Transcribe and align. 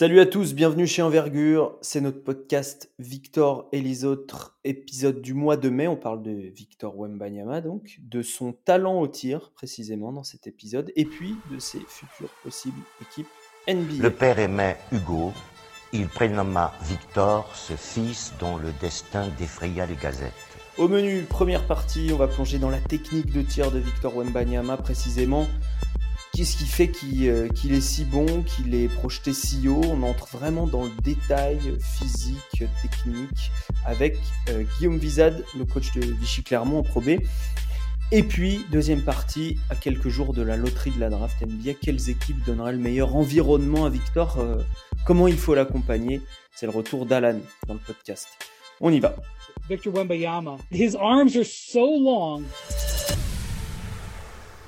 Salut 0.00 0.20
à 0.20 0.26
tous, 0.26 0.54
bienvenue 0.54 0.86
chez 0.86 1.02
Envergure. 1.02 1.76
C'est 1.80 2.00
notre 2.00 2.22
podcast 2.22 2.88
Victor 3.00 3.68
et 3.72 3.80
les 3.80 4.04
autres, 4.04 4.56
épisode 4.62 5.20
du 5.20 5.34
mois 5.34 5.56
de 5.56 5.70
mai. 5.70 5.88
On 5.88 5.96
parle 5.96 6.22
de 6.22 6.30
Victor 6.30 6.96
Wembanyama, 6.96 7.60
donc, 7.60 7.98
de 8.02 8.22
son 8.22 8.52
talent 8.52 9.00
au 9.00 9.08
tir, 9.08 9.50
précisément, 9.56 10.12
dans 10.12 10.22
cet 10.22 10.46
épisode, 10.46 10.92
et 10.94 11.04
puis 11.04 11.34
de 11.50 11.58
ses 11.58 11.80
futures 11.80 12.32
possibles 12.44 12.80
équipes 13.02 13.26
NBA. 13.66 14.00
Le 14.00 14.10
père 14.10 14.38
aimait 14.38 14.76
Hugo. 14.92 15.32
Il 15.92 16.06
prénomma 16.06 16.72
Victor, 16.82 17.50
ce 17.56 17.72
fils 17.72 18.32
dont 18.38 18.56
le 18.56 18.70
destin 18.80 19.26
défraya 19.36 19.84
les 19.84 19.96
gazettes. 19.96 20.32
Au 20.76 20.86
menu, 20.86 21.22
première 21.22 21.66
partie, 21.66 22.10
on 22.12 22.18
va 22.18 22.28
plonger 22.28 22.60
dans 22.60 22.70
la 22.70 22.78
technique 22.78 23.32
de 23.32 23.42
tir 23.42 23.72
de 23.72 23.80
Victor 23.80 24.16
Wembanyama, 24.16 24.76
précisément. 24.76 25.48
Qu'est-ce 26.38 26.56
qui 26.56 26.66
fait 26.66 26.86
qu'il 26.86 27.28
euh, 27.28 27.48
qu'il 27.48 27.74
est 27.74 27.80
si 27.80 28.04
bon, 28.04 28.44
qu'il 28.44 28.72
est 28.72 28.86
projeté 28.86 29.32
si 29.32 29.66
haut? 29.66 29.80
On 29.82 30.04
entre 30.04 30.28
vraiment 30.28 30.68
dans 30.68 30.84
le 30.84 30.92
détail 31.02 31.58
physique, 31.80 32.62
technique, 32.80 33.50
avec 33.84 34.16
euh, 34.50 34.62
Guillaume 34.78 34.98
Vizade, 34.98 35.44
le 35.58 35.64
coach 35.64 35.90
de 35.94 36.00
Vichy 36.00 36.44
Clermont 36.44 36.78
en 36.78 36.82
Pro 36.84 37.00
B. 37.00 37.18
Et 38.12 38.22
puis, 38.22 38.64
deuxième 38.70 39.02
partie, 39.02 39.58
à 39.68 39.74
quelques 39.74 40.10
jours 40.10 40.32
de 40.32 40.42
la 40.42 40.56
loterie 40.56 40.92
de 40.92 41.00
la 41.00 41.10
draft 41.10 41.42
NBA, 41.42 41.74
quelles 41.82 42.08
équipes 42.08 42.44
donneraient 42.44 42.70
le 42.70 42.78
meilleur 42.78 43.16
environnement 43.16 43.84
à 43.84 43.90
Victor 43.90 44.38
euh, 44.38 44.58
Comment 45.04 45.26
il 45.26 45.38
faut 45.38 45.56
l'accompagner? 45.56 46.20
C'est 46.54 46.66
le 46.66 46.72
retour 46.72 47.04
d'Alan 47.04 47.40
dans 47.66 47.74
le 47.74 47.80
podcast. 47.80 48.28
On 48.80 48.92
y 48.92 49.00
va. 49.00 49.16
Victor 49.68 49.92
Wembayama. 49.92 50.56
His 50.70 50.94
arms 50.94 51.36
are 51.36 51.44
so 51.44 51.98
long. 52.00 52.44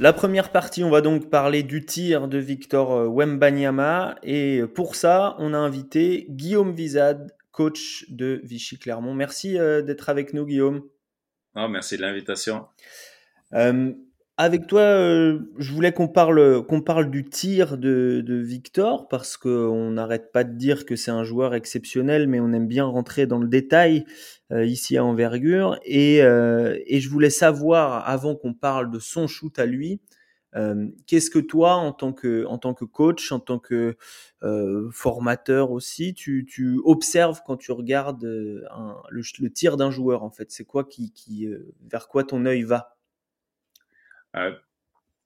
La 0.00 0.14
première 0.14 0.50
partie, 0.50 0.82
on 0.82 0.88
va 0.88 1.02
donc 1.02 1.28
parler 1.28 1.62
du 1.62 1.84
tir 1.84 2.26
de 2.26 2.38
Victor 2.38 2.92
euh, 2.92 3.06
Wembanyama. 3.06 4.16
Et 4.22 4.62
pour 4.74 4.94
ça, 4.94 5.36
on 5.38 5.52
a 5.52 5.58
invité 5.58 6.24
Guillaume 6.30 6.72
Vizade, 6.72 7.36
coach 7.52 8.06
de 8.08 8.40
Vichy 8.42 8.78
Clermont. 8.78 9.12
Merci 9.12 9.58
euh, 9.58 9.82
d'être 9.82 10.08
avec 10.08 10.32
nous, 10.32 10.46
Guillaume. 10.46 10.84
Oh, 11.54 11.68
merci 11.68 11.98
de 11.98 12.00
l'invitation. 12.00 12.64
Euh, 13.52 13.92
avec 14.40 14.66
toi, 14.66 14.80
euh, 14.80 15.38
je 15.58 15.70
voulais 15.70 15.92
qu'on 15.92 16.08
parle, 16.08 16.64
parle 16.86 17.10
du 17.10 17.28
tir 17.28 17.76
de, 17.76 18.24
Victor, 18.26 19.06
parce 19.06 19.36
qu'on 19.36 19.90
n'arrête 19.90 20.32
pas 20.32 20.44
de 20.44 20.56
dire 20.56 20.86
que 20.86 20.96
c'est 20.96 21.10
un 21.10 21.24
joueur 21.24 21.54
exceptionnel, 21.54 22.26
mais 22.26 22.40
on 22.40 22.50
aime 22.54 22.66
bien 22.66 22.86
rentrer 22.86 23.26
dans 23.26 23.38
le 23.38 23.48
détail 23.48 24.06
euh, 24.50 24.64
ici 24.64 24.96
à 24.96 25.04
Envergure. 25.04 25.78
Et, 25.84 26.22
euh, 26.22 26.78
et, 26.86 27.00
je 27.00 27.10
voulais 27.10 27.28
savoir, 27.28 28.08
avant 28.08 28.34
qu'on 28.34 28.54
parle 28.54 28.90
de 28.90 28.98
son 28.98 29.26
shoot 29.26 29.58
à 29.58 29.66
lui, 29.66 30.00
qu'est-ce 31.06 31.30
que 31.30 31.38
toi, 31.38 31.74
en 31.74 31.92
tant 31.92 32.14
que, 32.14 32.46
en 32.46 32.56
tant 32.56 32.72
que 32.72 32.86
coach, 32.86 33.32
en 33.32 33.40
tant 33.40 33.58
que 33.58 33.96
formateur 34.90 35.70
aussi, 35.70 36.14
tu, 36.14 36.80
observes 36.84 37.42
quand 37.44 37.58
tu 37.58 37.72
regardes 37.72 38.24
le, 38.24 39.48
tir 39.50 39.76
d'un 39.76 39.90
joueur, 39.90 40.22
en 40.22 40.30
fait? 40.30 40.50
C'est 40.50 40.64
quoi 40.64 40.84
qui, 40.84 41.12
qui 41.12 41.46
vers 41.90 42.08
quoi 42.08 42.24
ton 42.24 42.46
œil 42.46 42.62
va? 42.62 42.96
Euh, 44.36 44.52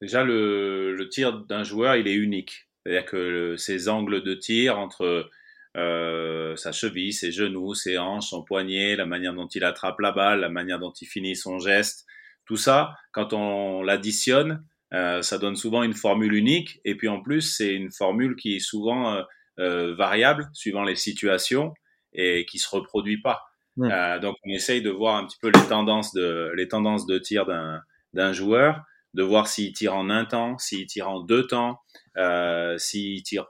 déjà, 0.00 0.24
le, 0.24 0.94
le 0.94 1.08
tir 1.08 1.44
d'un 1.44 1.64
joueur, 1.64 1.96
il 1.96 2.08
est 2.08 2.14
unique. 2.14 2.68
C'est-à-dire 2.84 3.04
que 3.06 3.16
le, 3.16 3.56
ses 3.56 3.88
angles 3.88 4.22
de 4.22 4.34
tir 4.34 4.78
entre 4.78 5.30
euh, 5.76 6.54
sa 6.54 6.70
cheville, 6.70 7.12
ses 7.12 7.32
genoux, 7.32 7.74
ses 7.74 7.98
hanches, 7.98 8.28
son 8.28 8.44
poignet, 8.44 8.94
la 8.94 9.06
manière 9.06 9.34
dont 9.34 9.48
il 9.48 9.64
attrape 9.64 9.98
la 9.98 10.12
balle, 10.12 10.40
la 10.40 10.48
manière 10.48 10.78
dont 10.78 10.92
il 10.92 11.06
finit 11.06 11.34
son 11.34 11.58
geste, 11.58 12.06
tout 12.46 12.56
ça, 12.56 12.94
quand 13.12 13.32
on 13.32 13.82
l'additionne, 13.82 14.64
euh, 14.92 15.22
ça 15.22 15.38
donne 15.38 15.56
souvent 15.56 15.82
une 15.82 15.94
formule 15.94 16.34
unique. 16.34 16.80
Et 16.84 16.94
puis 16.94 17.08
en 17.08 17.20
plus, 17.20 17.40
c'est 17.40 17.74
une 17.74 17.90
formule 17.90 18.36
qui 18.36 18.54
est 18.54 18.60
souvent 18.60 19.24
euh, 19.58 19.94
variable 19.96 20.48
suivant 20.52 20.84
les 20.84 20.94
situations 20.94 21.74
et 22.12 22.44
qui 22.44 22.58
se 22.58 22.68
reproduit 22.68 23.20
pas. 23.20 23.42
Mmh. 23.76 24.20
Donc 24.20 24.36
on 24.44 24.50
essaye 24.50 24.82
de 24.82 24.90
voir 24.90 25.16
un 25.16 25.26
petit 25.26 25.38
peu 25.42 25.48
les 25.48 25.68
tendances 25.68 26.12
de 26.12 26.52
les 26.54 26.68
tendances 26.68 27.06
de 27.06 27.18
tir 27.18 27.44
d'un 27.44 27.82
d'un 28.12 28.32
joueur 28.32 28.84
de 29.14 29.22
voir 29.22 29.48
s'il 29.48 29.72
tire 29.72 29.94
en 29.94 30.10
un 30.10 30.24
temps, 30.24 30.58
s'il 30.58 30.86
tire 30.86 31.08
en 31.08 31.20
deux 31.20 31.46
temps, 31.46 31.80
euh, 32.16 32.76
s'il 32.78 33.22
tire 33.22 33.46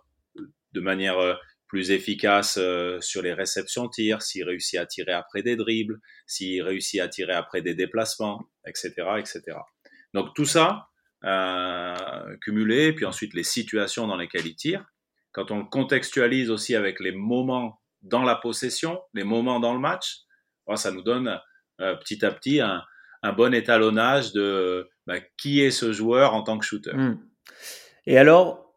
de 0.72 0.80
manière 0.80 1.18
euh, 1.18 1.34
plus 1.74 1.90
efficace 1.90 2.56
euh, 2.56 3.00
sur 3.00 3.20
les 3.20 3.32
réceptions 3.32 3.88
tir, 3.88 4.22
s'il 4.22 4.44
réussit 4.44 4.78
à 4.78 4.86
tirer 4.86 5.12
après 5.12 5.42
des 5.42 5.56
dribbles, 5.56 5.98
s'il 6.26 6.62
réussit 6.62 7.00
à 7.00 7.08
tirer 7.08 7.32
après 7.32 7.62
des 7.62 7.74
déplacements, 7.74 8.44
etc., 8.66 8.92
etc. 9.18 9.42
Donc 10.12 10.34
tout 10.36 10.44
ça 10.44 10.86
euh, 11.24 12.36
cumulé, 12.42 12.92
puis 12.92 13.06
ensuite 13.06 13.34
les 13.34 13.42
situations 13.42 14.06
dans 14.06 14.16
lesquelles 14.16 14.46
il 14.46 14.54
tire. 14.54 14.84
Quand 15.32 15.50
on 15.50 15.58
le 15.58 15.64
contextualise 15.64 16.50
aussi 16.50 16.76
avec 16.76 17.00
les 17.00 17.10
moments 17.10 17.80
dans 18.02 18.22
la 18.22 18.36
possession, 18.36 19.00
les 19.14 19.24
moments 19.24 19.58
dans 19.58 19.72
le 19.74 19.80
match, 19.80 20.18
ça 20.76 20.92
nous 20.92 21.02
donne 21.02 21.40
euh, 21.80 21.96
petit 21.96 22.24
à 22.24 22.30
petit 22.30 22.60
un, 22.60 22.84
un 23.22 23.32
bon 23.32 23.52
étalonnage 23.52 24.32
de 24.32 24.88
bah, 25.06 25.20
qui 25.36 25.60
est 25.60 25.70
ce 25.70 25.92
joueur 25.92 26.34
en 26.34 26.42
tant 26.42 26.58
que 26.58 26.64
shooter? 26.64 26.94
Mmh. 26.94 27.18
Et 28.06 28.18
alors, 28.18 28.74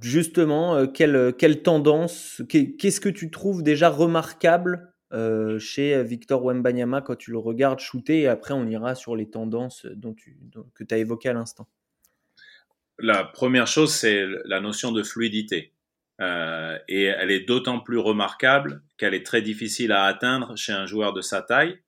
justement, 0.00 0.76
euh, 0.76 0.86
quelle, 0.86 1.34
quelle 1.38 1.62
tendance, 1.62 2.42
qu'est-ce 2.48 3.00
que 3.00 3.08
tu 3.08 3.30
trouves 3.30 3.62
déjà 3.62 3.88
remarquable 3.88 4.92
euh, 5.12 5.58
chez 5.58 6.02
Victor 6.02 6.44
Wembanyama 6.44 7.00
quand 7.00 7.16
tu 7.16 7.30
le 7.30 7.38
regardes 7.38 7.78
shooter 7.78 8.22
et 8.22 8.28
après 8.28 8.52
on 8.52 8.66
ira 8.66 8.94
sur 8.94 9.14
les 9.14 9.30
tendances 9.30 9.86
dont 9.86 10.14
tu, 10.14 10.38
dont, 10.40 10.66
que 10.74 10.82
tu 10.82 10.94
as 10.94 10.98
évoquées 10.98 11.28
à 11.28 11.34
l'instant? 11.34 11.68
La 12.98 13.24
première 13.24 13.66
chose, 13.66 13.92
c'est 13.92 14.24
la 14.44 14.60
notion 14.60 14.92
de 14.92 15.02
fluidité. 15.02 15.72
Euh, 16.20 16.78
et 16.88 17.04
elle 17.04 17.32
est 17.32 17.40
d'autant 17.40 17.80
plus 17.80 17.98
remarquable 17.98 18.82
qu'elle 18.96 19.14
est 19.14 19.26
très 19.26 19.42
difficile 19.42 19.90
à 19.90 20.04
atteindre 20.04 20.56
chez 20.56 20.72
un 20.72 20.86
joueur 20.86 21.12
de 21.12 21.20
sa 21.20 21.42
taille 21.42 21.78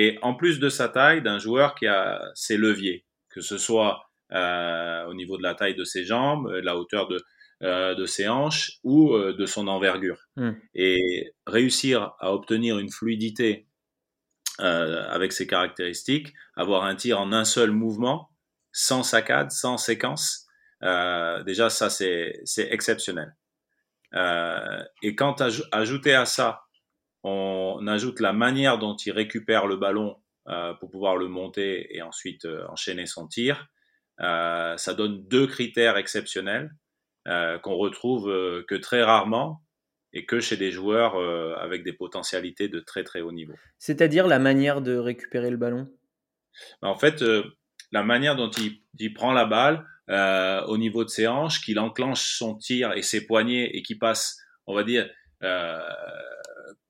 et 0.00 0.16
en 0.22 0.32
plus 0.32 0.60
de 0.60 0.68
sa 0.68 0.88
taille, 0.88 1.22
d'un 1.22 1.40
joueur 1.40 1.74
qui 1.74 1.88
a 1.88 2.22
ses 2.36 2.56
leviers, 2.56 3.04
que 3.30 3.40
ce 3.40 3.58
soit 3.58 4.00
euh, 4.30 5.04
au 5.06 5.14
niveau 5.14 5.36
de 5.36 5.42
la 5.42 5.56
taille 5.56 5.74
de 5.74 5.82
ses 5.82 6.04
jambes, 6.04 6.48
de 6.52 6.60
la 6.60 6.76
hauteur 6.76 7.08
de, 7.08 7.20
euh, 7.64 7.96
de 7.96 8.06
ses 8.06 8.28
hanches 8.28 8.78
ou 8.84 9.12
euh, 9.12 9.32
de 9.36 9.44
son 9.44 9.66
envergure. 9.66 10.20
Mm. 10.36 10.52
Et 10.76 11.32
réussir 11.48 12.12
à 12.20 12.32
obtenir 12.32 12.78
une 12.78 12.92
fluidité 12.92 13.66
euh, 14.60 15.02
avec 15.10 15.32
ces 15.32 15.48
caractéristiques, 15.48 16.32
avoir 16.54 16.84
un 16.84 16.94
tir 16.94 17.20
en 17.20 17.32
un 17.32 17.44
seul 17.44 17.72
mouvement, 17.72 18.30
sans 18.70 19.02
saccade, 19.02 19.50
sans 19.50 19.78
séquence, 19.78 20.46
euh, 20.84 21.42
déjà 21.42 21.70
ça 21.70 21.90
c'est 21.90 22.44
exceptionnel. 22.56 23.34
Euh, 24.14 24.84
et 25.02 25.16
quand 25.16 25.42
ajouter 25.72 26.14
à 26.14 26.24
ça 26.24 26.67
on 27.22 27.86
ajoute 27.86 28.20
la 28.20 28.32
manière 28.32 28.78
dont 28.78 28.96
il 28.96 29.12
récupère 29.12 29.66
le 29.66 29.76
ballon 29.76 30.16
euh, 30.48 30.72
pour 30.74 30.90
pouvoir 30.90 31.16
le 31.16 31.28
monter 31.28 31.94
et 31.94 32.00
ensuite 32.00 32.46
euh, 32.46 32.66
enchaîner 32.68 33.04
son 33.04 33.26
tir. 33.26 33.68
Euh, 34.20 34.78
ça 34.78 34.94
donne 34.94 35.26
deux 35.28 35.46
critères 35.46 35.96
exceptionnels 35.96 36.70
qu'on 37.62 37.76
retrouve 37.76 38.32
que 38.66 38.74
très 38.74 39.02
rarement 39.02 39.62
et 40.14 40.24
que 40.24 40.40
chez 40.40 40.56
des 40.56 40.70
joueurs 40.70 41.14
avec 41.60 41.84
des 41.84 41.92
potentialités 41.92 42.70
de 42.70 42.80
très 42.80 43.04
très 43.04 43.20
haut 43.20 43.32
niveau. 43.32 43.52
C'est-à-dire 43.78 44.26
la 44.26 44.38
manière 44.38 44.80
de 44.80 44.96
récupérer 44.96 45.50
le 45.50 45.58
ballon? 45.58 45.92
En 46.80 46.94
fait, 46.94 47.22
la 47.92 48.02
manière 48.02 48.34
dont 48.34 48.48
il, 48.48 48.80
il 48.98 49.12
prend 49.12 49.34
la 49.34 49.44
balle 49.44 49.84
au 50.68 50.78
niveau 50.78 51.04
de 51.04 51.10
ses 51.10 51.26
hanches, 51.26 51.60
qu'il 51.60 51.78
enclenche 51.78 52.38
son 52.38 52.56
tir 52.56 52.94
et 52.94 53.02
ses 53.02 53.26
poignets 53.26 53.68
et 53.74 53.82
qui 53.82 53.96
passe, 53.96 54.40
on 54.66 54.74
va 54.74 54.82
dire, 54.82 55.06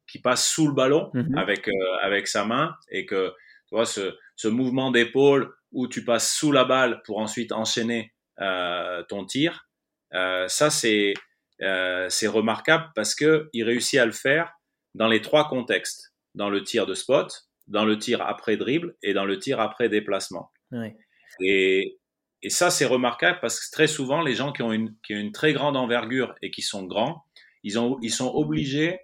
qui 0.08 0.20
passe 0.20 0.48
sous 0.48 0.66
le 0.66 0.74
ballon 0.74 1.10
mmh 1.14 1.36
avec, 1.36 1.68
euh, 1.68 1.72
avec 2.02 2.26
sa 2.26 2.44
main 2.44 2.74
et 2.90 3.06
que 3.06 3.28
tu 3.68 3.74
vois 3.74 3.86
ce, 3.86 4.16
ce 4.36 4.48
mouvement 4.48 4.90
d'épaule 4.90 5.52
où 5.72 5.86
tu 5.86 6.04
passes 6.04 6.34
sous 6.34 6.52
la 6.52 6.64
balle 6.64 7.02
pour 7.04 7.18
ensuite 7.18 7.52
enchaîner 7.52 8.12
euh, 8.40 9.02
ton 9.08 9.24
tir, 9.24 9.68
euh, 10.14 10.48
ça 10.48 10.70
c'est 10.70 11.14
euh, 11.60 12.06
c'est 12.08 12.28
remarquable 12.28 12.90
parce 12.94 13.14
que 13.14 13.50
il 13.52 13.64
réussit 13.64 13.98
à 13.98 14.06
le 14.06 14.12
faire 14.12 14.52
dans 14.94 15.08
les 15.08 15.20
trois 15.20 15.48
contextes, 15.48 16.14
dans 16.34 16.48
le 16.48 16.62
tir 16.62 16.86
de 16.86 16.94
spot, 16.94 17.48
dans 17.66 17.84
le 17.84 17.98
tir 17.98 18.22
après 18.22 18.56
dribble 18.56 18.96
et 19.02 19.12
dans 19.12 19.24
le 19.24 19.38
tir 19.38 19.60
après 19.60 19.88
déplacement. 19.88 20.50
Oui. 20.70 20.92
Et, 21.40 21.98
et 22.42 22.50
ça 22.50 22.70
c'est 22.70 22.86
remarquable 22.86 23.38
parce 23.40 23.60
que 23.60 23.70
très 23.72 23.88
souvent 23.88 24.22
les 24.22 24.34
gens 24.34 24.52
qui 24.52 24.62
ont 24.62 24.72
une 24.72 24.94
qui 25.04 25.14
ont 25.14 25.18
une 25.18 25.32
très 25.32 25.52
grande 25.52 25.76
envergure 25.76 26.34
et 26.40 26.50
qui 26.50 26.62
sont 26.62 26.84
grands, 26.84 27.24
ils 27.64 27.78
ont 27.78 27.98
ils 28.02 28.12
sont 28.12 28.32
obligés 28.32 29.00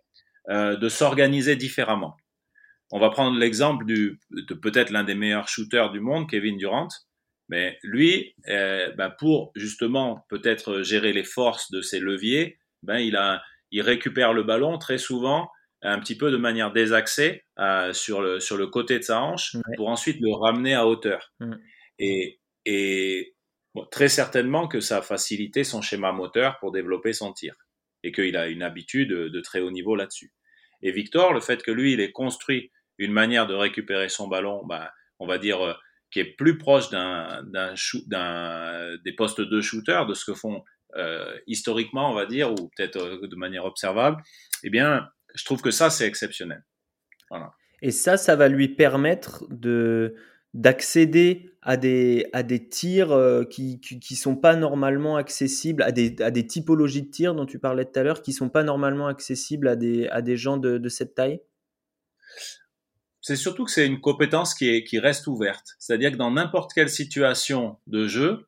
euh, 0.50 0.76
de 0.76 0.88
s'organiser 0.88 1.56
différemment. 1.56 2.16
On 2.92 3.00
va 3.00 3.10
prendre 3.10 3.38
l'exemple 3.38 3.84
du, 3.86 4.20
de 4.30 4.54
peut-être 4.54 4.90
l'un 4.90 5.04
des 5.04 5.14
meilleurs 5.14 5.48
shooters 5.48 5.90
du 5.90 6.00
monde, 6.00 6.28
Kevin 6.28 6.56
Durant. 6.56 6.88
Mais 7.48 7.78
lui, 7.82 8.34
euh, 8.48 8.90
ben 8.96 9.10
pour 9.10 9.52
justement 9.54 10.24
peut-être 10.28 10.82
gérer 10.82 11.12
les 11.12 11.24
forces 11.24 11.70
de 11.70 11.80
ses 11.82 12.00
leviers, 12.00 12.58
ben 12.82 12.98
il, 12.98 13.16
a, 13.16 13.42
il 13.70 13.82
récupère 13.82 14.32
le 14.32 14.42
ballon 14.42 14.78
très 14.78 14.98
souvent 14.98 15.50
un 15.82 15.98
petit 15.98 16.16
peu 16.16 16.30
de 16.30 16.36
manière 16.36 16.72
désaxée 16.72 17.44
euh, 17.58 17.92
sur, 17.92 18.22
le, 18.22 18.40
sur 18.40 18.56
le 18.56 18.66
côté 18.66 18.98
de 18.98 19.04
sa 19.04 19.20
hanche 19.20 19.54
ouais. 19.54 19.76
pour 19.76 19.88
ensuite 19.88 20.18
le 20.20 20.32
ramener 20.32 20.74
à 20.74 20.86
hauteur. 20.86 21.32
Et, 21.98 22.40
et 22.64 23.34
bon, 23.74 23.84
très 23.90 24.08
certainement 24.08 24.66
que 24.66 24.80
ça 24.80 24.98
a 24.98 25.02
facilité 25.02 25.62
son 25.62 25.82
schéma 25.82 26.12
moteur 26.12 26.58
pour 26.58 26.72
développer 26.72 27.12
son 27.12 27.32
tir. 27.32 27.54
Et 28.04 28.12
qu'il 28.12 28.36
a 28.36 28.46
une 28.46 28.62
habitude 28.62 29.08
de 29.08 29.40
très 29.40 29.60
haut 29.60 29.72
niveau 29.72 29.96
là-dessus. 29.96 30.32
Et 30.82 30.92
Victor, 30.92 31.32
le 31.32 31.40
fait 31.40 31.62
que 31.62 31.70
lui, 31.70 31.94
il 31.94 32.00
ait 32.00 32.12
construit 32.12 32.70
une 32.98 33.12
manière 33.12 33.46
de 33.46 33.54
récupérer 33.54 34.08
son 34.08 34.28
ballon, 34.28 34.64
bah, 34.66 34.92
on 35.18 35.26
va 35.26 35.38
dire, 35.38 35.60
euh, 35.62 35.72
qui 36.10 36.20
est 36.20 36.36
plus 36.36 36.58
proche 36.58 36.90
d'un, 36.90 37.42
des 39.04 39.12
postes 39.12 39.40
de 39.40 39.60
shooter, 39.60 40.02
de 40.06 40.14
ce 40.14 40.24
que 40.24 40.34
font 40.34 40.62
euh, 40.96 41.36
historiquement, 41.46 42.10
on 42.10 42.14
va 42.14 42.26
dire, 42.26 42.52
ou 42.52 42.70
peut-être 42.76 42.96
euh, 42.96 43.26
de 43.26 43.36
manière 43.36 43.64
observable, 43.64 44.22
eh 44.62 44.70
bien, 44.70 45.08
je 45.34 45.44
trouve 45.44 45.60
que 45.60 45.72
ça, 45.72 45.90
c'est 45.90 46.06
exceptionnel. 46.06 46.62
Voilà. 47.30 47.50
Et 47.82 47.90
ça, 47.90 48.16
ça 48.16 48.36
va 48.36 48.48
lui 48.48 48.68
permettre 48.68 49.44
de, 49.50 50.14
d'accéder 50.54 51.50
à 51.62 51.76
des, 51.76 52.28
à 52.32 52.42
des 52.42 52.68
tirs 52.68 53.12
euh, 53.12 53.44
qui 53.44 53.80
ne 53.92 54.16
sont 54.16 54.36
pas 54.36 54.54
normalement 54.54 55.16
accessibles, 55.16 55.82
à 55.82 55.92
des, 55.92 56.14
à 56.22 56.30
des 56.30 56.46
typologies 56.46 57.02
de 57.02 57.10
tirs 57.10 57.34
dont 57.34 57.46
tu 57.46 57.58
parlais 57.58 57.84
tout 57.84 57.98
à 57.98 58.02
l'heure, 58.02 58.22
qui 58.22 58.30
ne 58.30 58.36
sont 58.36 58.50
pas 58.50 58.62
normalement 58.62 59.08
accessibles 59.08 59.68
à 59.68 59.76
des, 59.76 60.08
à 60.08 60.22
des 60.22 60.36
gens 60.36 60.56
de, 60.56 60.78
de 60.78 60.88
cette 60.88 61.14
taille? 61.14 61.40
C'est 63.20 63.36
surtout 63.36 63.64
que 63.64 63.70
c'est 63.70 63.86
une 63.86 64.00
compétence 64.00 64.54
qui, 64.54 64.68
est, 64.68 64.84
qui 64.84 64.98
reste 64.98 65.26
ouverte. 65.26 65.74
C'est-à-dire 65.78 66.12
que 66.12 66.16
dans 66.16 66.30
n'importe 66.30 66.74
quelle 66.74 66.90
situation 66.90 67.78
de 67.86 68.06
jeu, 68.06 68.46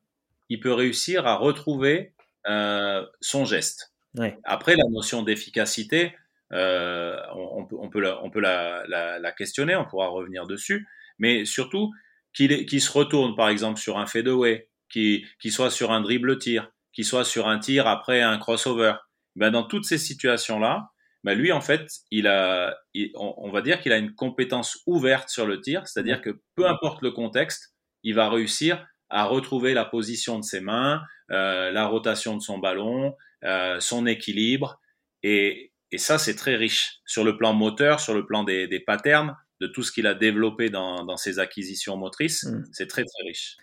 il 0.49 0.59
peut 0.59 0.73
réussir 0.73 1.25
à 1.25 1.35
retrouver 1.35 2.13
euh, 2.47 3.03
son 3.19 3.43
geste. 3.43 3.93
Ouais. 4.15 4.37
Après, 4.43 4.75
la 4.75 4.87
notion 4.91 5.23
d'efficacité, 5.23 6.13
euh, 6.53 7.17
on, 7.35 7.61
on, 7.61 7.65
peut, 7.65 7.75
on 7.79 7.89
peut, 7.89 7.99
la, 7.99 8.23
on 8.23 8.29
peut 8.29 8.39
la, 8.39 8.83
la, 8.87 9.17
la 9.17 9.31
questionner, 9.31 9.75
on 9.75 9.85
pourra 9.85 10.07
revenir 10.07 10.45
dessus 10.45 10.87
mais 11.19 11.45
surtout 11.45 11.91
qu'il 12.33 12.81
se 12.81 12.91
retourne 12.91 13.35
par 13.35 13.49
exemple 13.49 13.79
sur 13.79 13.97
un 13.97 14.05
fadeaway, 14.05 14.69
qu'il 14.89 15.23
soit 15.49 15.71
sur 15.71 15.91
un 15.91 16.01
dribble 16.01 16.37
tir, 16.37 16.69
qu'il 16.93 17.05
soit 17.05 17.25
sur 17.25 17.47
un 17.47 17.59
tir 17.59 17.87
après 17.87 18.21
un 18.21 18.37
crossover. 18.37 18.93
Ben, 19.35 19.51
dans 19.51 19.63
toutes 19.63 19.85
ces 19.85 19.97
situations-là, 19.97 20.89
ben, 21.23 21.37
lui 21.37 21.51
en 21.51 21.61
fait, 21.61 21.87
il 22.11 22.27
a, 22.27 22.75
on, 23.15 23.51
va 23.51 23.61
dire 23.61 23.81
qu'il 23.81 23.91
a 23.91 23.97
une 23.97 24.13
compétence 24.15 24.79
ouverte 24.85 25.29
sur 25.29 25.45
le 25.45 25.61
tir, 25.61 25.87
c'est-à-dire 25.87 26.21
que 26.21 26.41
peu 26.55 26.67
importe 26.67 27.01
le 27.01 27.11
contexte, 27.11 27.75
il 28.03 28.15
va 28.15 28.29
réussir 28.29 28.85
à 29.09 29.25
retrouver 29.25 29.73
la 29.73 29.85
position 29.85 30.39
de 30.39 30.43
ses 30.43 30.59
mains, 30.59 31.01
euh, 31.31 31.71
la 31.71 31.85
rotation 31.87 32.35
de 32.35 32.41
son 32.41 32.57
ballon, 32.59 33.15
euh, 33.43 33.79
son 33.79 34.05
équilibre, 34.05 34.79
et, 35.23 35.71
et 35.91 35.97
ça 35.97 36.17
c'est 36.17 36.35
très 36.35 36.55
riche 36.55 36.99
sur 37.05 37.23
le 37.23 37.37
plan 37.37 37.53
moteur, 37.53 37.99
sur 37.99 38.13
le 38.13 38.25
plan 38.25 38.43
des, 38.43 38.67
des 38.67 38.79
patterns 38.79 39.35
de 39.59 39.67
tout 39.67 39.83
ce 39.83 39.91
qu'il 39.91 40.07
a 40.07 40.13
développé 40.13 40.69
dans, 40.69 41.03
dans 41.03 41.17
ses 41.17 41.39
acquisitions 41.39 41.97
motrices, 41.97 42.43
mm. 42.45 42.65
c'est 42.71 42.87
très 42.87 43.03
très 43.03 43.23
riche. 43.27 43.57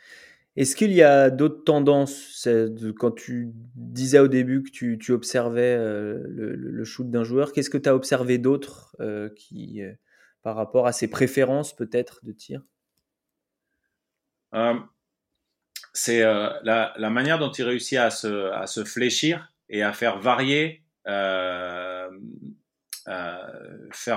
Est-ce 0.57 0.77
qu'il 0.77 0.93
y 0.93 1.03
a 1.03 1.31
d'autres 1.31 1.65
tendances 1.65 2.49
Quand 2.99 3.11
tu 3.11 3.51
disais 3.75 4.21
au 4.21 4.29
début 4.29 4.63
que 4.63 4.71
tu, 4.71 4.99
tu 4.99 5.11
observais 5.11 5.75
euh, 5.77 6.23
le, 6.29 6.55
le, 6.55 6.85
shoot 6.85 7.11
d'un 7.11 7.25
joueur, 7.25 7.53
qu'est-ce 7.53 7.71
que 7.71 7.79
tu 7.79 7.89
as 7.89 7.95
observé 7.95 8.39
d'autre 8.39 8.95
euh, 9.01 9.31
qui, 9.35 9.83
euh, 9.83 9.93
par 10.43 10.55
rapport 10.55 10.87
à 10.87 10.93
ses 10.93 11.09
préférences 11.09 11.75
peut-être 11.75 12.25
de 12.25 12.33
tir? 12.33 12.63
C'est 15.93 16.21
la, 16.21 16.95
la, 16.97 17.11
manière 17.11 17.41
dont 17.41 17.51
il 17.51 17.65
réussit 17.65 17.99
à 17.99 18.11
se, 18.11 18.53
à 18.53 18.69
se 18.69 18.85
fléchir 18.85 19.53
et 19.69 19.83
à 19.83 19.93
faire 19.93 20.21
varier, 20.21 20.85
faire 21.05 22.13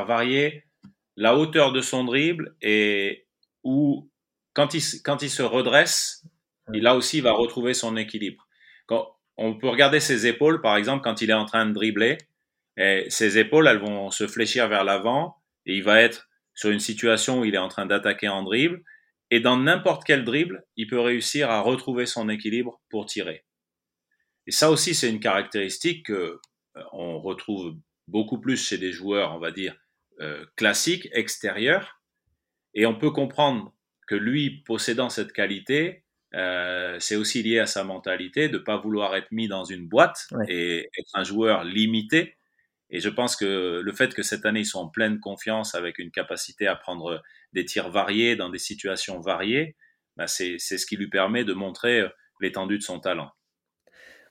varier 0.05 0.66
la 1.17 1.35
hauteur 1.35 1.73
de 1.73 1.81
son 1.81 2.05
dribble 2.05 2.55
et 2.61 3.27
où 3.63 4.09
quand 4.53 4.73
il, 4.73 4.81
quand 5.03 5.21
il 5.21 5.29
se 5.29 5.43
redresse, 5.43 6.25
il 6.73 6.83
là 6.83 6.95
aussi 6.95 7.21
va 7.21 7.33
retrouver 7.33 7.73
son 7.73 7.97
équilibre. 7.97 8.47
Quand, 8.85 9.17
on 9.35 9.57
peut 9.57 9.69
regarder 9.69 9.99
ses 9.99 10.25
épaules, 10.25 10.61
par 10.61 10.77
exemple, 10.77 11.03
quand 11.03 11.21
il 11.21 11.29
est 11.29 11.33
en 11.33 11.45
train 11.45 11.65
de 11.65 11.73
dribbler, 11.73 12.17
et 12.77 13.05
ses 13.09 13.37
épaules, 13.39 13.67
elles 13.67 13.79
vont 13.79 14.11
se 14.11 14.27
fléchir 14.27 14.67
vers 14.67 14.83
l'avant 14.83 15.37
et 15.65 15.75
il 15.75 15.83
va 15.83 15.99
être 16.01 16.29
sur 16.53 16.69
une 16.69 16.79
situation 16.79 17.39
où 17.39 17.45
il 17.45 17.55
est 17.55 17.59
en 17.59 17.67
train 17.67 17.87
d'attaquer 17.87 18.27
en 18.27 18.43
dribble. 18.43 18.83
Et 19.31 19.39
dans 19.39 19.57
n'importe 19.57 20.03
quel 20.05 20.23
dribble, 20.23 20.63
il 20.75 20.87
peut 20.87 20.99
réussir 20.99 21.49
à 21.49 21.61
retrouver 21.61 22.05
son 22.05 22.29
équilibre 22.29 22.79
pour 22.89 23.05
tirer. 23.05 23.45
Et 24.45 24.51
ça 24.51 24.71
aussi, 24.71 24.95
c'est 24.95 25.09
une 25.09 25.19
caractéristique 25.19 26.05
que 26.05 26.39
euh, 26.77 26.83
on 26.93 27.19
retrouve 27.19 27.75
beaucoup 28.07 28.39
plus 28.39 28.63
chez 28.63 28.77
des 28.77 28.93
joueurs, 28.93 29.35
on 29.35 29.39
va 29.39 29.51
dire, 29.51 29.75
euh, 30.21 30.45
classique, 30.55 31.09
extérieur, 31.11 32.01
et 32.73 32.85
on 32.85 32.95
peut 32.95 33.11
comprendre 33.11 33.73
que 34.07 34.15
lui, 34.15 34.61
possédant 34.65 35.09
cette 35.09 35.33
qualité, 35.33 36.03
euh, 36.35 36.97
c'est 36.99 37.15
aussi 37.15 37.41
lié 37.43 37.59
à 37.59 37.65
sa 37.65 37.83
mentalité 37.83 38.49
de 38.49 38.57
pas 38.57 38.77
vouloir 38.77 39.15
être 39.15 39.31
mis 39.31 39.47
dans 39.47 39.63
une 39.63 39.87
boîte 39.87 40.27
et 40.47 40.89
être 40.97 41.11
un 41.13 41.23
joueur 41.23 41.63
limité. 41.63 42.37
Et 42.89 42.99
je 42.99 43.09
pense 43.09 43.35
que 43.35 43.81
le 43.83 43.91
fait 43.93 44.13
que 44.13 44.23
cette 44.23 44.45
année 44.45 44.61
ils 44.61 44.65
sont 44.65 44.79
en 44.79 44.89
pleine 44.89 45.19
confiance 45.19 45.75
avec 45.75 45.99
une 45.99 46.11
capacité 46.11 46.67
à 46.67 46.75
prendre 46.75 47.21
des 47.53 47.65
tirs 47.65 47.89
variés 47.89 48.35
dans 48.35 48.49
des 48.49 48.59
situations 48.59 49.19
variées, 49.19 49.75
bah 50.15 50.27
c'est 50.27 50.57
ce 50.59 50.85
qui 50.85 50.95
lui 50.95 51.09
permet 51.09 51.43
de 51.43 51.53
montrer 51.53 52.01
euh, 52.01 52.09
l'étendue 52.41 52.77
de 52.77 52.83
son 52.83 52.99
talent. 52.99 53.31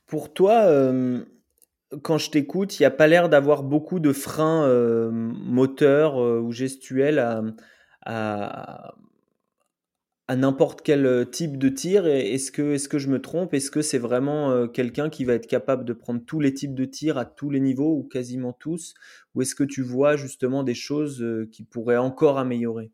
Pour 0.07 0.33
toi, 0.33 0.65
euh, 0.67 1.25
quand 2.03 2.19
je 2.19 2.31
t'écoute, 2.31 2.79
il 2.79 2.83
n'y 2.83 2.87
a 2.87 2.91
pas 2.91 3.07
l'air 3.07 3.29
d'avoir 3.29 3.63
beaucoup 3.63 4.01
de 4.01 4.13
freins 4.13 4.67
euh, 4.67 5.11
moteurs 5.13 6.21
euh, 6.21 6.41
ou 6.41 6.53
gestuels 6.53 7.19
à, 8.05 8.95
n'importe 10.29 10.83
quel 10.83 11.07
euh, 11.07 11.25
type 11.25 11.57
de 11.57 11.69
tir. 11.69 12.07
Est-ce 12.07 12.51
que, 12.51 12.99
je 12.99 13.09
me 13.09 13.21
trompe? 13.21 13.55
Est-ce 13.55 13.71
que 13.71 13.83
c'est 13.83 13.99
vraiment 13.99 14.67
quelqu'un 14.69 15.09
qui 15.09 15.25
va 15.25 15.35
être 15.35 15.47
capable 15.47 15.85
de 15.85 15.93
prendre 15.93 16.25
tous 16.25 16.41
les 16.41 16.53
types 16.53 16.75
de 16.75 16.85
tirs 16.85 17.19
à 17.19 17.25
tous 17.25 17.51
les 17.51 17.61
niveaux 17.61 17.97
ou 17.97 18.03
quasiment 18.03 18.53
tous? 18.53 18.95
Ou 19.35 19.43
est-ce 19.43 19.55
que 19.55 19.65
tu 19.65 19.83
vois 19.83 20.17
justement 20.17 20.65
des 20.65 20.75
choses 20.75 21.25
qui 21.53 21.63
pourraient 21.63 21.97
encore 21.97 22.39
améliorer? 22.39 22.91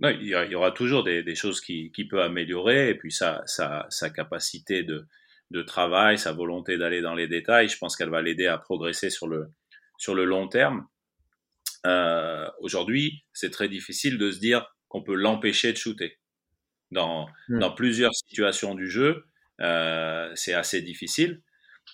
Il 0.00 0.26
y 0.26 0.54
aura 0.54 0.70
toujours 0.70 1.02
des, 1.02 1.34
choses 1.34 1.60
qui, 1.60 1.90
qui 1.92 2.06
peut 2.06 2.22
améliorer. 2.22 2.90
Et 2.90 2.94
puis 2.96 3.12
sa, 3.12 3.42
sa 3.46 4.10
capacité 4.10 4.82
de, 4.82 5.06
de 5.50 5.62
travail, 5.62 6.18
sa 6.18 6.32
volonté 6.32 6.76
d'aller 6.76 7.00
dans 7.00 7.14
les 7.14 7.28
détails, 7.28 7.68
je 7.68 7.78
pense 7.78 7.96
qu'elle 7.96 8.10
va 8.10 8.22
l'aider 8.22 8.46
à 8.46 8.58
progresser 8.58 9.10
sur 9.10 9.26
le, 9.26 9.48
sur 9.98 10.14
le 10.14 10.24
long 10.24 10.48
terme. 10.48 10.86
Euh, 11.86 12.48
Aujourd'hui, 12.60 13.24
c'est 13.32 13.50
très 13.50 13.68
difficile 13.68 14.18
de 14.18 14.30
se 14.30 14.38
dire 14.38 14.74
qu'on 14.88 15.02
peut 15.02 15.14
l'empêcher 15.14 15.72
de 15.72 15.78
shooter. 15.78 16.18
Dans, 16.90 17.28
dans 17.50 17.72
plusieurs 17.72 18.14
situations 18.14 18.74
du 18.74 18.90
jeu, 18.90 19.26
euh, 19.60 20.32
c'est 20.34 20.54
assez 20.54 20.80
difficile. 20.80 21.42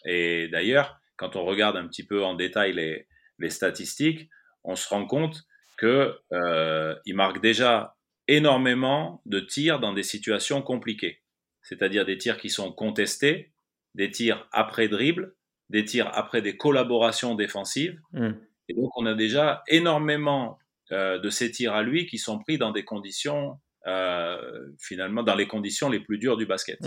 Et 0.05 0.49
d'ailleurs, 0.49 1.01
quand 1.17 1.35
on 1.35 1.45
regarde 1.45 1.77
un 1.77 1.89
petit 1.89 2.07
peu 2.07 2.23
en 2.25 2.35
détail 2.35 2.75
les, 2.75 3.09
les 3.41 3.51
statistiques, 3.51 4.29
on 4.63 4.77
se 4.77 4.89
rend 4.89 5.07
compte 5.07 5.43
que 5.77 6.17
euh, 6.33 6.95
il 7.07 7.17
marque 7.17 7.41
déjà 7.41 7.97
énormément 8.29 9.21
de 9.27 9.41
tirs 9.41 9.81
dans 9.81 9.93
des 9.93 10.05
situations 10.05 10.63
compliquées 10.63 11.24
c'est-à-dire 11.65 12.05
des 12.05 12.19
tirs 12.19 12.39
qui 12.39 12.51
sont 12.51 12.71
contestés, 12.71 13.53
des 13.97 14.11
tirs 14.11 14.47
après 14.53 14.87
dribble, 14.87 15.35
des 15.71 15.85
tirs 15.85 16.11
après 16.13 16.43
des 16.43 16.57
collaborations 16.57 17.35
défensives. 17.35 17.99
Hmm. 18.13 18.33
Et 18.69 18.75
donc 18.75 18.91
on 18.97 19.07
a 19.07 19.15
déjà 19.15 19.63
énormément 19.67 20.59
euh, 20.93 21.19
de 21.19 21.31
ces 21.31 21.51
tirs 21.51 21.75
à 21.75 21.83
lui 21.83 22.07
qui 22.07 22.19
sont 22.19 22.39
pris 22.39 22.59
dans 22.59 22.71
des 22.71 22.85
conditions, 22.85 23.59
euh, 23.87 24.69
finalement, 24.79 25.23
dans 25.23 25.35
les 25.35 25.49
conditions 25.49 25.89
les 25.89 26.01
plus 26.01 26.19
dures 26.19 26.37
du 26.37 26.47
basket. 26.47 26.79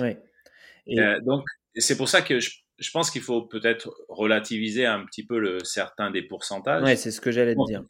Et... 0.86 1.00
Euh, 1.00 1.20
donc 1.22 1.44
c'est 1.76 1.98
pour 1.98 2.08
ça 2.08 2.22
que 2.22 2.40
je, 2.40 2.52
pense 2.94 3.12
qu'il 3.12 3.22
faut 3.22 3.44
peut-être 3.44 3.94
relativiser 4.08 4.86
un 4.86 5.04
petit 5.06 5.26
peu 5.26 5.40
le 5.40 5.64
certain 5.64 6.12
des 6.12 6.22
pourcentages. 6.22 6.84
Oui, 6.84 6.96
c'est 6.96 7.12
ce 7.12 7.22
que 7.22 7.32
j'allais 7.32 7.56
te 7.56 7.68
dire. 7.68 7.84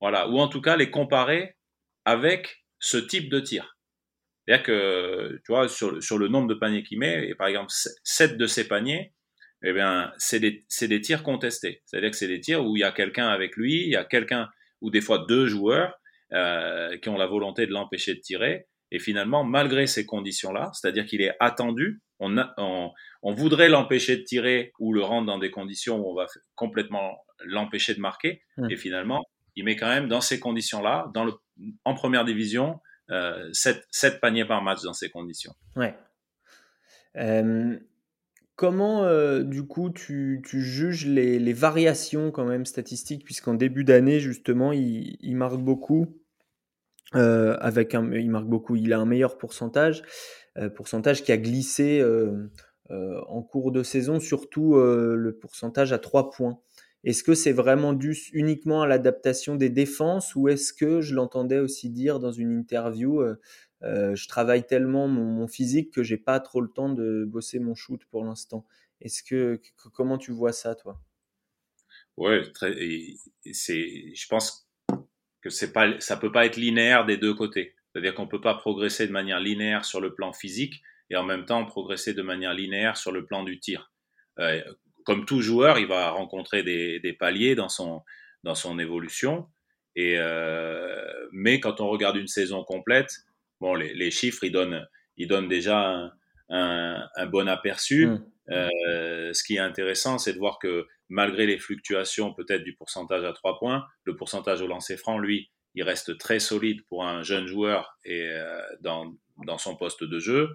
Voilà, 0.00 0.28
ou 0.28 0.38
en 0.38 0.48
tout 0.48 0.60
cas 0.60 0.76
les 0.76 0.90
comparer 0.90 1.56
avec 2.04 2.64
ce 2.78 2.96
type 2.96 3.30
de 3.30 3.38
tir. 3.38 3.76
C'est-à-dire 4.52 4.66
que, 4.66 5.40
tu 5.46 5.52
vois, 5.52 5.66
sur, 5.66 6.02
sur 6.02 6.18
le 6.18 6.28
nombre 6.28 6.46
de 6.46 6.52
paniers 6.52 6.82
qu'il 6.82 6.98
met, 6.98 7.26
et 7.26 7.34
par 7.34 7.46
exemple, 7.46 7.70
7 8.04 8.36
de 8.36 8.46
ces 8.46 8.68
paniers, 8.68 9.14
eh 9.64 9.72
bien, 9.72 10.12
c'est 10.18 10.40
des, 10.40 10.62
des 10.82 11.00
tirs 11.00 11.22
contestés. 11.22 11.80
C'est-à-dire 11.86 12.10
que 12.10 12.16
c'est 12.16 12.28
des 12.28 12.40
tirs 12.40 12.62
où 12.62 12.76
il 12.76 12.80
y 12.80 12.84
a 12.84 12.92
quelqu'un 12.92 13.28
avec 13.28 13.56
lui, 13.56 13.82
il 13.82 13.88
y 13.88 13.96
a 13.96 14.04
quelqu'un, 14.04 14.50
ou 14.82 14.90
des 14.90 15.00
fois 15.00 15.24
deux 15.26 15.46
joueurs, 15.46 15.94
euh, 16.34 16.98
qui 16.98 17.08
ont 17.08 17.16
la 17.16 17.26
volonté 17.26 17.66
de 17.66 17.72
l'empêcher 17.72 18.14
de 18.14 18.20
tirer. 18.20 18.66
Et 18.90 18.98
finalement, 18.98 19.42
malgré 19.42 19.86
ces 19.86 20.04
conditions-là, 20.04 20.70
c'est-à-dire 20.74 21.06
qu'il 21.06 21.22
est 21.22 21.34
attendu, 21.40 22.02
on, 22.18 22.36
on, 22.58 22.90
on 23.22 23.32
voudrait 23.32 23.70
l'empêcher 23.70 24.18
de 24.18 24.22
tirer 24.22 24.72
ou 24.78 24.92
le 24.92 25.02
rendre 25.02 25.28
dans 25.28 25.38
des 25.38 25.50
conditions 25.50 25.98
où 25.98 26.10
on 26.10 26.14
va 26.14 26.26
complètement 26.56 27.24
l'empêcher 27.42 27.94
de 27.94 28.00
marquer. 28.00 28.42
Mmh. 28.58 28.70
Et 28.70 28.76
finalement, 28.76 29.24
il 29.56 29.64
met 29.64 29.76
quand 29.76 29.88
même 29.88 30.08
dans 30.08 30.20
ces 30.20 30.38
conditions-là, 30.38 31.10
dans 31.14 31.24
le, 31.24 31.32
en 31.86 31.94
première 31.94 32.26
division, 32.26 32.80
7, 33.52 33.84
euh, 34.04 34.18
paniers 34.20 34.44
par 34.44 34.62
match 34.62 34.82
dans 34.82 34.92
ces 34.92 35.10
conditions. 35.10 35.54
Ouais. 35.76 35.94
Euh, 37.16 37.78
comment, 38.56 39.04
euh, 39.04 39.42
du 39.42 39.66
coup, 39.66 39.90
tu, 39.90 40.42
tu 40.44 40.62
juges 40.62 41.06
les, 41.06 41.52
variations 41.52 42.30
quand 42.30 42.44
même 42.44 42.66
statistiques, 42.66 43.24
puisqu'en 43.24 43.54
début 43.54 43.84
d'année, 43.84 44.20
justement, 44.20 44.72
il, 44.72 45.16
il, 45.20 45.36
marque 45.36 45.60
beaucoup. 45.60 46.18
avec 47.12 47.94
un, 47.94 48.10
il 48.12 48.30
marque 48.30 48.46
beaucoup, 48.46 48.76
il 48.76 48.92
a 48.92 48.98
un 48.98 49.06
meilleur 49.06 49.36
pourcentage, 49.36 50.02
pourcentage 50.74 51.22
qui 51.22 51.32
a 51.32 51.36
glissé 51.36 52.02
en 52.88 53.42
cours 53.42 53.72
de 53.72 53.82
saison, 53.82 54.20
surtout 54.20 54.76
le 54.76 55.36
pourcentage 55.38 55.92
à 55.92 55.98
3 55.98 56.30
points. 56.30 56.58
Est-ce 57.04 57.24
que 57.24 57.34
c'est 57.34 57.52
vraiment 57.52 57.92
dû 57.92 58.16
uniquement 58.32 58.82
à 58.82 58.86
l'adaptation 58.86 59.56
des 59.56 59.70
défenses 59.70 60.34
ou 60.36 60.48
est-ce 60.48 60.72
que 60.72 61.00
je 61.00 61.14
l'entendais 61.14 61.58
aussi 61.58 61.90
dire 61.90 62.20
dans 62.20 62.32
une 62.32 62.56
interview, 62.56 63.24
je 63.82 64.28
travaille 64.28 64.64
tellement 64.66 65.08
mon, 65.08 65.48
physique 65.48 65.92
que 65.92 66.04
j'ai 66.04 66.16
pas 66.16 66.38
trop 66.38 66.60
le 66.60 66.68
temps 66.68 66.90
de 66.90 67.24
bosser 67.26 67.58
mon 67.58 67.74
shoot 67.74 68.00
pour 68.10 68.24
l'instant. 68.24 68.64
Est-ce 69.00 69.24
que 69.24 69.60
comment 69.92 70.16
tu 70.16 70.30
vois 70.30 70.52
ça, 70.52 70.76
toi? 70.76 71.00
Ouais, 72.16 72.42
c'est, 73.52 74.14
je 74.14 74.28
pense 74.28 74.68
que 75.40 75.50
c'est 75.50 75.72
pas, 75.72 75.98
ça 76.00 76.16
peut 76.16 76.32
pas 76.32 76.46
être 76.46 76.56
linéaire 76.56 77.04
des 77.04 77.16
deux 77.16 77.34
côtés. 77.34 77.74
C'est-à-dire 77.92 78.14
qu'on 78.14 78.28
peut 78.28 78.40
pas 78.40 78.54
progresser 78.54 79.06
de 79.06 79.12
manière 79.12 79.40
linéaire 79.40 79.84
sur 79.84 80.00
le 80.00 80.14
plan 80.14 80.32
physique 80.32 80.82
et 81.10 81.16
en 81.16 81.24
même 81.24 81.44
temps 81.44 81.64
progresser 81.66 82.14
de 82.14 82.22
manière 82.22 82.54
linéaire 82.54 82.96
sur 82.96 83.12
le 83.12 83.26
plan 83.26 83.42
du 83.42 83.60
tir. 83.60 83.92
Euh, 84.38 84.62
comme 85.04 85.24
tout 85.24 85.40
joueur, 85.40 85.78
il 85.78 85.86
va 85.86 86.10
rencontrer 86.10 86.62
des, 86.62 87.00
des, 87.00 87.12
paliers 87.12 87.54
dans 87.54 87.68
son, 87.68 88.02
dans 88.44 88.54
son 88.54 88.78
évolution. 88.78 89.46
Et, 89.96 90.14
euh, 90.18 91.28
mais 91.32 91.60
quand 91.60 91.80
on 91.80 91.88
regarde 91.88 92.16
une 92.16 92.28
saison 92.28 92.64
complète, 92.64 93.10
bon, 93.60 93.74
les, 93.74 93.94
les 93.94 94.10
chiffres, 94.10 94.44
ils 94.44 94.52
donnent, 94.52 94.86
ils 95.16 95.28
donnent 95.28 95.48
déjà 95.48 95.88
un, 95.88 96.12
un, 96.48 97.08
un 97.16 97.26
bon 97.26 97.48
aperçu. 97.48 98.06
Mmh. 98.06 98.24
Euh, 98.50 99.32
ce 99.32 99.44
qui 99.44 99.56
est 99.56 99.60
intéressant, 99.60 100.18
c'est 100.18 100.32
de 100.32 100.38
voir 100.38 100.58
que 100.58 100.86
malgré 101.08 101.46
les 101.46 101.58
fluctuations 101.58 102.34
peut-être 102.34 102.64
du 102.64 102.74
pourcentage 102.74 103.24
à 103.24 103.32
trois 103.32 103.58
points, 103.58 103.86
le 104.04 104.16
pourcentage 104.16 104.62
au 104.62 104.66
lancer 104.66 104.96
franc, 104.96 105.18
lui, 105.18 105.50
il 105.74 105.82
reste 105.84 106.18
très 106.18 106.38
solide 106.38 106.84
pour 106.88 107.04
un 107.04 107.22
jeune 107.22 107.46
joueur 107.46 107.98
et 108.04 108.28
euh, 108.28 108.60
dans, 108.80 109.14
dans, 109.46 109.58
son 109.58 109.76
poste 109.76 110.04
de 110.04 110.18
jeu, 110.18 110.54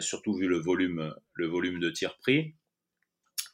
surtout 0.00 0.34
vu 0.34 0.46
le 0.46 0.58
volume, 0.58 1.14
le 1.34 1.46
volume 1.46 1.78
de 1.78 1.90
tir 1.90 2.16
pris, 2.18 2.54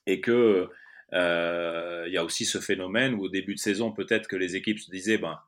et 0.07 0.21
que 0.21 0.69
euh, 1.13 2.05
il 2.07 2.13
y 2.13 2.19
a 2.19 2.25
aussi 2.25 2.45
ce 2.45 2.59
phénomène 2.59 3.15
où 3.15 3.25
au 3.25 3.29
début 3.29 3.55
de 3.55 3.61
saison, 3.61 3.93
peut-être 3.93 4.29
que 4.29 4.37
les 4.37 4.57
équipes 4.57 4.79
se 4.79 4.91
disaient, 4.91 5.19
ben, 5.19 5.39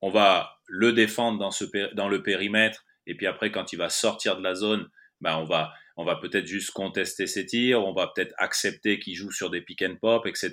on 0.00 0.10
va 0.10 0.58
le 0.66 0.92
défendre 0.92 1.38
dans, 1.38 1.50
ce, 1.50 1.64
dans 1.94 2.08
le 2.08 2.22
périmètre, 2.22 2.84
et 3.06 3.14
puis 3.14 3.26
après, 3.26 3.50
quand 3.50 3.72
il 3.72 3.76
va 3.76 3.88
sortir 3.88 4.36
de 4.36 4.42
la 4.42 4.54
zone, 4.54 4.88
ben, 5.20 5.36
on 5.36 5.44
va 5.44 5.72
on 5.96 6.04
va 6.04 6.16
peut-être 6.16 6.46
juste 6.46 6.70
contester 6.70 7.26
ses 7.26 7.46
tirs, 7.46 7.84
on 7.84 7.92
va 7.92 8.08
peut-être 8.08 8.34
accepter 8.38 8.98
qu'il 8.98 9.14
joue 9.14 9.30
sur 9.30 9.50
des 9.50 9.60
pick 9.60 9.82
and 9.82 9.96
pop, 10.00 10.26
etc. 10.26 10.52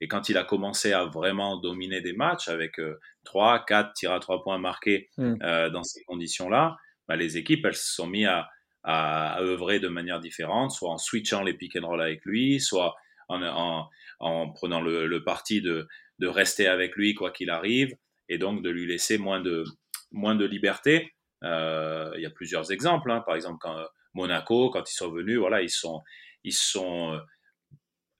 Et 0.00 0.08
quand 0.08 0.28
il 0.28 0.36
a 0.36 0.44
commencé 0.44 0.92
à 0.92 1.04
vraiment 1.06 1.56
dominer 1.56 2.00
des 2.00 2.12
matchs 2.12 2.48
avec 2.48 2.78
euh, 2.78 3.00
3, 3.24 3.64
4 3.64 3.92
tirs 3.94 4.12
à 4.12 4.20
3 4.20 4.42
points 4.42 4.58
marqués 4.58 5.08
mm. 5.16 5.34
euh, 5.42 5.70
dans 5.70 5.82
ces 5.82 6.02
conditions-là, 6.04 6.76
bah, 7.08 7.16
les 7.16 7.36
équipes, 7.36 7.64
elles 7.64 7.74
se 7.74 7.94
sont 7.94 8.06
mises 8.06 8.26
à, 8.26 8.48
à, 8.84 9.40
œuvrer 9.40 9.80
de 9.80 9.88
manière 9.88 10.20
différente, 10.20 10.70
soit 10.70 10.90
en 10.90 10.98
switchant 10.98 11.42
les 11.42 11.54
pick 11.54 11.76
and 11.76 11.86
roll 11.86 12.00
avec 12.00 12.24
lui, 12.24 12.60
soit 12.60 12.94
en, 13.28 13.42
en, 13.42 13.88
en 14.20 14.50
prenant 14.50 14.80
le, 14.80 15.06
le, 15.06 15.24
parti 15.24 15.60
de, 15.60 15.86
de 16.18 16.26
rester 16.26 16.66
avec 16.66 16.96
lui 16.96 17.14
quoi 17.14 17.30
qu'il 17.30 17.50
arrive, 17.50 17.94
et 18.28 18.38
donc 18.38 18.62
de 18.62 18.70
lui 18.70 18.86
laisser 18.86 19.18
moins 19.18 19.40
de, 19.40 19.64
moins 20.10 20.34
de 20.34 20.44
liberté. 20.44 21.14
Euh, 21.44 22.10
il 22.16 22.22
y 22.22 22.26
a 22.26 22.30
plusieurs 22.30 22.72
exemples. 22.72 23.10
Hein. 23.10 23.22
Par 23.24 23.36
exemple, 23.36 23.58
quand 23.60 23.76
Monaco, 24.14 24.70
quand 24.70 24.90
ils 24.90 24.94
sont 24.94 25.10
venus, 25.10 25.38
voilà, 25.38 25.62
ils 25.62 25.70
sont, 25.70 26.02
ils 26.44 26.52
sont 26.52 27.12
euh, 27.12 27.18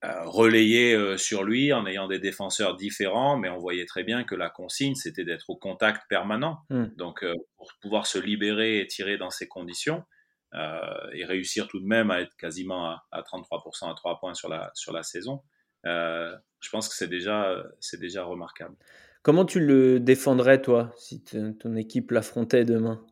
euh, 0.05 0.25
relayés 0.27 0.95
euh, 0.95 1.17
sur 1.17 1.43
lui 1.45 1.73
en 1.73 1.87
ayant 1.87 2.07
des 2.07 2.19
défenseurs 2.19 2.77
différents, 2.77 3.37
mais 3.37 3.49
on 3.49 3.59
voyait 3.59 3.87
très 3.87 4.05
bien 4.05 4.25
que 4.25 4.35
la 4.35 4.51
consigne, 4.51 4.95
c'était 4.95 5.25
d'être 5.25 5.51
au 5.51 5.57
contact 5.57 6.03
permanent. 6.09 6.59
Hmm. 6.71 6.87
Donc, 6.97 7.25
pour 7.57 7.73
pouvoir 7.81 8.07
se 8.07 8.19
libérer 8.19 8.81
et 8.81 8.87
tirer 8.87 9.19
dans 9.19 9.31
ces 9.31 9.49
conditions, 9.49 10.05
et 10.53 11.25
réussir 11.25 11.69
tout 11.69 11.81
de 11.81 11.87
même 11.87 12.11
à 12.11 12.21
être 12.21 12.37
quasiment 12.37 12.97
à, 13.13 13.23
33% 13.23 13.91
à 13.91 13.95
3 13.95 14.19
points 14.19 14.35
sur 14.35 14.49
la, 14.49 14.71
sur 14.75 14.93
la 14.93 15.03
saison, 15.03 15.43
je 15.85 16.69
pense 16.71 16.89
que 16.89 16.95
c'est 16.95 17.09
déjà, 17.09 17.63
c'est 17.81 18.01
déjà 18.01 18.25
remarquable. 18.25 18.77
Comment 19.23 19.45
tu 19.45 19.61
le 19.61 20.01
défendrais, 20.01 20.63
toi, 20.63 20.93
si 20.97 21.23
ton 21.23 21.77
équipe 21.77 22.13
l'affrontait 22.13 22.65
demain? 22.65 23.05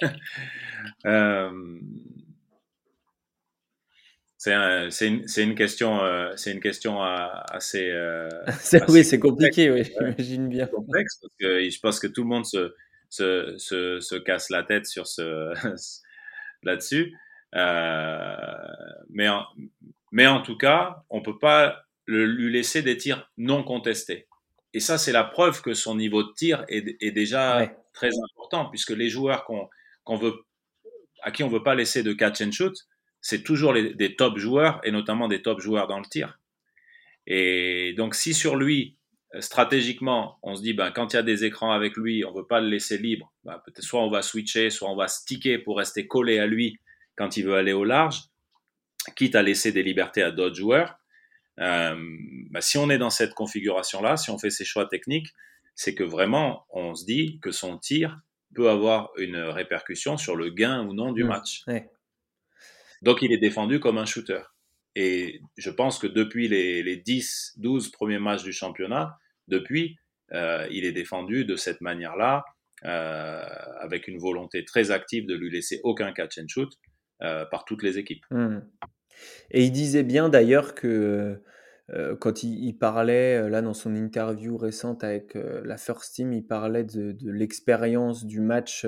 Euh, 1.06 1.50
c'est 4.90 5.06
une, 5.06 5.24
une, 5.36 5.54
question, 5.54 6.02
euh, 6.02 6.32
c'est 6.34 6.50
une 6.50 6.60
question 6.60 7.00
assez. 7.00 7.88
Euh, 7.90 8.28
oui, 8.88 9.04
c'est 9.04 9.20
compliqué, 9.20 9.70
oui, 9.70 9.84
j'imagine 9.84 10.48
bien. 10.48 10.66
Complexe 10.66 11.18
parce 11.22 11.34
que 11.38 11.70
je 11.70 11.80
pense 11.80 12.00
que 12.00 12.08
tout 12.08 12.22
le 12.22 12.28
monde 12.28 12.44
se, 12.44 12.74
se, 13.08 13.54
se, 13.58 14.00
se 14.00 14.16
casse 14.16 14.50
la 14.50 14.64
tête 14.64 14.86
sur 14.86 15.06
ce 15.06 15.54
là-dessus. 16.62 17.16
mais, 17.52 19.28
en, 19.28 19.46
mais 20.10 20.26
en 20.26 20.42
tout 20.42 20.56
cas, 20.56 21.04
on 21.10 21.22
peut 21.22 21.38
pas 21.38 21.84
le, 22.06 22.26
lui 22.26 22.52
laisser 22.52 22.82
des 22.82 22.96
tirs 22.96 23.30
non 23.36 23.62
contestés. 23.62 24.26
Et 24.74 24.80
ça, 24.80 24.98
c'est 24.98 25.12
la 25.12 25.24
preuve 25.24 25.62
que 25.62 25.74
son 25.74 25.96
niveau 25.96 26.22
de 26.22 26.32
tir 26.32 26.64
est, 26.68 26.96
est 27.00 27.10
déjà 27.10 27.70
très 27.92 28.10
important, 28.24 28.66
puisque 28.66 28.90
les 28.90 29.08
joueurs 29.08 29.44
qu'on 29.44 29.68
qu'on 30.04 30.16
veut 30.16 30.44
à 31.22 31.30
qui 31.30 31.44
on 31.44 31.48
veut 31.48 31.62
pas 31.62 31.74
laisser 31.74 32.02
de 32.02 32.12
catch 32.12 32.40
and 32.42 32.50
shoot, 32.50 32.74
c'est 33.20 33.44
toujours 33.44 33.72
les, 33.72 33.94
des 33.94 34.16
top 34.16 34.38
joueurs 34.38 34.80
et 34.82 34.90
notamment 34.90 35.28
des 35.28 35.42
top 35.42 35.60
joueurs 35.60 35.86
dans 35.86 35.98
le 35.98 36.06
tir. 36.06 36.38
Et 37.26 37.94
donc 37.96 38.14
si 38.14 38.34
sur 38.34 38.56
lui 38.56 38.96
stratégiquement, 39.40 40.38
on 40.42 40.54
se 40.54 40.62
dit 40.62 40.74
ben 40.74 40.90
quand 40.90 41.12
il 41.12 41.16
y 41.16 41.18
a 41.18 41.22
des 41.22 41.44
écrans 41.44 41.72
avec 41.72 41.96
lui, 41.96 42.24
on 42.24 42.32
veut 42.32 42.46
pas 42.46 42.60
le 42.60 42.68
laisser 42.68 42.98
libre, 42.98 43.32
ben, 43.44 43.60
peut-être 43.64 43.82
soit 43.82 44.02
on 44.02 44.10
va 44.10 44.22
switcher, 44.22 44.70
soit 44.70 44.90
on 44.90 44.96
va 44.96 45.08
sticker 45.08 45.58
pour 45.58 45.78
rester 45.78 46.06
collé 46.06 46.38
à 46.38 46.46
lui 46.46 46.78
quand 47.16 47.36
il 47.36 47.44
veut 47.44 47.54
aller 47.54 47.72
au 47.72 47.84
large, 47.84 48.24
quitte 49.16 49.34
à 49.34 49.42
laisser 49.42 49.72
des 49.72 49.82
libertés 49.82 50.22
à 50.22 50.30
d'autres 50.30 50.56
joueurs. 50.56 50.98
Euh, 51.60 51.96
ben, 52.50 52.60
si 52.60 52.78
on 52.78 52.90
est 52.90 52.98
dans 52.98 53.10
cette 53.10 53.34
configuration-là, 53.34 54.16
si 54.16 54.30
on 54.30 54.38
fait 54.38 54.50
ces 54.50 54.64
choix 54.64 54.86
techniques, 54.86 55.28
c'est 55.74 55.94
que 55.94 56.04
vraiment 56.04 56.66
on 56.70 56.94
se 56.94 57.04
dit 57.04 57.38
que 57.40 57.50
son 57.50 57.78
tir 57.78 58.20
peut 58.54 58.68
avoir 58.68 59.10
une 59.16 59.36
répercussion 59.36 60.18
sur 60.18 60.36
le 60.36 60.50
gain 60.50 60.86
ou 60.86 60.92
non 60.92 61.12
du 61.12 61.24
mmh. 61.24 61.28
match. 61.28 61.64
Donc 63.00 63.22
il 63.22 63.32
est 63.32 63.38
défendu 63.38 63.80
comme 63.80 63.96
un 63.96 64.04
shooter. 64.04 64.42
Et 64.94 65.40
je 65.56 65.70
pense 65.70 65.98
que 65.98 66.06
depuis 66.06 66.48
les, 66.48 66.82
les 66.82 66.96
10, 66.96 67.54
12 67.56 67.90
premiers 67.90 68.18
matchs 68.18 68.42
du 68.42 68.52
championnat, 68.52 69.18
depuis, 69.48 69.96
euh, 70.32 70.66
il 70.70 70.84
est 70.84 70.92
défendu 70.92 71.44
de 71.44 71.56
cette 71.56 71.80
manière-là, 71.80 72.44
euh, 72.84 73.42
avec 73.80 74.08
une 74.08 74.18
volonté 74.18 74.64
très 74.64 74.90
active 74.90 75.26
de 75.26 75.34
lui 75.34 75.50
laisser 75.50 75.80
aucun 75.84 76.12
catch 76.12 76.38
and 76.38 76.48
shoot 76.48 76.72
euh, 77.22 77.44
par 77.46 77.64
toutes 77.64 77.82
les 77.82 77.98
équipes. 77.98 78.24
Mmh. 78.30 78.58
Et 79.50 79.64
il 79.64 79.72
disait 79.72 80.02
bien 80.02 80.28
d'ailleurs 80.28 80.74
que 80.74 81.40
quand 82.20 82.42
il, 82.42 82.72
parlait, 82.78 83.50
là, 83.50 83.60
dans 83.60 83.74
son 83.74 83.94
interview 83.94 84.56
récente 84.56 85.04
avec 85.04 85.34
la 85.34 85.76
First 85.76 86.14
Team, 86.14 86.32
il 86.32 86.46
parlait 86.46 86.84
de, 86.84 87.14
l'expérience 87.30 88.24
du 88.24 88.40
match 88.40 88.86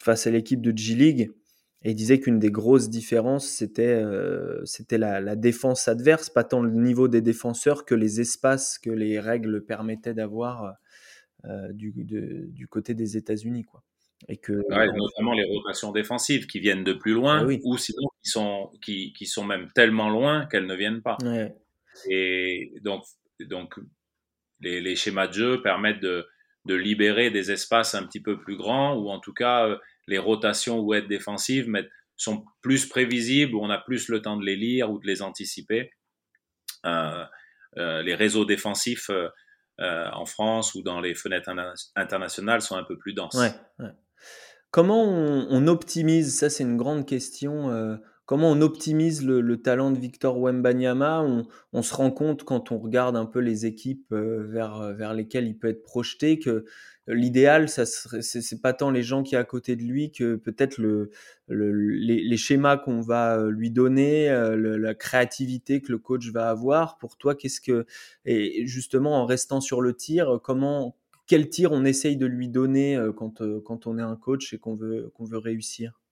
face 0.00 0.26
à 0.26 0.32
l'équipe 0.32 0.60
de 0.60 0.76
G-League. 0.76 1.30
Et 1.84 1.90
il 1.90 1.94
disait 1.94 2.18
qu'une 2.18 2.38
des 2.38 2.50
grosses 2.50 2.88
différences, 2.88 3.46
c'était 3.46 4.02
c'était 4.64 4.98
la, 4.98 5.36
défense 5.36 5.86
adverse, 5.86 6.30
pas 6.30 6.44
tant 6.44 6.62
le 6.62 6.70
niveau 6.70 7.08
des 7.08 7.20
défenseurs 7.20 7.84
que 7.84 7.94
les 7.94 8.20
espaces 8.20 8.78
que 8.78 8.90
les 8.90 9.20
règles 9.20 9.64
permettaient 9.64 10.14
d'avoir 10.14 10.76
du, 11.72 11.92
du 11.92 12.68
côté 12.68 12.94
des 12.94 13.18
États-Unis. 13.18 13.64
quoi. 13.64 13.82
Et 14.28 14.38
que, 14.38 14.52
notamment 14.52 15.34
les 15.34 15.44
rotations 15.44 15.92
défensives 15.92 16.46
qui 16.46 16.58
viennent 16.58 16.84
de 16.84 16.94
plus 16.94 17.12
loin, 17.12 17.46
ah 17.46 17.58
ou 17.64 17.76
sinon 17.76 18.08
qui 18.22 18.30
sont, 18.30 18.70
qui, 18.82 19.12
qui, 19.12 19.26
sont 19.26 19.44
même 19.44 19.70
tellement 19.74 20.08
loin 20.08 20.46
qu'elles 20.46 20.66
ne 20.66 20.74
viennent 20.74 21.02
pas. 21.02 21.18
Ouais. 21.22 21.54
Et 22.08 22.72
donc, 22.82 23.04
donc 23.40 23.74
les, 24.60 24.80
les, 24.80 24.96
schémas 24.96 25.26
de 25.26 25.32
jeu 25.34 25.62
permettent 25.62 26.00
de, 26.00 26.26
de, 26.64 26.74
libérer 26.74 27.30
des 27.30 27.50
espaces 27.50 27.94
un 27.94 28.04
petit 28.04 28.20
peu 28.20 28.38
plus 28.38 28.56
grands, 28.56 28.96
ou 28.96 29.10
en 29.10 29.20
tout 29.20 29.34
cas, 29.34 29.68
euh, 29.68 29.76
les 30.06 30.18
rotations 30.18 30.80
ou 30.80 30.94
aides 30.94 31.08
défensives 31.08 31.70
sont 32.16 32.44
plus 32.62 32.86
prévisibles, 32.86 33.54
où 33.54 33.60
on 33.62 33.70
a 33.70 33.78
plus 33.78 34.08
le 34.08 34.22
temps 34.22 34.36
de 34.36 34.44
les 34.44 34.56
lire 34.56 34.90
ou 34.90 34.98
de 34.98 35.06
les 35.06 35.22
anticiper. 35.22 35.90
Euh, 36.86 37.24
euh, 37.76 38.02
les 38.02 38.14
réseaux 38.14 38.44
défensifs 38.44 39.10
euh, 39.10 40.08
en 40.12 40.26
France 40.26 40.74
ou 40.74 40.82
dans 40.82 41.00
les 41.00 41.14
fenêtres 41.14 41.50
internationales 41.96 42.62
sont 42.62 42.76
un 42.76 42.84
peu 42.84 42.96
plus 42.96 43.14
denses. 43.14 43.36
Comment 44.70 45.04
on, 45.04 45.66
optimise? 45.66 46.36
Ça, 46.36 46.50
c'est 46.50 46.64
une 46.64 46.76
grande 46.76 47.06
question. 47.06 47.98
Euh, 48.24 48.34
comment 48.34 48.50
on 48.50 48.60
optimise 48.60 49.24
le, 49.24 49.56
talent 49.62 49.90
de 49.90 49.98
Victor 49.98 50.38
Wembanyama? 50.40 51.22
On, 51.72 51.82
se 51.82 51.94
rend 51.94 52.10
compte 52.10 52.44
quand 52.44 52.72
on 52.72 52.78
regarde 52.78 53.16
un 53.16 53.26
peu 53.26 53.40
les 53.40 53.66
équipes 53.66 54.12
euh, 54.12 54.46
vers, 54.48 54.76
euh, 54.80 54.92
vers 54.94 55.14
lesquelles 55.14 55.46
il 55.46 55.58
peut 55.58 55.68
être 55.68 55.82
projeté 55.82 56.38
que 56.38 56.64
l'idéal, 57.06 57.68
ça 57.68 57.84
c'est 57.84 58.62
pas 58.62 58.72
tant 58.72 58.90
les 58.90 59.02
gens 59.02 59.22
qui 59.22 59.32
sont 59.32 59.40
à 59.40 59.44
côté 59.44 59.76
de 59.76 59.82
lui 59.82 60.10
que 60.10 60.36
peut-être 60.36 60.78
le, 60.78 61.10
les, 61.48 62.36
schémas 62.38 62.78
qu'on 62.78 63.02
va 63.02 63.36
euh, 63.38 63.50
lui 63.50 63.70
donner, 63.70 64.28
la 64.56 64.94
créativité 64.94 65.82
que 65.82 65.92
le 65.92 65.98
coach 65.98 66.30
va 66.30 66.48
avoir. 66.48 66.96
Pour 66.98 67.18
toi, 67.18 67.34
qu'est-ce 67.34 67.60
que 67.60 67.84
et 68.24 68.66
justement 68.66 69.20
en 69.22 69.26
restant 69.26 69.60
sur 69.60 69.82
le 69.82 69.94
tir, 69.94 70.40
comment 70.42 70.96
quel 71.26 71.48
tir 71.50 71.72
on 71.72 71.84
essaye 71.84 72.16
de 72.16 72.26
lui 72.26 72.48
donner 72.48 72.98
quand, 73.16 73.42
quand 73.64 73.86
on 73.86 73.98
est 73.98 74.02
un 74.02 74.16
coach 74.16 74.54
et 74.54 74.58
qu'on 74.58 74.74
veut 74.74 75.10
qu'on 75.14 75.24
veut 75.24 75.38
réussir? 75.38 76.03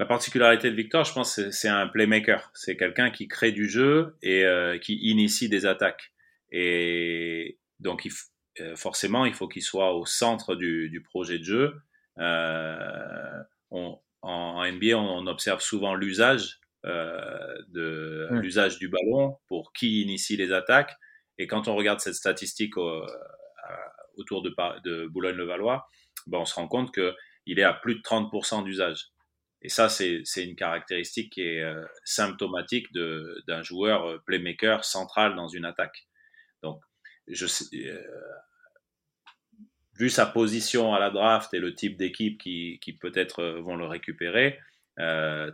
La 0.00 0.06
particularité 0.06 0.70
de 0.70 0.76
Victor, 0.76 1.04
je 1.04 1.12
pense, 1.12 1.50
c'est 1.50 1.68
un 1.68 1.86
playmaker. 1.86 2.50
C'est 2.54 2.76
quelqu'un 2.76 3.10
qui 3.10 3.28
crée 3.28 3.52
du 3.52 3.68
jeu 3.68 4.16
et 4.22 4.44
euh, 4.44 4.78
qui 4.78 4.96
initie 4.96 5.48
des 5.48 5.66
attaques. 5.66 6.12
Et 6.50 7.58
donc, 7.78 8.04
il, 8.04 8.12
euh, 8.60 8.76
forcément, 8.76 9.24
il 9.24 9.34
faut 9.34 9.48
qu'il 9.48 9.62
soit 9.62 9.94
au 9.94 10.06
centre 10.06 10.54
du, 10.54 10.88
du 10.88 11.02
projet 11.02 11.38
de 11.38 11.44
jeu. 11.44 11.74
Euh, 12.18 13.42
on, 13.70 13.98
en, 14.22 14.64
NBA, 14.64 14.96
on, 14.96 15.26
observe 15.26 15.60
souvent 15.60 15.94
l'usage 15.94 16.60
euh, 16.84 17.54
de 17.68 18.28
l'usage 18.30 18.78
du 18.78 18.88
ballon 18.88 19.38
pour 19.48 19.72
qui 19.72 20.02
initie 20.02 20.36
les 20.36 20.52
attaques. 20.52 20.96
Et 21.38 21.46
quand 21.46 21.66
on 21.66 21.74
regarde 21.74 22.00
cette 22.00 22.14
statistique 22.14 22.76
autour 24.16 24.42
de, 24.42 24.54
de 24.84 25.06
Boulogne-le-Valois, 25.08 25.88
ben 26.26 26.38
on 26.38 26.44
se 26.44 26.54
rend 26.54 26.68
compte 26.68 26.94
qu'il 26.94 27.58
est 27.58 27.64
à 27.64 27.72
plus 27.72 27.96
de 27.96 28.00
30% 28.02 28.62
d'usage. 28.62 29.08
Et 29.64 29.70
ça, 29.70 29.88
c'est 29.88 30.22
une 30.36 30.56
caractéristique 30.56 31.32
qui 31.32 31.40
est 31.40 31.62
euh, 31.62 31.82
symptomatique 32.04 32.86
d'un 32.92 33.62
joueur 33.62 34.04
euh, 34.04 34.18
playmaker 34.26 34.84
central 34.84 35.34
dans 35.36 35.48
une 35.48 35.64
attaque. 35.64 36.06
Donc, 36.62 36.82
je 37.28 37.46
euh, 37.74 37.98
vu 39.98 40.10
sa 40.10 40.26
position 40.26 40.92
à 40.92 41.00
la 41.00 41.08
draft 41.08 41.54
et 41.54 41.60
le 41.60 41.74
type 41.74 41.96
d'équipe 41.96 42.38
qui, 42.38 42.78
qui 42.82 42.92
peut-être 42.92 43.42
vont 43.60 43.76
le 43.76 43.86
récupérer, 43.86 44.58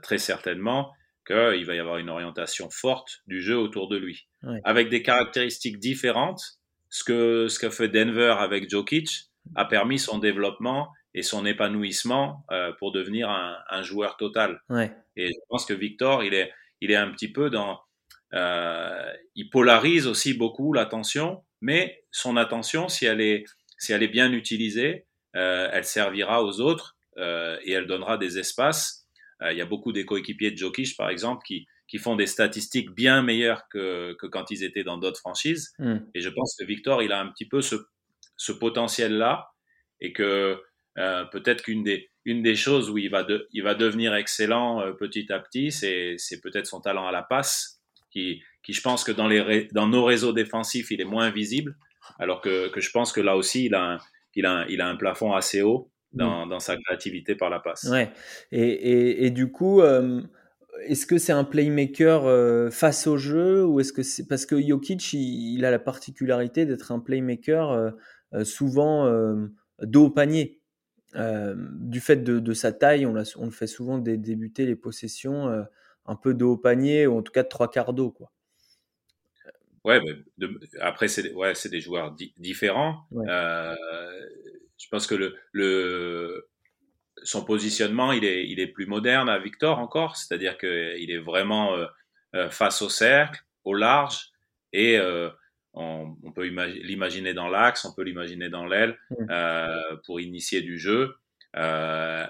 très 0.03 0.19
certainement 0.19 0.93
qu'il 1.27 1.65
va 1.65 1.75
y 1.75 1.79
avoir 1.79 1.99
une 1.99 2.11
orientation 2.11 2.69
forte 2.71 3.21
du 3.27 3.41
jeu 3.41 3.57
autour 3.57 3.89
de 3.89 3.97
lui, 3.97 4.29
avec 4.65 4.89
des 4.89 5.03
caractéristiques 5.03 5.79
différentes. 5.79 6.43
Ce 6.89 7.05
que 7.05 7.49
ce 7.49 7.71
fait 7.71 7.89
Denver 7.89 8.35
avec 8.39 8.69
Jokic 8.69 9.31
a 9.55 9.67
permis 9.67 9.99
son 9.99 10.19
développement 10.19 10.91
et 11.15 11.23
son 11.23 11.45
épanouissement 11.45 12.45
euh, 12.51 12.73
pour 12.79 12.93
devenir 12.93 13.29
un, 13.29 13.59
un, 13.69 13.83
joueur 13.83 14.17
total. 14.17 14.61
Ouais. 14.69 14.93
Et 15.17 15.29
je 15.29 15.39
pense 15.49 15.67
que 15.67 15.75
Victor, 15.75 16.23
il 16.23 16.35
est, 16.35 16.53
il 16.81 16.91
est 16.91 16.97
un 16.97 17.11
petit 17.11 17.31
peu 17.31 17.51
dans, 17.51 17.81
euh, 18.35 19.13
il 19.35 19.51
polarise 19.51 20.07
aussi 20.07 20.35
beaucoup 20.35 20.73
l'attention, 20.73 21.43
mais 21.61 22.05
son 22.11 22.37
attention, 22.37 22.89
si 22.89 23.07
elle 23.07 23.21
est, 23.21 23.45
si 23.79 23.93
elle 23.93 24.03
est 24.03 24.09
bien 24.09 24.33
utilisée, 24.33 25.07
euh, 25.37 25.69
elle 25.73 25.85
servira 25.85 26.45
aux 26.45 26.61
autres 26.61 26.97
et 27.17 27.73
elle 27.73 27.87
donnera 27.87 28.17
des 28.17 28.39
espaces. 28.39 29.07
Il 29.43 29.55
y 29.55 29.61
a 29.61 29.67
beaucoup 29.67 29.93
des 29.93 30.07
coéquipiers 30.07 30.51
de 30.53 30.57
Jokic, 30.57 30.97
par 30.97 31.11
exemple, 31.11 31.43
qui, 31.47 31.67
qui 31.87 31.99
font 31.99 32.17
des 32.17 32.27
statistiques 32.27 32.93
bien 32.93 33.21
meilleures 33.21 33.69
que, 33.69 34.15
que 34.15 34.27
quand 34.27 34.51
ils 34.51 34.65
étaient 34.65 34.85
dans 34.85 34.97
d'autres 34.97 35.19
franchises. 35.19 35.75
Mm. 35.79 35.97
Et 36.15 36.23
je 36.23 36.31
pense 36.31 36.57
que 36.59 36.65
Victor, 36.65 37.03
il 37.03 37.13
a 37.13 37.21
un 37.21 37.27
petit 37.27 37.47
peu 37.47 37.61
ce, 37.61 37.77
ce 38.37 38.53
potentiel-là 38.53 39.51
et 40.01 40.15
que 40.15 40.63
euh, 41.01 41.25
peut-être 41.25 41.63
qu'une 41.63 41.83
des, 41.83 42.11
une 42.25 42.43
des 42.43 42.55
choses 42.55 42.91
où 42.91 42.99
il 42.99 43.11
va, 43.11 43.25
de, 43.25 43.49
il 43.53 43.63
va 43.63 43.75
devenir 43.75 44.15
excellent 44.15 44.81
euh, 44.81 44.93
petit 44.93 45.33
à 45.33 45.39
petit, 45.39 45.73
c'est, 45.73 46.15
c'est 46.19 46.41
peut-être 46.41 46.67
son 46.67 46.81
talent 46.81 47.07
à 47.07 47.13
la 47.13 47.23
passe, 47.23 47.81
qui, 48.11 48.43
qui 48.63 48.75
je 48.75 48.83
pense 48.83 49.03
que 49.03 49.13
dans, 49.13 49.27
les, 49.27 49.69
dans 49.73 49.89
nos 49.89 50.05
réseaux 50.05 50.33
défensifs, 50.33 50.91
il 50.91 51.01
est 51.01 51.07
moins 51.07 51.31
visible, 51.31 51.77
alors 52.19 52.41
que, 52.41 52.69
que 52.69 52.81
je 52.81 52.91
pense 52.91 53.13
que 53.13 53.21
là 53.21 53.37
aussi, 53.37 53.65
il 53.67 53.75
a 53.75 53.95
un, 53.95 53.99
il 54.35 54.45
a 54.45 54.53
un, 54.53 54.67
il 54.67 54.81
a 54.81 54.89
un 54.89 54.97
plafond 54.97 55.33
assez 55.33 55.63
haut 55.63 55.91
dans, 56.13 56.47
dans 56.47 56.61
sa 56.61 56.77
créativité 56.77 57.35
par 57.35 57.51
la 57.51 57.61
passe. 57.61 57.85
Ouais. 57.85 58.13
Et, 58.53 58.61
et, 58.61 59.27
et 59.27 59.31
du 59.31 59.51
coup, 59.51 59.81
euh, 59.81 60.21
est-ce 60.87 61.07
que 61.07 61.19
c'est 61.19 61.33
un 61.33 61.45
playmaker 61.45 62.73
face 62.73 63.07
au 63.07 63.17
jeu 63.17 63.65
ou 63.65 63.81
est-ce 63.81 63.93
que 63.93 64.03
c'est 64.03 64.27
parce 64.27 64.45
que 64.45 64.61
Jokic, 64.61 65.13
il, 65.13 65.55
il, 65.57 65.65
a 65.65 65.71
la 65.71 65.79
particularité 65.79 66.67
d'être 66.67 66.93
un 66.93 66.99
playmaker 66.99 67.93
souvent 68.45 69.09
dos 69.83 70.07
au 70.07 70.11
panier. 70.11 70.60
Euh, 71.17 71.55
du 71.59 72.01
fait 72.01 72.17
de, 72.17 72.39
de, 72.39 72.53
sa 72.53 72.73
taille, 72.73 73.05
on, 73.05 73.15
on, 73.37 73.45
le 73.45 73.51
fait 73.51 73.67
souvent 73.67 73.99
dé, 73.99 74.17
débuter 74.17 74.65
les 74.65 74.77
possessions 74.77 75.49
euh, 75.49 75.63
un 76.07 76.15
peu 76.15 76.35
de 76.35 76.45
haut 76.45 76.57
panier, 76.57 77.07
ou 77.07 77.19
en 77.19 77.23
tout 77.23 77.33
cas 77.33 77.43
de 77.43 77.49
trois 77.49 77.71
quarts 77.71 77.93
d'eau. 77.93 78.11
Quoi. 78.11 78.31
Ouais, 79.85 80.01
mais 80.01 80.13
de, 80.39 80.61
après, 80.81 81.09
c'est 81.09 81.33
ouais, 81.33 81.55
des 81.71 81.81
joueurs 81.81 82.13
di 82.13 82.33
différents. 82.39 83.07
Ouais. 83.11 83.27
Euh, 83.29 83.75
je 84.79 84.89
pense 84.89 85.07
que 85.07 85.17
le, 85.17 85.37
le, 85.53 86.49
son 87.25 87.45
positionnement, 87.45 88.13
il 88.13 88.25
est, 88.25 88.49
il 88.49 88.61
est 88.61 88.69
plus 88.69 88.87
moderne 88.87 89.29
à 89.29 89.39
Victor 89.39 89.79
encore, 89.79 90.17
c'est-à-dire 90.17 90.59
qu'il 90.59 91.11
est 91.11 91.19
vraiment 91.19 91.77
face 92.51 92.83
au 92.83 92.89
cercle, 92.89 93.43
au 93.65 93.75
large, 93.75 94.31
et 94.73 94.99
on, 95.75 96.17
on 96.23 96.33
peut 96.33 96.45
l'imaginer 96.45 97.35
dans 97.35 97.49
l'axe, 97.49 97.85
on 97.85 97.95
peut 97.95 98.03
l'imaginer 98.03 98.49
dans 98.49 98.67
l'aile 98.67 98.99
euh, 99.31 99.97
pour 100.05 100.21
initier 100.21 100.63
du 100.63 100.79
jeu, 100.79 101.15
euh, 101.57 102.27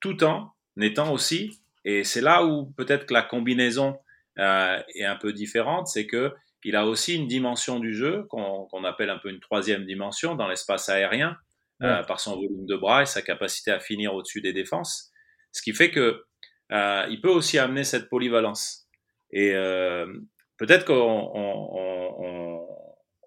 tout 0.00 0.22
en 0.24 0.52
étant 0.80 1.12
aussi, 1.12 1.60
et 1.84 2.04
c'est 2.04 2.20
là 2.20 2.44
où 2.44 2.66
peut-être 2.76 3.06
que 3.06 3.14
la 3.14 3.22
combinaison 3.22 3.98
euh, 4.38 4.80
est 4.94 5.04
un 5.04 5.16
peu 5.16 5.32
différente, 5.32 5.88
c'est 5.88 6.06
que 6.06 6.32
il 6.64 6.76
a 6.76 6.86
aussi 6.86 7.14
une 7.14 7.28
dimension 7.28 7.78
du 7.78 7.94
jeu 7.94 8.24
qu'on 8.30 8.84
appelle 8.84 9.10
un 9.10 9.18
peu 9.18 9.30
une 9.30 9.40
troisième 9.40 9.86
dimension 9.86 10.34
dans 10.34 10.48
l'espace 10.48 10.88
aérien, 10.88 11.36
ouais. 11.80 12.02
par 12.06 12.18
son 12.18 12.34
volume 12.34 12.66
de 12.66 12.76
bras 12.76 13.02
et 13.02 13.06
sa 13.06 13.22
capacité 13.22 13.70
à 13.70 13.78
finir 13.78 14.12
au-dessus 14.12 14.40
des 14.40 14.52
défenses, 14.52 15.12
ce 15.52 15.62
qui 15.62 15.72
fait 15.72 15.92
que 15.92 16.24
il 16.70 17.20
peut 17.22 17.30
aussi 17.30 17.58
amener 17.58 17.84
cette 17.84 18.08
polyvalence. 18.08 18.88
Et 19.30 19.54
euh, 19.54 20.06
peut-être 20.58 20.84
qu'on 20.84 20.94
on, 20.94 22.18
on, 22.18 22.66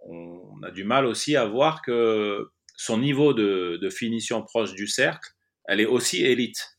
on, 0.06 0.64
a 0.64 0.72
du 0.72 0.84
mal 0.84 1.06
aussi 1.06 1.36
à 1.36 1.46
voir 1.46 1.82
que 1.82 2.52
son 2.76 3.00
niveau 3.00 3.34
de, 3.34 3.80
de 3.82 3.90
finition 3.90 4.44
proche 4.44 4.74
du 4.74 4.88
cercle, 4.88 5.30
elle 5.66 5.80
est 5.80 5.86
aussi 5.86 6.24
élite. 6.24 6.78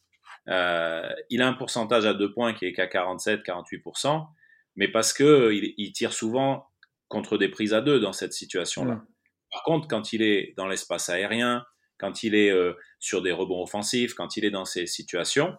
Euh, 0.48 1.08
il 1.30 1.42
a 1.42 1.48
un 1.48 1.52
pourcentage 1.52 2.04
à 2.04 2.14
deux 2.14 2.32
points 2.32 2.54
qui 2.54 2.66
est 2.66 2.72
qu'à 2.72 2.86
47-48%, 2.86 4.26
mais 4.76 4.88
parce 4.88 5.12
que 5.12 5.52
il, 5.52 5.74
il, 5.76 5.92
tire 5.92 6.12
souvent 6.12 6.68
contre 7.08 7.38
des 7.38 7.48
prises 7.48 7.74
à 7.74 7.80
deux 7.80 8.00
dans 8.00 8.12
cette 8.12 8.32
situation-là. 8.32 8.94
Mmh. 8.94 9.06
Par 9.52 9.62
contre, 9.64 9.88
quand 9.88 10.12
il 10.12 10.22
est 10.22 10.54
dans 10.56 10.66
l'espace 10.66 11.08
aérien, 11.08 11.64
quand 11.98 12.24
il 12.24 12.34
est 12.34 12.50
euh, 12.50 12.74
sur 12.98 13.22
des 13.22 13.32
rebonds 13.32 13.62
offensifs, 13.62 14.14
quand 14.14 14.36
il 14.36 14.44
est 14.44 14.50
dans 14.50 14.64
ces 14.64 14.86
situations, 14.86 15.56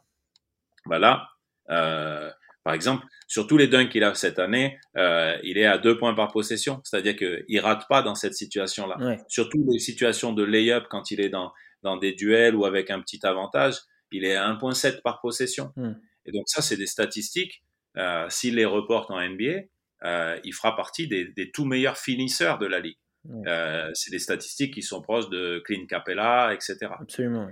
voilà, 0.86 1.29
euh, 1.69 2.29
par 2.63 2.73
exemple, 2.73 3.06
sur 3.28 3.45
tous 3.45 3.58
les 3.58 3.67
dunks 3.67 3.89
qu'il 3.89 4.04
a 4.04 4.15
cette 4.15 4.39
année, 4.39 4.80
euh, 4.97 5.38
il 5.43 5.58
est 5.58 5.65
à 5.65 5.78
deux 5.78 5.97
points 5.97 6.13
par 6.13 6.32
possession, 6.32 6.80
c'est-à-dire 6.84 7.15
qu'il 7.17 7.60
rate 7.60 7.88
pas 7.89 8.02
dans 8.02 8.15
cette 8.15 8.36
situation-là. 8.36 8.97
Ouais. 8.99 9.17
Surtout 9.28 9.65
les 9.69 9.80
situations 9.80 10.32
de 10.32 10.43
lay-up 10.43 10.86
quand 10.89 11.12
il 11.12 11.19
est 11.19 11.30
dans, 11.30 11.52
dans 11.82 11.97
des 11.97 12.13
duels 12.13 12.56
ou 12.56 12.65
avec 12.65 12.89
un 12.89 13.02
petit 13.02 13.19
avantage, 13.23 13.76
il 14.12 14.23
est 14.23 14.36
à 14.36 14.47
1.7 14.49 15.02
par 15.02 15.19
possession. 15.19 15.73
Mm. 15.76 15.91
Et 16.26 16.32
donc 16.32 16.43
ça, 16.47 16.62
c'est 16.62 16.78
des 16.78 16.88
statistiques. 16.88 17.63
Euh, 17.97 18.28
S'il 18.30 18.56
les 18.56 18.65
reporte 18.65 19.12
en 19.12 19.19
NBA, 19.19 19.63
euh, 20.06 20.39
il 20.45 20.54
fera 20.54 20.76
partie 20.76 21.08
des, 21.08 21.26
des, 21.26 21.52
tout 21.52 21.65
meilleurs 21.65 21.97
finisseurs 21.97 22.60
de 22.60 22.65
la 22.65 22.80
ligue. 22.80 22.97
Mm. 23.26 23.91
C'est 23.93 24.12
des 24.12 24.19
statistiques 24.19 24.73
qui 24.73 24.84
sont 24.84 25.02
proches 25.02 25.30
de 25.30 25.62
Clint 25.65 25.86
Capella, 25.86 26.54
etc. 26.54 26.78
Absolument. 26.97 27.49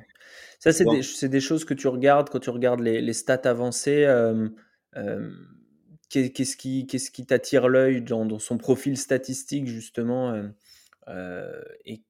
Ça, 0.59 0.71
c'est 0.71 0.85
des, 0.85 1.27
des, 1.27 1.39
choses 1.41 1.65
que 1.65 1.73
tu 1.73 1.87
regardes 1.89 2.29
quand 2.29 2.39
tu 2.39 2.49
regardes 2.49 2.81
les, 2.81 3.01
les 3.01 3.13
stats 3.13 3.41
avancées. 3.45 4.05
Qu'est-ce 6.09 6.57
qui, 6.57 7.25
t'attire 7.25 7.67
l'œil 7.69 8.01
dans, 8.01 8.25
dans, 8.25 8.39
son 8.39 8.57
profil 8.57 8.97
statistique 8.97 9.67
justement 9.67 10.51
et 11.85 12.01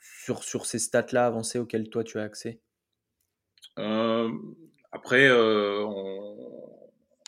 sur, 0.00 0.42
sur 0.42 0.66
ces 0.66 0.78
stats-là 0.78 1.26
avancées 1.26 1.58
auxquelles 1.58 1.90
toi 1.90 2.04
tu 2.04 2.18
as 2.18 2.22
accès? 2.22 2.60
Après, 4.92 5.30
on... 5.30 6.36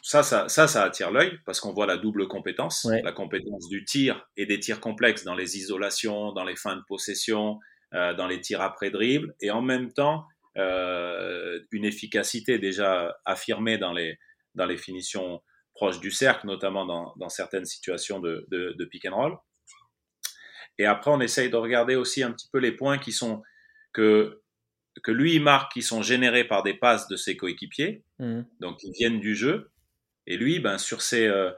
ça, 0.03 0.23
ça, 0.23 0.49
ça, 0.49 0.67
ça 0.67 0.83
attire 0.83 1.11
l'œil 1.11 1.39
parce 1.45 1.61
qu'on 1.61 1.73
voit 1.73 1.87
la 1.87 1.97
double 1.97 2.27
compétence, 2.27 2.85
ouais. 2.85 3.03
la 3.03 3.13
compétence 3.13 3.69
du 3.69 3.85
tir 3.85 4.29
et 4.37 4.47
des 4.47 4.59
tirs 4.61 4.81
complexes 4.81 5.25
dans 5.25 5.35
les 5.35 5.59
isolations, 5.59 6.33
dans 6.33 6.45
les 6.45 6.57
fins 6.57 6.77
de 6.77 6.83
possession, 6.89 7.59
dans 7.93 8.27
les 8.27 8.41
tirs 8.41 8.63
après 8.63 8.91
dribble 8.91 9.35
et 9.41 9.51
en 9.51 9.61
même 9.63 9.93
temps 9.93 10.27
une 10.57 11.85
efficacité 11.85 12.59
déjà 12.59 13.17
affirmée 13.25 13.79
dans 13.79 13.93
les 13.93 14.19
dans 14.55 14.67
les 14.67 14.77
finitions 14.77 15.43
proches 15.75 16.01
du 16.01 16.11
cercle, 16.11 16.47
notamment 16.47 16.87
dans, 16.87 17.15
dans 17.17 17.29
certaines 17.29 17.65
situations 17.65 18.21
de, 18.21 18.47
de, 18.51 18.75
de, 18.79 18.85
pick 18.85 19.05
and 19.07 19.17
roll. 19.17 19.37
Et 20.79 20.87
après, 20.87 21.11
on 21.11 21.21
essaye 21.21 21.51
de 21.51 21.57
regarder 21.57 21.97
aussi 21.97 22.23
un 22.23 22.33
petit 22.33 22.49
peu 22.53 22.59
les 22.59 22.73
points 22.73 22.99
qui 22.99 23.13
sont 23.13 23.43
que, 23.93 24.43
que 25.03 25.11
lui 25.11 25.39
marque, 25.39 25.73
qui 25.73 25.83
sont 25.83 26.03
générés 26.03 26.45
par 26.45 26.63
des 26.63 26.75
passes 26.75 27.09
de 27.09 27.17
ses 27.17 27.37
coéquipiers, 27.37 28.05
mmh. 28.19 28.43
donc 28.61 28.79
qui 28.79 28.91
viennent 28.93 29.21
du 29.21 29.35
jeu. 29.35 29.71
Et 30.27 30.37
lui, 30.37 30.61
ben, 30.61 30.79
sur, 30.79 31.03
ses, 31.03 31.27
euh, 31.27 31.51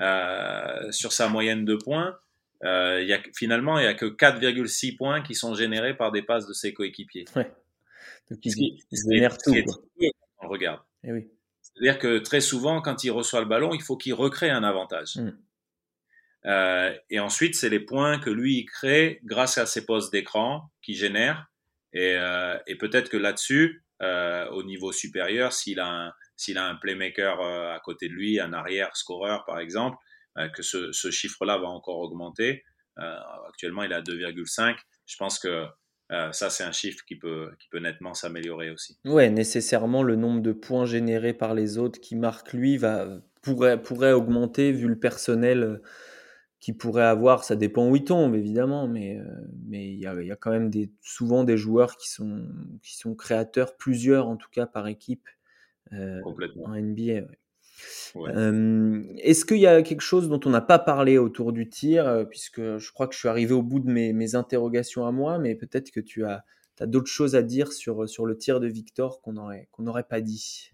euh, 0.00 0.90
sur 0.92 1.12
sa 1.12 1.28
moyenne 1.28 1.64
de 1.64 1.76
points, 1.76 2.18
euh, 2.64 3.02
y 3.02 3.12
a, 3.12 3.20
finalement, 3.34 3.78
il 3.78 3.82
n'y 3.82 3.88
a 3.88 3.94
que 3.94 4.06
4,6 4.06 4.96
points 4.96 5.22
qui 5.22 5.34
sont 5.34 5.54
générés 5.54 5.96
par 5.96 6.12
des 6.12 6.22
passes 6.22 6.46
de 6.46 6.54
ses 6.54 6.72
coéquipiers. 6.72 7.26
Ouais. 7.36 7.52
Donc, 8.30 8.40
il, 8.44 8.52
il, 8.56 8.78
il 8.90 9.14
génère 9.14 9.36
tout. 9.38 9.52
Quoi. 9.52 10.10
On 10.38 10.48
regarde. 10.48 10.80
Et 11.04 11.12
oui. 11.12 11.28
C'est-à-dire 11.76 11.98
que 11.98 12.18
très 12.18 12.40
souvent, 12.40 12.80
quand 12.80 13.04
il 13.04 13.10
reçoit 13.10 13.40
le 13.40 13.46
ballon, 13.46 13.74
il 13.74 13.82
faut 13.82 13.96
qu'il 13.96 14.14
recrée 14.14 14.50
un 14.50 14.64
avantage. 14.64 15.16
Mm. 15.16 15.38
Euh, 16.46 16.96
et 17.10 17.20
ensuite, 17.20 17.54
c'est 17.54 17.68
les 17.68 17.80
points 17.80 18.18
que 18.18 18.30
lui, 18.30 18.58
il 18.58 18.64
crée 18.64 19.20
grâce 19.24 19.58
à 19.58 19.66
ses 19.66 19.84
postes 19.84 20.12
d'écran 20.12 20.70
qu'il 20.80 20.96
génère. 20.96 21.46
Et, 21.92 22.14
euh, 22.16 22.56
et 22.66 22.76
peut-être 22.76 23.10
que 23.10 23.16
là-dessus, 23.16 23.82
au 24.00 24.62
niveau 24.62 24.92
supérieur 24.92 25.54
s'il 25.54 25.80
a 25.80 26.14
a 26.54 26.62
un 26.62 26.74
playmaker 26.74 27.40
à 27.40 27.80
côté 27.80 28.08
de 28.08 28.12
lui, 28.12 28.38
un 28.38 28.52
arrière 28.52 28.94
scoreur 28.94 29.46
par 29.46 29.58
exemple, 29.58 29.96
que 30.54 30.62
ce, 30.62 30.92
ce 30.92 31.10
chiffre-là 31.10 31.56
va 31.56 31.68
encore 31.68 31.98
augmenter. 31.98 32.62
actuellement, 33.48 33.84
il 33.84 33.92
est 33.92 33.94
à 33.94 34.02
2,5. 34.02 34.76
Je 35.06 35.16
pense 35.16 35.38
que 35.38 35.64
euh, 36.12 36.30
ça, 36.32 36.50
c'est 36.50 36.64
un 36.64 36.72
chiffre 36.72 37.04
qui 37.04 37.16
peut, 37.16 37.50
qui 37.58 37.68
peut 37.68 37.80
nettement 37.80 38.14
s'améliorer 38.14 38.70
aussi. 38.70 38.98
Ouais, 39.04 39.28
nécessairement, 39.28 40.02
le 40.02 40.16
nombre 40.16 40.40
de 40.40 40.52
points 40.52 40.86
générés 40.86 41.34
par 41.34 41.54
les 41.54 41.78
autres 41.78 42.00
qui 42.00 42.14
marquent 42.14 42.52
lui 42.52 42.76
va, 42.76 43.20
pourrait, 43.42 43.82
pourrait 43.82 44.12
augmenter 44.12 44.70
vu 44.70 44.86
le 44.86 44.98
personnel 44.98 45.62
euh, 45.62 45.82
qu'il 46.60 46.76
pourrait 46.76 47.04
avoir. 47.04 47.42
Ça 47.42 47.56
dépend 47.56 47.88
où 47.88 47.96
il 47.96 48.04
tombe, 48.04 48.36
évidemment, 48.36 48.86
mais 48.86 49.18
euh, 49.18 49.24
mais 49.66 49.88
il 49.88 49.98
y 49.98 50.06
a, 50.06 50.14
y 50.22 50.30
a, 50.30 50.36
quand 50.36 50.52
même 50.52 50.70
des, 50.70 50.92
souvent 51.02 51.42
des 51.42 51.56
joueurs 51.56 51.96
qui 51.96 52.08
sont, 52.08 52.46
qui 52.82 52.96
sont 52.96 53.16
créateurs, 53.16 53.76
plusieurs 53.76 54.28
en 54.28 54.36
tout 54.36 54.50
cas 54.50 54.66
par 54.66 54.86
équipe 54.86 55.28
en 55.92 56.74
NBA. 56.74 57.26
Est-ce 58.14 59.44
qu'il 59.44 59.58
y 59.58 59.66
a 59.66 59.82
quelque 59.82 60.00
chose 60.00 60.28
dont 60.28 60.40
on 60.44 60.50
n'a 60.50 60.60
pas 60.60 60.78
parlé 60.78 61.18
autour 61.18 61.52
du 61.52 61.68
tir, 61.68 62.26
puisque 62.30 62.78
je 62.78 62.92
crois 62.92 63.06
que 63.06 63.14
je 63.14 63.18
suis 63.18 63.28
arrivé 63.28 63.52
au 63.52 63.62
bout 63.62 63.80
de 63.80 63.90
mes, 63.90 64.34
interrogations 64.34 65.06
à 65.06 65.12
moi, 65.12 65.38
mais 65.38 65.54
peut-être 65.54 65.90
que 65.90 66.00
tu 66.00 66.24
as, 66.24 66.44
as 66.80 66.86
d'autres 66.86 67.10
choses 67.10 67.34
à 67.36 67.42
dire 67.42 67.72
sur, 67.72 68.08
sur 68.08 68.26
le 68.26 68.36
tir 68.36 68.60
de 68.60 68.66
Victor 68.66 69.20
qu'on 69.20 69.32
n'aurait 69.32 70.06
pas 70.08 70.20
dit? 70.20 70.72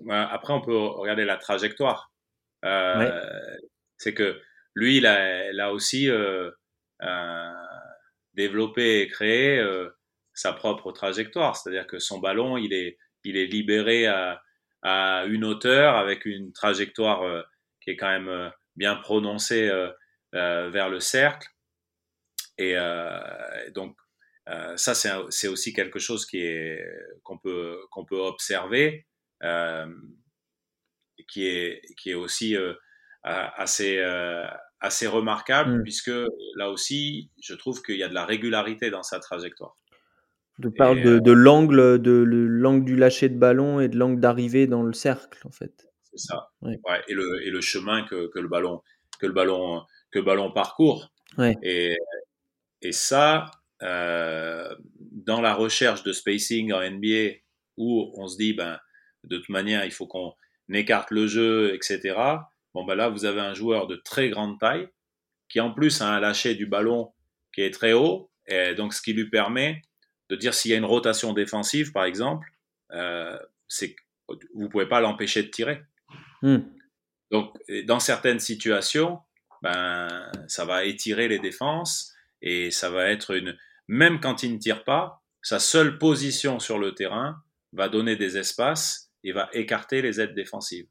Bah, 0.00 0.28
après, 0.30 0.52
on 0.52 0.60
peut 0.60 0.76
regarder 0.76 1.24
la 1.24 1.36
trajectoire. 1.36 2.12
Euh, 2.64 3.22
c'est 3.96 4.14
que 4.14 4.40
lui, 4.74 4.98
il 4.98 5.06
a, 5.06 5.72
aussi 5.72 6.08
euh, 6.08 6.50
développé 8.34 9.00
et 9.00 9.08
créé 9.08 9.64
sa 10.34 10.52
propre 10.52 10.92
trajectoire. 10.92 11.56
C'est-à-dire 11.56 11.86
que 11.86 11.98
son 11.98 12.18
ballon, 12.18 12.56
il 12.56 12.72
est, 12.72 12.98
il 13.24 13.36
est 13.36 13.46
libéré 13.46 14.06
à 14.06 14.42
à 14.82 15.24
une 15.26 15.44
hauteur 15.44 15.96
avec 15.96 16.24
une 16.24 16.52
trajectoire 16.52 17.22
euh, 17.22 17.42
qui 17.80 17.90
est 17.90 17.96
quand 17.96 18.08
même 18.08 18.28
euh, 18.28 18.48
bien 18.76 18.96
prononcée 18.96 19.68
euh, 19.68 20.70
vers 20.70 20.88
le 20.88 21.00
cercle. 21.00 21.48
Et 22.58 22.76
donc, 23.74 23.96
ça, 24.76 24.94
c'est 24.94 25.48
aussi 25.48 25.72
quelque 25.72 25.98
chose 25.98 26.26
qui 26.26 26.42
est 26.42 26.84
qu'on 27.22 27.38
peut 27.38 27.78
qu'on 27.90 28.04
peut 28.04 28.18
observer, 28.18 29.06
qui 31.26 31.46
est 31.46 31.80
qui 31.96 32.10
est 32.10 32.14
aussi 32.14 32.54
assez 33.22 33.98
assez 34.78 35.06
remarquable 35.06 35.78
mmh. 35.78 35.82
puisque 35.84 36.12
là 36.56 36.70
aussi, 36.70 37.30
je 37.42 37.54
trouve 37.54 37.80
qu'il 37.82 37.96
y 37.96 38.02
a 38.02 38.08
de 38.08 38.14
la 38.14 38.26
régularité 38.26 38.90
dans 38.90 39.02
sa 39.02 39.20
trajectoire. 39.20 39.76
Tu 40.60 40.70
parles 40.70 41.02
de, 41.02 41.18
de 41.18 41.32
l'angle 41.32 42.00
de 42.00 42.12
l'angle 42.12 42.84
du 42.84 42.96
lâcher 42.96 43.28
de 43.28 43.38
ballon 43.38 43.80
et 43.80 43.88
de 43.88 43.96
l'angle 43.96 44.20
d'arrivée 44.20 44.66
dans 44.66 44.82
le 44.82 44.92
cercle 44.92 45.46
en 45.46 45.50
fait. 45.50 45.86
C'est 46.04 46.18
ça. 46.18 46.50
Ouais. 46.62 46.78
et, 47.08 47.14
le, 47.14 47.46
et 47.46 47.50
le 47.50 47.60
chemin 47.60 48.04
que, 48.04 48.28
que, 48.28 48.38
le 48.38 48.48
ballon 48.48 48.82
que 49.20 49.26
le 49.26 49.32
ballon 49.32 49.82
que 50.10 50.18
le 50.18 50.24
ballon 50.24 50.52
parcourt. 50.52 51.12
Ouais. 51.38 51.56
Et, 51.62 51.96
et 52.82 52.92
ça 52.92 53.50
euh, 53.82 54.74
dans 54.98 55.40
la 55.40 55.54
recherche 55.54 56.02
de 56.02 56.12
spacing 56.12 56.72
en 56.72 56.80
NBA 56.80 57.38
où 57.76 58.12
on 58.16 58.26
se 58.28 58.36
dit 58.36 58.52
ben 58.52 58.78
de 59.24 59.36
toute 59.36 59.48
manière 59.48 59.84
il 59.84 59.92
faut 59.92 60.06
qu'on 60.06 60.34
écarte 60.72 61.10
le 61.10 61.26
jeu 61.26 61.74
etc. 61.74 62.16
Bon 62.74 62.84
ben 62.84 62.94
là 62.94 63.08
vous 63.08 63.24
avez 63.24 63.40
un 63.40 63.54
joueur 63.54 63.86
de 63.86 63.96
très 63.96 64.28
grande 64.28 64.58
taille 64.58 64.88
qui 65.48 65.60
en 65.60 65.72
plus 65.72 66.00
a 66.00 66.08
un 66.08 66.20
lâcher 66.20 66.54
du 66.54 66.66
ballon 66.66 67.12
qui 67.54 67.62
est 67.62 67.70
très 67.70 67.92
haut 67.92 68.30
et 68.46 68.74
donc 68.74 68.94
ce 68.94 69.02
qui 69.02 69.12
lui 69.12 69.30
permet 69.30 69.82
de 70.30 70.36
dire 70.36 70.54
s'il 70.54 70.70
y 70.70 70.74
a 70.74 70.78
une 70.78 70.84
rotation 70.84 71.32
défensive, 71.32 71.92
par 71.92 72.04
exemple, 72.04 72.48
euh, 72.92 73.38
c'est 73.68 73.96
vous 74.54 74.68
pouvez 74.68 74.86
pas 74.86 75.00
l'empêcher 75.00 75.42
de 75.42 75.48
tirer. 75.48 75.82
Hmm. 76.42 76.60
Donc, 77.30 77.56
dans 77.86 78.00
certaines 78.00 78.40
situations, 78.40 79.18
ben, 79.62 80.30
ça 80.46 80.64
va 80.64 80.84
étirer 80.84 81.28
les 81.28 81.38
défenses 81.38 82.14
et 82.42 82.70
ça 82.70 82.90
va 82.90 83.10
être 83.10 83.34
une. 83.34 83.56
Même 83.88 84.20
quand 84.20 84.42
il 84.42 84.54
ne 84.54 84.58
tire 84.58 84.84
pas, 84.84 85.22
sa 85.42 85.58
seule 85.58 85.98
position 85.98 86.58
sur 86.60 86.78
le 86.78 86.94
terrain 86.94 87.42
va 87.72 87.88
donner 87.88 88.16
des 88.16 88.36
espaces 88.36 89.10
et 89.24 89.32
va 89.32 89.48
écarter 89.52 90.00
les 90.02 90.20
aides 90.20 90.34
défensives. 90.34 90.86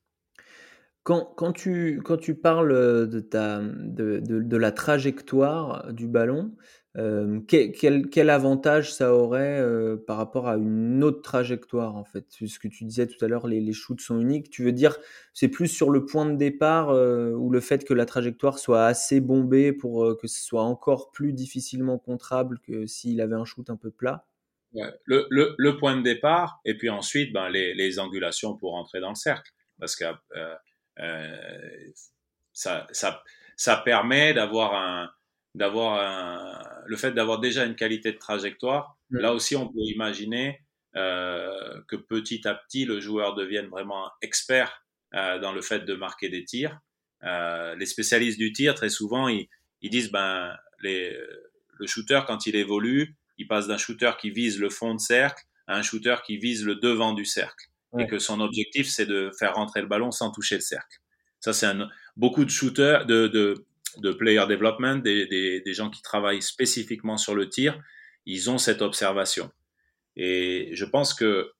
Quand, 1.04 1.34
quand, 1.38 1.54
tu, 1.54 2.02
quand 2.04 2.18
tu 2.18 2.36
parles 2.36 3.10
de, 3.10 3.20
ta, 3.20 3.62
de, 3.62 4.20
de, 4.20 4.42
de 4.42 4.58
la 4.58 4.72
trajectoire 4.72 5.92
du 5.94 6.08
ballon, 6.08 6.56
quel, 7.48 8.10
quel, 8.10 8.30
avantage 8.30 8.94
ça 8.94 9.14
aurait 9.14 9.64
par 10.08 10.18
rapport 10.18 10.48
à 10.48 10.56
une 10.56 11.04
autre 11.04 11.22
trajectoire 11.22 11.96
en 11.96 12.04
fait? 12.04 12.26
Ce 12.30 12.60
que 12.60 12.68
tu 12.68 12.84
disais 12.84 13.08
tout 13.08 13.24
à 13.24 13.28
l'heure, 13.28 13.48
les, 13.48 13.62
les, 13.62 13.74
shoots 13.74 14.02
sont 14.02 14.20
uniques. 14.20 14.50
Tu 14.50 14.64
veux 14.64 14.72
dire, 14.72 14.98
c'est 15.34 15.48
plus 15.48 15.68
sur 15.68 15.90
le 15.90 16.06
point 16.06 16.26
de 16.26 16.36
départ 16.36 16.90
ou 16.90 17.50
le 17.50 17.60
fait 17.60 17.86
que 17.86 17.94
la 17.94 18.06
trajectoire 18.06 18.60
soit 18.60 18.86
assez 18.86 19.20
bombée 19.20 19.74
pour 19.74 20.18
que 20.18 20.28
ce 20.28 20.42
soit 20.44 20.64
encore 20.64 21.12
plus 21.12 21.34
difficilement 21.34 21.98
contrable 21.98 22.60
que 22.60 22.86
s'il 22.86 23.22
avait 23.22 23.36
un 23.36 23.46
shoot 23.46 23.70
un 23.70 23.78
peu 23.78 23.92
plat? 23.92 24.26
Le, 24.74 25.26
le, 25.30 25.56
le, 25.58 25.78
point 25.78 25.98
de 25.98 26.04
départ 26.04 26.62
et 26.64 26.78
puis 26.78 26.90
ensuite 26.90 27.34
ben, 27.34 27.50
les, 27.50 27.74
les 27.74 27.98
angulations 27.98 28.56
pour 28.56 28.76
entrer 28.76 29.00
dans 29.00 29.10
le 29.10 29.16
cercle. 29.16 29.52
Parce 29.80 29.96
que 29.96 30.06
euh, 31.00 31.92
ça, 32.54 32.86
ça, 32.92 33.24
ça 33.56 33.78
permet 33.78 34.34
d'avoir 34.34 34.76
un 34.76 35.10
d'avoir 35.56 36.84
le 36.86 36.98
fait 36.98 37.12
d'avoir 37.12 37.40
déjà 37.40 37.66
une 37.66 37.76
qualité 37.76 38.12
de 38.12 38.18
trajectoire. 38.18 38.98
Mm. 39.10 39.18
Là 39.20 39.34
aussi, 39.34 39.56
on 39.56 39.68
peut 39.68 39.80
imaginer 39.82 40.62
euh, 40.96 41.82
que 41.88 41.96
petit 41.96 42.48
à 42.48 42.56
petit, 42.56 42.86
le 42.86 43.00
joueur 43.00 43.36
devienne 43.36 43.68
vraiment 43.68 44.10
expert 44.22 44.84
euh, 45.14 45.40
dans 45.40 45.54
le 45.54 45.62
fait 45.62 45.82
de 45.82 45.94
marquer 45.94 46.30
des 46.30 46.46
tirs. 46.46 46.80
Euh, 47.24 47.76
les 47.76 47.86
spécialistes 47.86 48.40
du 48.40 48.52
tir, 48.54 48.74
très 48.76 48.90
souvent, 48.90 49.28
ils, 49.28 49.48
ils 49.82 49.90
disent 49.90 50.12
ben 50.12 50.56
les, 50.82 51.16
le 51.78 51.88
shooter 51.88 52.22
quand 52.26 52.46
il 52.48 52.56
évolue, 52.56 53.16
il 53.38 53.48
passe 53.48 53.68
d'un 53.68 53.78
shooter 53.78 54.12
qui 54.20 54.30
vise 54.30 54.60
le 54.60 54.70
fond 54.70 54.96
de 54.96 55.00
cercle 55.00 55.44
à 55.68 55.78
un 55.78 55.82
shooter 55.82 56.16
qui 56.26 56.38
vise 56.38 56.66
le 56.66 56.76
devant 56.76 57.14
du 57.14 57.26
cercle, 57.26 57.68
et 57.98 58.08
que 58.08 58.18
son 58.18 58.40
objectif 58.40 58.88
c'est 58.88 59.06
de 59.06 59.32
faire 59.38 59.54
rentrer 59.56 59.82
le 59.82 59.88
ballon 59.88 60.12
sans 60.12 60.32
toucher 60.32 60.56
le 60.56 60.62
cercle. 60.62 61.00
Ça, 61.40 61.54
c'est 61.54 61.68
un, 61.68 61.88
beaucoup 62.18 62.44
de 62.44 62.50
shooters, 62.50 63.06
de, 63.06 63.28
de, 63.28 63.66
de 63.98 64.12
player 64.12 64.46
development, 64.48 64.98
des, 64.98 65.26
des, 65.28 65.62
des, 65.62 65.74
gens 65.74 65.90
qui 65.90 66.02
travaillent 66.02 66.42
spécifiquement 66.42 67.18
sur 67.18 67.36
le 67.36 67.50
tir, 67.50 67.80
ils 68.26 68.50
ont 68.50 68.58
cette 68.58 68.82
observation. 68.82 69.52
Et 70.16 70.70
je 70.74 70.86
pense 70.86 71.14
que 71.14 71.52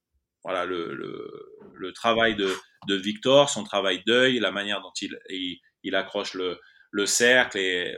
voilà 0.44 0.66
le, 0.66 0.94
le, 0.94 1.32
le 1.74 1.94
travail 1.94 2.36
de, 2.36 2.54
de, 2.88 2.96
Victor, 2.96 3.50
son 3.50 3.64
travail 3.64 4.04
d'œil, 4.06 4.40
la 4.40 4.52
manière 4.52 4.82
dont 4.82 4.94
il, 5.02 5.18
il, 5.30 5.60
il 5.84 5.96
accroche 5.96 6.34
le, 6.34 6.60
le, 6.92 7.06
cercle 7.06 7.58
et 7.58 7.96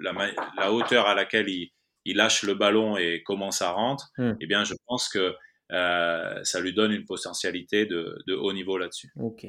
la, 0.00 0.12
la, 0.56 0.72
hauteur 0.72 1.06
à 1.06 1.14
laquelle 1.14 1.48
il, 1.48 1.70
il, 2.04 2.16
lâche 2.16 2.42
le 2.42 2.54
ballon 2.54 2.96
et 2.96 3.22
comment 3.24 3.50
ça 3.50 3.70
rentre, 3.70 4.10
hmm. 4.18 4.32
eh 4.40 4.46
bien, 4.46 4.64
je 4.64 4.74
pense 4.86 5.08
que 5.08 5.34
euh, 5.72 6.44
ça 6.44 6.60
lui 6.60 6.72
donne 6.72 6.92
une 6.92 7.04
potentialité 7.04 7.86
de, 7.86 8.18
de 8.26 8.34
haut 8.34 8.52
niveau 8.52 8.76
là-dessus. 8.78 9.10
Ok. 9.16 9.46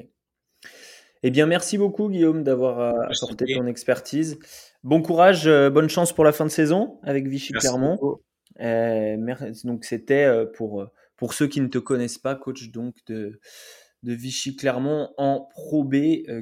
Eh 1.26 1.30
bien, 1.30 1.46
merci 1.46 1.78
beaucoup, 1.78 2.10
Guillaume, 2.10 2.44
d'avoir 2.44 2.80
euh, 2.80 2.92
apporté 3.08 3.46
ton 3.54 3.66
expertise. 3.66 4.38
Bon 4.82 5.00
courage, 5.00 5.46
euh, 5.46 5.70
bonne 5.70 5.88
chance 5.88 6.12
pour 6.12 6.22
la 6.22 6.32
fin 6.32 6.44
de 6.44 6.50
saison 6.50 7.00
avec 7.02 7.26
Vichy 7.26 7.54
Clermont. 7.54 8.20
Euh, 8.60 9.16
donc, 9.64 9.86
c'était 9.86 10.30
pour, 10.54 10.86
pour 11.16 11.32
ceux 11.32 11.46
qui 11.46 11.62
ne 11.62 11.68
te 11.68 11.78
connaissent 11.78 12.18
pas, 12.18 12.34
coach 12.34 12.70
donc 12.70 12.96
de, 13.06 13.40
de 14.02 14.12
Vichy 14.12 14.54
Clermont 14.54 15.14
en 15.16 15.48
Pro 15.50 15.82
B, 15.82 15.94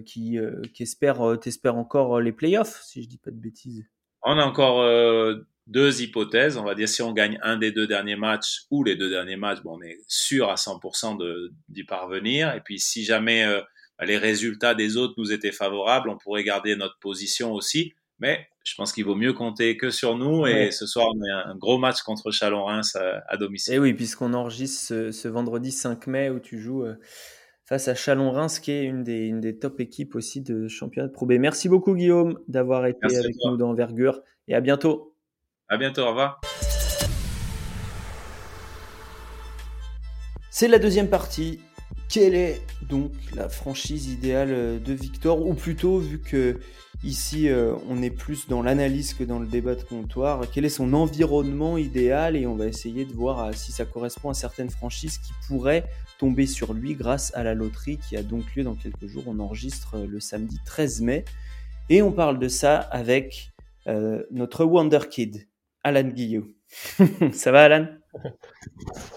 qui, 0.04 0.36
qui 0.74 0.82
espère, 0.82 1.38
t'espère 1.40 1.76
encore 1.76 2.20
les 2.20 2.32
playoffs, 2.32 2.82
si 2.82 3.04
je 3.04 3.08
dis 3.08 3.18
pas 3.18 3.30
de 3.30 3.38
bêtises. 3.38 3.84
On 4.24 4.36
a 4.36 4.44
encore 4.44 4.84
deux 5.68 6.02
hypothèses. 6.02 6.56
On 6.56 6.64
va 6.64 6.74
dire 6.74 6.88
si 6.88 7.02
on 7.02 7.12
gagne 7.12 7.38
un 7.42 7.56
des 7.56 7.70
deux 7.70 7.86
derniers 7.86 8.16
matchs 8.16 8.62
ou 8.72 8.82
les 8.82 8.96
deux 8.96 9.10
derniers 9.10 9.36
matchs, 9.36 9.62
bon, 9.62 9.78
on 9.78 9.82
est 9.82 10.00
sûr 10.08 10.50
à 10.50 10.56
100% 10.56 11.50
d'y 11.68 11.84
parvenir. 11.84 12.52
Et 12.52 12.60
puis, 12.60 12.80
si 12.80 13.04
jamais 13.04 13.46
les 14.04 14.18
résultats 14.18 14.74
des 14.74 14.96
autres 14.96 15.14
nous 15.16 15.32
étaient 15.32 15.52
favorables, 15.52 16.08
on 16.08 16.18
pourrait 16.18 16.44
garder 16.44 16.76
notre 16.76 16.98
position 16.98 17.52
aussi. 17.52 17.94
Mais 18.18 18.46
je 18.62 18.74
pense 18.76 18.92
qu'il 18.92 19.04
vaut 19.04 19.16
mieux 19.16 19.32
compter 19.32 19.76
que 19.76 19.90
sur 19.90 20.16
nous. 20.16 20.46
Et 20.46 20.70
ce 20.70 20.86
soir, 20.86 21.08
on 21.12 21.20
a 21.22 21.48
un 21.50 21.56
gros 21.56 21.78
match 21.78 22.02
contre 22.02 22.30
Chalon-Reims 22.30 22.96
à, 22.96 23.36
domicile. 23.36 23.74
Et 23.74 23.78
oui, 23.78 23.94
puisqu'on 23.94 24.32
enregistre 24.32 25.10
ce, 25.10 25.28
vendredi 25.28 25.72
5 25.72 26.06
mai 26.06 26.30
où 26.30 26.38
tu 26.38 26.60
joues 26.60 26.84
euh, 26.84 26.94
face 27.64 27.88
à 27.88 27.94
Chalon-Reims, 27.94 28.60
qui 28.60 28.70
est 28.70 28.84
une 28.84 29.02
des, 29.02 29.26
une 29.26 29.40
des 29.40 29.58
top 29.58 29.80
équipes 29.80 30.14
aussi 30.14 30.40
de 30.40 30.68
championnat 30.68 31.08
de 31.08 31.12
Pro 31.12 31.26
B. 31.26 31.32
Merci 31.32 31.68
beaucoup, 31.68 31.94
Guillaume, 31.94 32.38
d'avoir 32.46 32.86
été 32.86 33.16
avec 33.16 33.34
nous 33.44 33.56
dans 33.56 33.70
Envergure. 33.70 34.20
Et 34.46 34.54
à 34.54 34.60
bientôt. 34.60 35.16
À 35.68 35.76
bientôt, 35.76 36.02
au 36.02 36.08
revoir. 36.08 36.40
C'est 40.50 40.68
la 40.68 40.78
deuxième 40.78 41.08
partie 41.08 41.58
quelle 42.12 42.34
est 42.34 42.60
donc 42.82 43.10
la 43.34 43.48
franchise 43.48 44.08
idéale 44.08 44.82
de 44.82 44.92
Victor? 44.92 45.46
Ou 45.46 45.54
plutôt, 45.54 45.98
vu 45.98 46.20
que 46.20 46.60
ici 47.02 47.48
on 47.88 48.02
est 48.02 48.10
plus 48.10 48.48
dans 48.48 48.62
l'analyse 48.62 49.14
que 49.14 49.24
dans 49.24 49.38
le 49.38 49.46
débat 49.46 49.74
de 49.74 49.82
comptoir, 49.82 50.42
quel 50.52 50.66
est 50.66 50.68
son 50.68 50.92
environnement 50.92 51.78
idéal? 51.78 52.36
Et 52.36 52.46
on 52.46 52.54
va 52.54 52.66
essayer 52.66 53.06
de 53.06 53.12
voir 53.14 53.54
si 53.54 53.72
ça 53.72 53.86
correspond 53.86 54.28
à 54.28 54.34
certaines 54.34 54.68
franchises 54.68 55.16
qui 55.16 55.32
pourraient 55.48 55.84
tomber 56.18 56.46
sur 56.46 56.74
lui 56.74 56.94
grâce 56.94 57.34
à 57.34 57.44
la 57.44 57.54
loterie 57.54 57.96
qui 57.96 58.18
a 58.18 58.22
donc 58.22 58.44
lieu 58.54 58.62
dans 58.62 58.74
quelques 58.74 59.06
jours. 59.06 59.24
On 59.26 59.40
enregistre 59.40 59.96
le 59.96 60.20
samedi 60.20 60.58
13 60.66 61.00
mai. 61.00 61.24
Et 61.88 62.02
on 62.02 62.12
parle 62.12 62.38
de 62.38 62.48
ça 62.48 62.76
avec 62.76 63.52
notre 64.30 64.66
Wonder 64.66 65.00
Kid, 65.10 65.48
Alan 65.82 66.08
Guillot. 66.08 66.44
ça 67.32 67.52
va 67.52 67.62
Alan? 67.62 67.86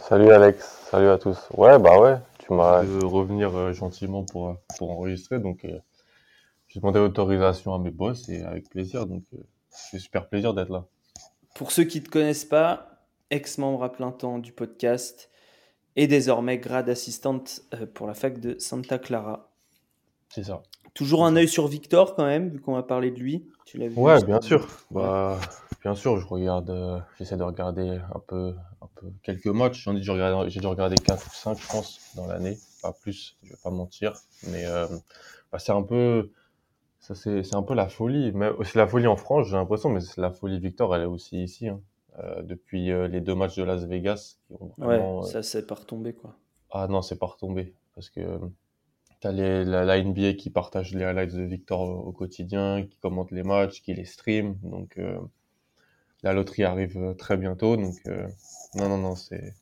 Salut 0.07 0.31
Alex, 0.31 0.87
salut 0.89 1.09
à 1.09 1.17
tous. 1.17 1.37
Ouais, 1.57 1.77
bah 1.77 1.99
ouais, 1.99 2.15
tu 2.45 2.53
m'as 2.53 2.83
de 2.83 3.03
revenir 3.03 3.55
euh, 3.55 3.73
gentiment 3.73 4.23
pour, 4.23 4.49
euh, 4.49 4.53
pour 4.77 4.91
enregistrer, 4.91 5.39
donc 5.39 5.65
euh, 5.65 5.79
j'ai 6.67 6.79
demandé 6.79 6.99
autorisation 6.99 7.73
à 7.73 7.79
mes 7.79 7.91
boss 7.91 8.29
et 8.29 8.43
avec 8.43 8.69
plaisir, 8.69 9.05
donc 9.05 9.23
c'est 9.69 9.99
super 9.99 10.27
plaisir 10.27 10.53
d'être 10.53 10.69
là. 10.69 10.85
Pour 11.55 11.71
ceux 11.71 11.85
qui 11.85 11.99
ne 12.01 12.05
te 12.05 12.09
connaissent 12.09 12.45
pas, 12.45 13.07
ex-membre 13.31 13.83
à 13.83 13.91
plein 13.91 14.11
temps 14.11 14.39
du 14.39 14.51
podcast 14.51 15.29
et 15.95 16.07
désormais 16.07 16.57
grade 16.57 16.89
assistante 16.89 17.61
pour 17.93 18.07
la 18.07 18.13
fac 18.13 18.39
de 18.39 18.59
Santa 18.59 18.99
Clara. 18.99 19.51
C'est 20.29 20.43
ça. 20.43 20.61
Toujours 20.93 21.25
un 21.25 21.35
œil 21.35 21.47
sur 21.47 21.67
Victor 21.67 22.15
quand 22.15 22.25
même, 22.25 22.49
vu 22.49 22.59
qu'on 22.59 22.73
va 22.73 22.83
parler 22.83 23.11
de 23.11 23.19
lui. 23.19 23.47
Tu 23.65 23.77
l'as 23.77 23.87
vu 23.87 23.97
Ouais, 23.97 24.23
bien 24.23 24.41
sûr. 24.41 24.67
Bah, 24.91 25.39
bien 25.81 25.95
sûr, 25.95 26.19
je 26.19 26.25
regarde, 26.25 26.69
euh, 26.69 26.99
j'essaie 27.17 27.37
de 27.37 27.43
regarder 27.43 27.99
un 28.13 28.19
peu, 28.19 28.53
un 28.85 28.89
peu 28.95 29.07
quelques 29.23 29.47
matchs. 29.47 29.83
J'en 29.83 29.95
ai 29.95 29.99
dû 29.99 30.11
regarder, 30.11 30.49
j'ai 30.49 30.59
dû 30.59 30.67
regarder 30.67 30.95
4 30.95 31.25
ou 31.25 31.29
5, 31.29 31.59
je 31.59 31.67
pense, 31.67 31.99
dans 32.15 32.27
l'année. 32.27 32.57
Pas 32.81 32.93
plus, 32.93 33.37
je 33.43 33.49
vais 33.49 33.57
pas 33.63 33.71
mentir. 33.71 34.13
Mais 34.47 34.65
euh, 34.65 34.87
bah, 35.51 35.59
c'est 35.59 35.71
un 35.71 35.83
peu, 35.83 36.31
ça 36.99 37.15
c'est, 37.15 37.43
c'est 37.43 37.55
un 37.55 37.63
peu 37.63 37.73
la 37.73 37.89
folie. 37.89 38.31
Mais 38.33 38.49
c'est 38.63 38.77
la 38.77 38.87
folie 38.87 39.07
en 39.07 39.17
France, 39.17 39.47
j'ai 39.47 39.55
l'impression, 39.55 39.89
mais 39.89 40.01
c'est 40.01 40.21
la 40.21 40.31
folie 40.31 40.59
Victor, 40.59 40.95
elle 40.95 41.03
est 41.03 41.05
aussi 41.05 41.43
ici. 41.43 41.67
Hein. 41.67 41.81
Euh, 42.19 42.41
depuis 42.43 42.91
euh, 42.91 43.09
les 43.09 43.19
deux 43.19 43.35
matchs 43.35 43.57
de 43.57 43.63
Las 43.63 43.83
Vegas. 43.83 44.37
Qui 44.47 44.53
ont 44.53 44.71
vraiment, 44.77 45.19
ouais, 45.19 45.29
ça 45.29 45.43
c'est 45.43 45.67
pas 45.67 45.75
retombé 45.75 46.13
quoi. 46.13 46.33
Ah 46.71 46.87
non, 46.87 47.01
c'est 47.01 47.17
pas 47.17 47.25
retombé 47.25 47.73
parce 47.93 48.09
que 48.09 48.39
T'as 49.21 49.31
la, 49.31 49.85
la, 49.85 50.03
NBA 50.03 50.33
qui 50.33 50.49
partage 50.49 50.93
les 50.93 51.03
highlights 51.03 51.33
de 51.33 51.43
Victor 51.43 51.81
au, 51.81 52.11
quotidien, 52.11 52.85
qui 52.85 52.97
commente 52.99 53.31
les 53.31 53.43
matchs, 53.43 53.81
qui 53.81 53.93
les 53.93 54.05
stream. 54.05 54.55
Donc 54.61 54.99
la 56.25 56.33
loterie 56.33 56.63
arrive 56.63 56.97
euh, 56.97 57.13
très 57.13 57.37
bientôt. 57.37 57.77
Donc 57.77 57.95
euh, 58.07 58.27
non, 58.75 58.89
non, 58.89 58.97
non, 58.97 59.15
c'est. 59.15 59.53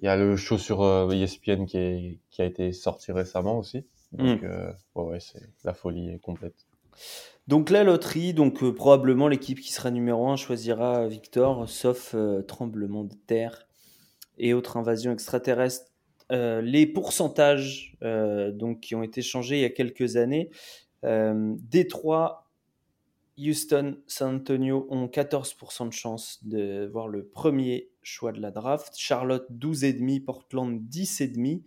Il 0.00 0.04
y 0.04 0.08
a 0.08 0.16
le 0.16 0.36
show 0.36 0.58
sur 0.58 1.12
ESPN 1.12 1.64
qui, 1.66 1.76
est, 1.76 2.18
qui 2.30 2.40
a 2.40 2.44
été 2.44 2.72
sorti 2.72 3.10
récemment 3.10 3.58
aussi. 3.58 3.84
Donc 4.12 4.42
mm. 4.42 4.74
ouais, 4.94 5.04
ouais 5.04 5.20
c'est 5.20 5.42
la 5.64 5.74
folie 5.74 6.20
complète. 6.20 6.54
Donc 7.48 7.68
la 7.70 7.82
loterie, 7.82 8.32
donc 8.32 8.62
probablement 8.74 9.26
l'équipe 9.26 9.58
qui 9.58 9.72
sera 9.72 9.90
numéro 9.90 10.28
1 10.28 10.36
choisira 10.36 11.08
Victor, 11.08 11.68
sauf 11.68 12.14
tremblement 12.46 13.02
de 13.02 13.14
terre 13.26 13.66
et 14.38 14.54
autres 14.54 14.76
invasions 14.76 15.12
extraterrestres 15.12 15.90
euh, 16.30 16.60
les 16.60 16.86
pourcentages 16.86 17.96
euh, 18.02 18.52
donc, 18.52 18.80
qui 18.80 18.94
ont 18.94 19.02
été 19.02 19.22
changés 19.22 19.56
il 19.56 19.62
y 19.62 19.64
a 19.64 19.70
quelques 19.70 20.16
années. 20.16 20.50
Euh, 21.04 21.54
Détroit, 21.58 22.47
Houston, 23.38 23.98
San 24.06 24.36
Antonio 24.36 24.86
ont 24.90 25.06
14% 25.06 25.88
de 25.88 25.92
chance 25.92 26.40
de 26.44 26.88
voir 26.92 27.08
le 27.08 27.24
premier 27.24 27.90
choix 28.02 28.32
de 28.32 28.40
la 28.40 28.50
draft. 28.50 28.94
Charlotte 28.96 29.46
12,5, 29.50 30.24
Portland 30.24 30.80
10,5, 30.90 31.62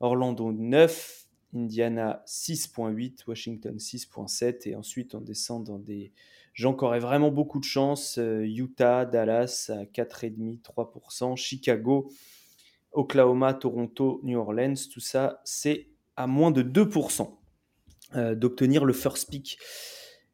Orlando 0.00 0.52
9, 0.52 1.26
Indiana 1.54 2.22
6.8, 2.26 3.24
Washington 3.26 3.76
6.7 3.76 4.68
et 4.68 4.76
ensuite 4.76 5.14
on 5.14 5.20
descend 5.20 5.64
dans 5.64 5.78
des 5.78 6.12
gens 6.54 6.74
qui 6.74 6.84
auraient 6.84 7.00
vraiment 7.00 7.30
beaucoup 7.30 7.58
de 7.58 7.64
chance. 7.64 8.18
Utah, 8.18 9.04
Dallas 9.04 9.70
à 9.70 9.84
4,5, 9.84 10.60
3%, 10.62 11.36
Chicago 11.36 12.10
Oklahoma, 12.92 13.54
Toronto, 13.54 14.20
New 14.22 14.38
Orleans, 14.38 14.74
tout 14.92 15.00
ça, 15.00 15.40
c'est 15.44 15.88
à 16.16 16.26
moins 16.26 16.50
de 16.50 16.62
2% 16.62 17.30
euh, 18.16 18.34
d'obtenir 18.34 18.84
le 18.84 18.92
first 18.92 19.30
pick. 19.30 19.58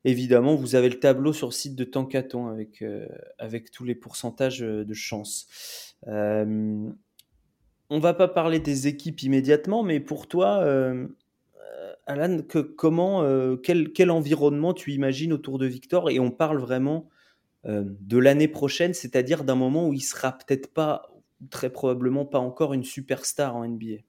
Évidemment, 0.04 0.54
vous 0.54 0.74
avez 0.74 0.88
le 0.88 0.98
tableau 1.00 1.32
sur 1.32 1.48
le 1.48 1.52
site 1.52 1.74
de 1.74 1.84
Tankaton 1.84 2.48
avec, 2.48 2.82
euh, 2.82 3.06
avec 3.38 3.70
tous 3.70 3.84
les 3.84 3.94
pourcentages 3.94 4.62
euh, 4.62 4.84
de 4.84 4.94
chance. 4.94 5.46
on 6.06 6.92
va 7.90 8.14
pas 8.14 8.28
parler 8.28 8.58
des 8.58 8.86
équipes 8.86 9.22
immédiatement, 9.22 9.82
mais 9.82 10.00
pour 10.00 10.26
toi, 10.26 10.64
Alan, 12.06 12.42
que, 12.42 12.58
comment, 12.58 13.22
quel, 13.62 13.92
quel, 13.92 14.10
environnement 14.10 14.74
tu 14.74 14.92
imagines 14.92 15.32
autour 15.32 15.58
de 15.58 15.66
Victor? 15.66 16.10
Et 16.10 16.18
on 16.18 16.30
parle 16.30 16.58
vraiment 16.58 17.08
de 17.64 18.18
l'année 18.18 18.48
prochaine, 18.48 18.94
c'est-à-dire 18.94 19.44
d'un 19.44 19.54
moment 19.54 19.88
où 19.88 19.92
il 19.92 20.00
sera 20.02 20.32
peut-être 20.32 20.72
pas 20.72 21.14
très 21.50 21.70
probablement 21.70 22.24
pas 22.24 22.38
encore 22.38 22.74
une 22.74 22.84
superstar 22.84 23.56
en 23.56 23.66
NBA. 23.66 24.02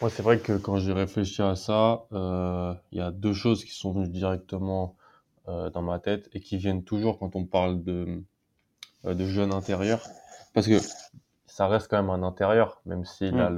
Hmm. 0.00 0.08
c'est 0.08 0.22
vrai 0.22 0.38
que 0.38 0.56
quand 0.56 0.76
j'ai 0.78 0.92
réfléchi 0.92 1.42
à 1.42 1.56
ça, 1.56 2.06
euh, 2.12 2.74
il 2.92 2.98
y 2.98 3.00
a 3.00 3.10
deux 3.10 3.32
choses 3.34 3.64
qui 3.64 3.72
sont 3.72 3.92
venues 3.92 4.08
directement 4.08 4.96
euh, 5.48 5.70
dans 5.70 5.82
ma 5.82 5.98
tête 5.98 6.28
et 6.32 6.40
qui 6.40 6.56
viennent 6.56 6.84
toujours 6.84 7.18
quand 7.18 7.36
on 7.36 7.44
parle 7.44 7.82
de, 7.82 8.22
euh, 9.04 9.14
de 9.14 9.26
jeune 9.26 9.52
intérieur. 9.52 10.02
Parce 10.54 10.66
que 10.66 10.78
ça 11.46 11.68
reste 11.68 11.88
quand 11.88 12.02
même 12.02 12.10
un 12.10 12.26
intérieur, 12.26 12.80
même 12.86 13.04
s'il 13.04 13.38
a 13.38 13.50
hmm. 13.50 13.56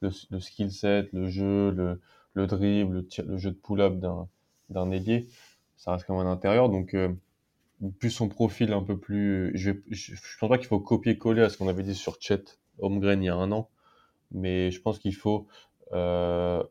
le, 0.00 0.10
le, 0.30 0.40
skill 0.40 0.72
set, 0.72 1.12
le 1.12 1.28
jeu, 1.28 1.70
le, 1.70 2.00
le 2.34 2.46
dribble, 2.46 2.94
le, 2.94 3.24
le 3.24 3.36
jeu 3.36 3.50
de 3.50 3.56
pull-up 3.56 3.98
d'un, 3.98 4.28
d'un 4.70 4.90
ailier. 4.90 5.28
Ça 5.76 5.92
reste 5.92 6.06
quand 6.06 6.16
même 6.16 6.26
un 6.26 6.30
intérieur. 6.32 6.68
Donc, 6.70 6.96
plus 7.98 8.10
son 8.10 8.28
profil 8.28 8.72
un 8.72 8.82
peu 8.82 8.98
plus. 8.98 9.50
Je, 9.54 9.72
je, 9.90 10.14
pense 10.40 10.48
pas 10.48 10.58
qu'il 10.58 10.66
faut 10.66 10.80
copier-coller 10.80 11.42
à 11.42 11.48
ce 11.50 11.58
qu'on 11.58 11.68
avait 11.68 11.82
dit 11.82 11.94
sur 11.94 12.16
Chet 12.20 12.44
Holmgren 12.78 13.22
il 13.22 13.26
y 13.26 13.28
a 13.28 13.34
un 13.34 13.52
an, 13.52 13.68
mais 14.32 14.70
je 14.70 14.80
pense 14.80 14.98
qu'il 14.98 15.14
faut 15.14 15.46
euh, 15.92 16.62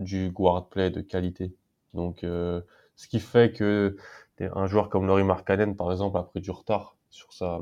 du 0.00 0.30
guard 0.30 0.68
play 0.68 0.90
de 0.90 1.00
qualité. 1.00 1.54
Donc, 1.94 2.24
euh, 2.24 2.60
ce 2.96 3.08
qui 3.08 3.20
fait 3.20 3.52
que 3.52 3.96
un 4.40 4.66
joueur 4.66 4.90
comme 4.90 5.06
Laurie 5.06 5.24
Markkanen, 5.24 5.76
par 5.76 5.90
exemple, 5.90 6.18
a 6.18 6.22
pris 6.22 6.40
du 6.40 6.50
retard 6.50 6.96
sur 7.10 7.32
sa 7.32 7.60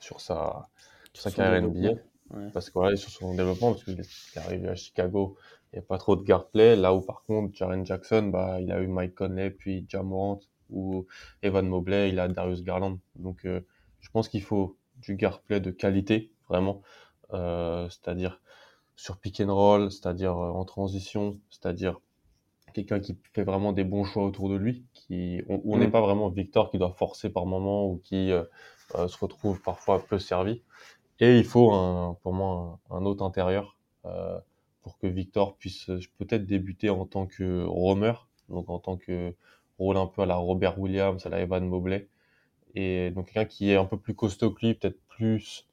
sur 0.00 0.20
sa 0.20 0.68
sur 1.12 1.22
sa 1.22 1.30
carrière 1.30 1.62
NBA. 1.62 2.00
Parce 2.52 2.68
que 2.68 2.74
voilà, 2.74 2.94
sur 2.96 3.10
son 3.10 3.34
développement, 3.34 3.72
parce 3.72 3.84
qu'il 3.84 3.98
est 3.98 4.38
arrivé 4.38 4.68
à 4.68 4.74
Chicago, 4.74 5.38
il 5.72 5.76
n'y 5.76 5.78
a 5.78 5.82
pas 5.82 5.96
trop 5.96 6.14
de 6.14 6.22
guard 6.22 6.48
play. 6.48 6.76
Là 6.76 6.92
où 6.94 7.00
par 7.00 7.22
contre, 7.22 7.56
Jaren 7.56 7.86
Jackson, 7.86 8.24
bah, 8.24 8.60
il 8.60 8.70
a 8.70 8.80
eu 8.80 8.86
Mike 8.86 9.14
Conley, 9.14 9.50
puis 9.50 9.86
Jamorant, 9.88 10.40
ou 10.70 11.06
Evan 11.42 11.66
Mobley, 11.66 12.10
il 12.10 12.18
a 12.20 12.28
Darius 12.28 12.62
Garland. 12.62 12.98
Donc 13.16 13.44
euh, 13.44 13.60
je 14.00 14.10
pense 14.10 14.28
qu'il 14.28 14.42
faut 14.42 14.76
du 14.96 15.16
guard 15.16 15.40
play 15.40 15.60
de 15.60 15.70
qualité, 15.70 16.30
vraiment. 16.48 16.82
Euh, 17.34 17.88
c'est-à-dire 17.88 18.40
sur 18.96 19.18
pick 19.18 19.40
and 19.40 19.54
roll, 19.54 19.90
c'est-à-dire 19.90 20.36
euh, 20.36 20.50
en 20.50 20.64
transition, 20.64 21.38
c'est-à-dire 21.50 22.00
quelqu'un 22.74 23.00
qui 23.00 23.16
fait 23.32 23.44
vraiment 23.44 23.72
des 23.72 23.84
bons 23.84 24.04
choix 24.04 24.24
autour 24.24 24.48
de 24.48 24.56
lui, 24.56 24.84
qui, 24.92 25.42
on 25.48 25.78
n'est 25.78 25.88
mm. 25.88 25.90
pas 25.90 26.00
vraiment 26.00 26.28
Victor 26.28 26.70
qui 26.70 26.78
doit 26.78 26.92
forcer 26.92 27.30
par 27.30 27.46
moment 27.46 27.86
ou 27.86 27.98
qui 28.04 28.30
se 28.90 29.18
retrouve 29.18 29.60
parfois 29.62 30.04
peu 30.06 30.18
servi. 30.18 30.62
Et 31.20 31.38
il 31.38 31.44
faut 31.44 31.72
un, 31.72 32.16
pour 32.22 32.34
moi 32.34 32.78
un, 32.90 33.04
autre 33.04 33.24
intérieur 33.24 33.76
pour 34.82 34.98
que 34.98 35.06
Victor 35.06 35.56
puisse 35.56 35.86
peut-être 36.18 36.46
débuter 36.46 36.90
en 36.90 37.04
tant 37.06 37.26
que 37.26 37.64
roamer, 37.64 38.12
donc 38.48 38.70
en 38.70 38.78
tant 38.78 38.96
que 38.96 39.34
rôle 39.78 39.96
un 39.96 40.06
peu 40.06 40.22
à 40.22 40.26
la 40.26 40.36
Robert 40.36 40.78
Williams, 40.78 41.24
à 41.26 41.30
la 41.30 41.40
Evan 41.40 41.66
Mobley. 41.66 42.08
Et 42.74 43.10
donc 43.10 43.26
quelqu'un 43.26 43.46
qui 43.46 43.70
est 43.70 43.76
un 43.76 43.86
peu 43.86 43.98
plus 43.98 44.14
costaud 44.14 44.50
que 44.50 44.66
lui, 44.66 44.74
peut-être 44.74 45.00
plus 45.08 45.67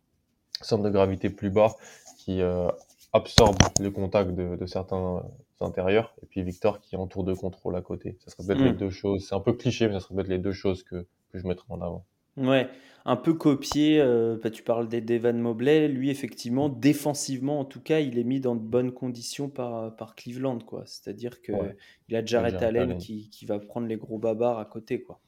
centre 0.64 0.84
de 0.84 0.90
gravité 0.90 1.30
plus 1.30 1.50
bas, 1.50 1.76
qui 2.18 2.42
euh, 2.42 2.68
absorbe 3.14 3.58
le 3.80 3.92
contact 3.92 4.32
de, 4.32 4.56
de, 4.56 4.66
certains 4.66 5.24
intérieurs. 5.62 6.14
Et 6.24 6.26
puis 6.26 6.44
Victor 6.44 6.80
qui 6.80 6.96
est 6.96 6.98
en 6.98 7.08
tour 7.08 7.24
de 7.24 7.34
contrôle 7.34 7.76
à 7.76 7.82
côté. 7.82 8.18
Ça 8.20 8.32
serait 8.32 8.46
peut-être 8.46 8.64
les 8.64 8.74
mm. 8.74 8.78
deux 8.78 8.90
choses. 8.90 9.28
C'est 9.28 9.36
un 9.36 9.40
peu 9.40 9.54
cliché, 9.54 9.88
mais 9.88 9.94
ça 9.94 10.00
serait 10.02 10.16
peut-être 10.16 10.28
les 10.28 10.40
deux 10.40 10.54
choses 10.54 10.84
que, 10.84 11.06
que 11.32 11.40
je 11.40 11.48
mettrais 11.48 11.68
en 11.70 11.82
avant. 11.82 12.06
Ouais, 12.38 12.68
un 13.06 13.16
peu 13.16 13.34
copié. 13.34 14.02
Euh, 14.02 14.38
bah, 14.42 14.50
tu 14.50 14.64
parles 14.64 14.90
d'Evan 14.90 15.38
Mobley. 15.38 15.88
Lui, 15.88 16.10
effectivement, 16.10 16.68
défensivement, 16.70 17.60
en 17.60 17.66
tout 17.66 17.80
cas, 17.80 18.00
il 18.00 18.18
est 18.20 18.24
mis 18.24 18.40
dans 18.40 18.56
de 18.56 18.62
bonnes 18.62 18.92
conditions 18.92 19.50
par, 19.50 19.96
par 19.96 20.16
Cleveland. 20.16 20.60
quoi. 20.60 20.84
C'est-à-dire 20.86 21.42
qu'il 21.42 21.76
il 22.10 22.16
a 22.16 22.26
Jarrett 22.26 22.62
Allen 22.62 22.98
qui, 22.98 23.30
qui, 23.30 23.46
va 23.46 23.60
prendre 23.60 23.88
les 23.88 23.98
gros 23.98 24.18
babards 24.18 24.60
à 24.60 24.66
côté. 24.66 25.02
quoi. 25.02 25.20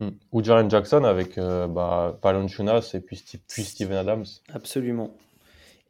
Hmm. 0.00 0.10
Ou 0.32 0.42
Jaren 0.42 0.70
Jackson 0.70 1.04
avec 1.04 1.36
euh, 1.36 1.66
bah, 1.66 2.18
Chunas 2.48 2.92
et 2.94 3.00
puis, 3.00 3.22
puis, 3.46 3.64
Steven 3.64 3.98
Adams. 3.98 4.24
Absolument. 4.48 5.14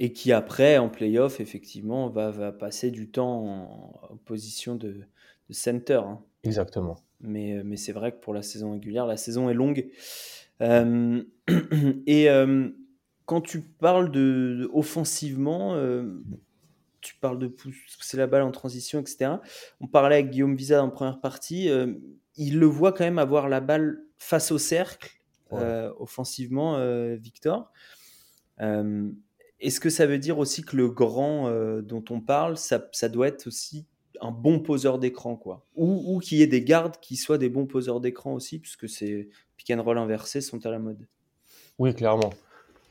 Et 0.00 0.12
qui 0.12 0.32
après, 0.32 0.78
en 0.78 0.88
playoff, 0.88 1.40
effectivement, 1.40 2.08
va, 2.08 2.30
va 2.30 2.50
passer 2.50 2.90
du 2.90 3.10
temps 3.10 3.46
en, 4.10 4.16
position 4.24 4.74
de, 4.74 4.88
de 5.48 5.52
center. 5.52 6.00
Hein. 6.04 6.20
Exactement. 6.42 6.96
Mais, 7.20 7.62
mais 7.64 7.76
c'est 7.76 7.92
vrai 7.92 8.12
que 8.12 8.18
pour 8.18 8.34
la 8.34 8.42
saison 8.42 8.72
régulière, 8.72 9.06
la 9.06 9.16
saison 9.16 9.48
est 9.48 9.54
longue. 9.54 9.88
Euh, 10.60 11.22
et 12.06 12.30
euh, 12.30 12.68
quand 13.26 13.40
tu 13.42 13.60
parles 13.60 14.10
de, 14.10 14.68
offensivement, 14.72 15.76
tu 17.00 17.14
parles 17.16 17.38
de 17.38 17.46
pousser 17.46 18.16
la 18.16 18.26
balle 18.26 18.42
en 18.42 18.50
transition, 18.50 18.98
etc. 18.98 19.34
On 19.80 19.86
parlait 19.86 20.16
avec 20.16 20.30
Guillaume 20.30 20.56
Visa 20.56 20.82
en 20.82 20.90
première 20.90 21.20
partie. 21.20 21.70
Il 22.40 22.58
le 22.58 22.66
voit 22.66 22.92
quand 22.92 23.04
même 23.04 23.18
avoir 23.18 23.48
la 23.48 23.60
balle 23.60 24.02
face 24.18 24.50
au 24.50 24.58
cercle, 24.58 25.10
offensivement, 25.50 26.78
Victor. 27.16 27.70
Est-ce 28.58 29.78
que 29.78 29.90
ça 29.90 30.06
veut 30.06 30.18
dire 30.18 30.38
aussi 30.38 30.62
que 30.62 30.76
le 30.76 30.88
grand 30.88 31.50
dont 31.82 32.04
on 32.10 32.20
parle, 32.20 32.56
ça, 32.56 32.88
ça 32.92 33.08
doit 33.08 33.28
être 33.28 33.46
aussi 33.46 33.86
un 34.22 34.30
bon 34.30 34.60
poseur 34.60 34.98
d'écran, 34.98 35.36
quoi? 35.36 35.66
Ou, 35.76 36.02
ou 36.06 36.18
qu'il 36.18 36.38
y 36.38 36.42
ait 36.42 36.46
des 36.46 36.62
gardes 36.62 36.96
qui 37.00 37.16
soient 37.16 37.38
des 37.38 37.48
bons 37.48 37.66
poseurs 37.66 38.00
d'écran 38.00 38.34
aussi, 38.34 38.58
puisque 38.58 38.88
ces 38.88 39.30
pick 39.56 39.70
and 39.70 39.82
roll 39.82 39.98
inversés 39.98 40.40
sont 40.40 40.64
à 40.66 40.70
la 40.70 40.78
mode? 40.78 41.06
Oui, 41.78 41.94
clairement. 41.94 42.30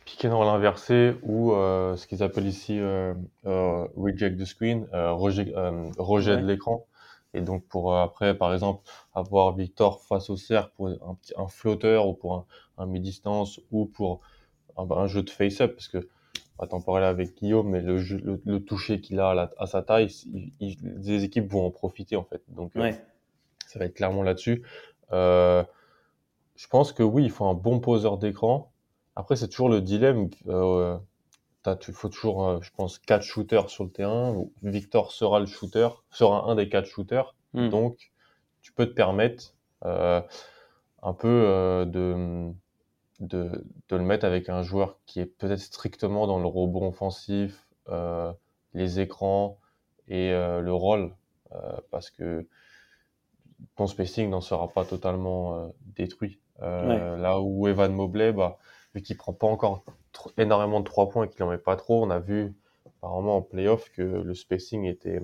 Pick 0.05 0.25
and 0.25 0.35
roll 0.35 0.47
inversé 0.47 1.13
ou 1.21 1.53
euh, 1.53 1.95
ce 1.95 2.07
qu'ils 2.07 2.23
appellent 2.23 2.47
ici 2.47 2.79
euh, 2.79 3.13
euh, 3.45 3.85
reject 3.95 4.39
the 4.39 4.45
screen, 4.45 4.87
rejet, 4.91 5.53
rejet 5.97 6.37
de 6.37 6.45
l'écran. 6.45 6.87
Et 7.33 7.41
donc 7.41 7.65
pour 7.67 7.95
après, 7.95 8.37
par 8.37 8.53
exemple, 8.53 8.81
avoir 9.13 9.55
Victor 9.55 10.01
face 10.01 10.29
au 10.29 10.37
cercle 10.37 10.71
pour 10.75 10.87
un, 10.87 11.15
petit, 11.15 11.33
un 11.37 11.47
flotteur 11.47 12.07
ou 12.07 12.13
pour 12.13 12.35
un, 12.35 12.45
un 12.77 12.85
mi-distance 12.85 13.59
ou 13.71 13.85
pour 13.85 14.21
un, 14.77 14.89
un 14.89 15.07
jeu 15.07 15.21
de 15.21 15.29
face-up, 15.29 15.75
parce 15.75 15.87
que 15.87 16.07
pas 16.59 16.67
t'en 16.67 16.81
parler 16.81 17.05
avec 17.05 17.37
Guillaume, 17.37 17.69
mais 17.69 17.79
le, 17.79 17.99
le, 18.43 18.59
toucher 18.59 18.99
qu'il 18.99 19.21
a 19.21 19.49
à, 19.57 19.65
sa 19.65 19.81
taille, 19.81 20.09
les 20.59 21.23
équipes 21.23 21.49
vont 21.49 21.65
en 21.65 21.71
profiter 21.71 22.17
en 22.17 22.23
fait. 22.23 22.43
Donc 22.49 22.75
euh, 22.75 22.91
ça 23.65 23.79
va 23.79 23.85
être 23.85 23.93
clairement 23.93 24.23
là-dessus. 24.23 24.63
Euh, 25.13 25.63
je 26.57 26.67
pense 26.67 26.91
que 26.91 27.01
oui, 27.01 27.23
il 27.23 27.31
faut 27.31 27.45
un 27.45 27.53
bon 27.53 27.79
poseur 27.79 28.17
d'écran. 28.17 28.73
Après, 29.15 29.37
c'est 29.37 29.47
toujours 29.47 29.69
le 29.69 29.79
dilemme. 29.79 30.29
Euh, 30.47 30.97
il 31.65 31.93
faut 31.93 32.09
toujours, 32.09 32.47
euh, 32.47 32.59
je 32.61 32.71
pense, 32.71 32.99
quatre 32.99 33.23
shooters 33.23 33.69
sur 33.69 33.83
le 33.83 33.91
terrain. 33.91 34.35
Victor 34.63 35.11
sera 35.11 35.39
le 35.39 35.45
shooter, 35.45 35.89
sera 36.09 36.49
un 36.49 36.55
des 36.55 36.69
quatre 36.69 36.87
shooters. 36.87 37.35
Hmm. 37.53 37.69
Donc, 37.69 38.11
tu 38.61 38.73
peux 38.73 38.85
te 38.85 38.93
permettre 38.93 39.55
un 39.81 41.13
peu 41.13 41.85
de 41.87 42.51
de, 43.19 43.65
de, 43.89 43.95
le 43.95 44.03
mettre 44.03 44.25
avec 44.25 44.49
un 44.49 44.63
joueur 44.63 44.97
qui 45.05 45.19
est 45.19 45.25
peut-être 45.25 45.59
strictement 45.59 46.27
dans 46.27 46.39
le 46.39 46.47
rebond 46.47 46.87
offensif, 46.87 47.67
euh, 47.89 48.31
les 48.73 48.99
écrans 48.99 49.59
et 50.07 50.31
euh, 50.31 50.61
le 50.61 50.73
rôle, 50.73 51.13
euh, 51.51 51.57
parce 51.91 52.09
que 52.09 52.47
ton 53.75 53.87
spacing 53.87 54.29
n'en 54.29 54.41
sera 54.41 54.69
pas 54.69 54.85
totalement 54.85 55.55
euh, 55.55 55.67
détruit. 55.95 56.39
Euh, 56.61 57.17
là 57.17 57.39
où 57.39 57.67
Evan 57.67 57.93
Mobley, 57.93 58.33
bah, 58.33 58.57
vu 58.93 59.01
qu'il 59.01 59.17
prend 59.17 59.33
pas 59.33 59.47
encore 59.47 59.83
énormément 60.37 60.79
de 60.79 60.85
trois 60.85 61.09
points 61.09 61.25
et 61.25 61.29
qu'il 61.29 61.43
en 61.43 61.49
met 61.49 61.57
pas 61.57 61.75
trop, 61.75 62.03
on 62.03 62.09
a 62.09 62.19
vu 62.19 62.53
apparemment 62.85 63.37
en 63.37 63.41
playoff 63.41 63.89
que 63.91 64.01
le 64.01 64.33
spacing 64.33 64.85
était 64.85 65.21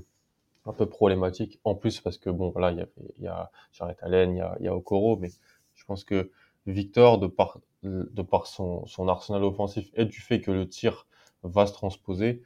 un 0.65 0.73
peu 0.73 0.85
problématique. 0.85 1.59
En 1.63 1.75
plus 1.75 1.99
parce 1.99 2.17
que 2.17 2.29
bon, 2.29 2.53
là 2.57 2.71
il 2.71 2.77
y 2.77 2.81
a, 2.81 2.87
y 3.19 3.27
a 3.27 3.51
Jared 3.71 3.97
Allen, 4.01 4.33
il 4.33 4.37
y 4.37 4.41
a, 4.41 4.57
y 4.59 4.67
a 4.67 4.75
Okoro, 4.75 5.17
mais 5.17 5.29
je 5.75 5.85
pense 5.85 6.03
que 6.03 6.31
Victor, 6.67 7.19
de 7.19 7.27
par 7.27 7.59
de 7.83 8.21
par 8.23 8.47
son, 8.47 8.83
son, 8.87 9.07
arsenal 9.07 9.43
offensif 9.43 9.91
et 9.93 10.05
du 10.05 10.19
fait 10.19 10.41
que 10.41 10.49
le 10.49 10.67
tir 10.67 11.05
va 11.43 11.67
se 11.67 11.73
transposer, 11.73 12.41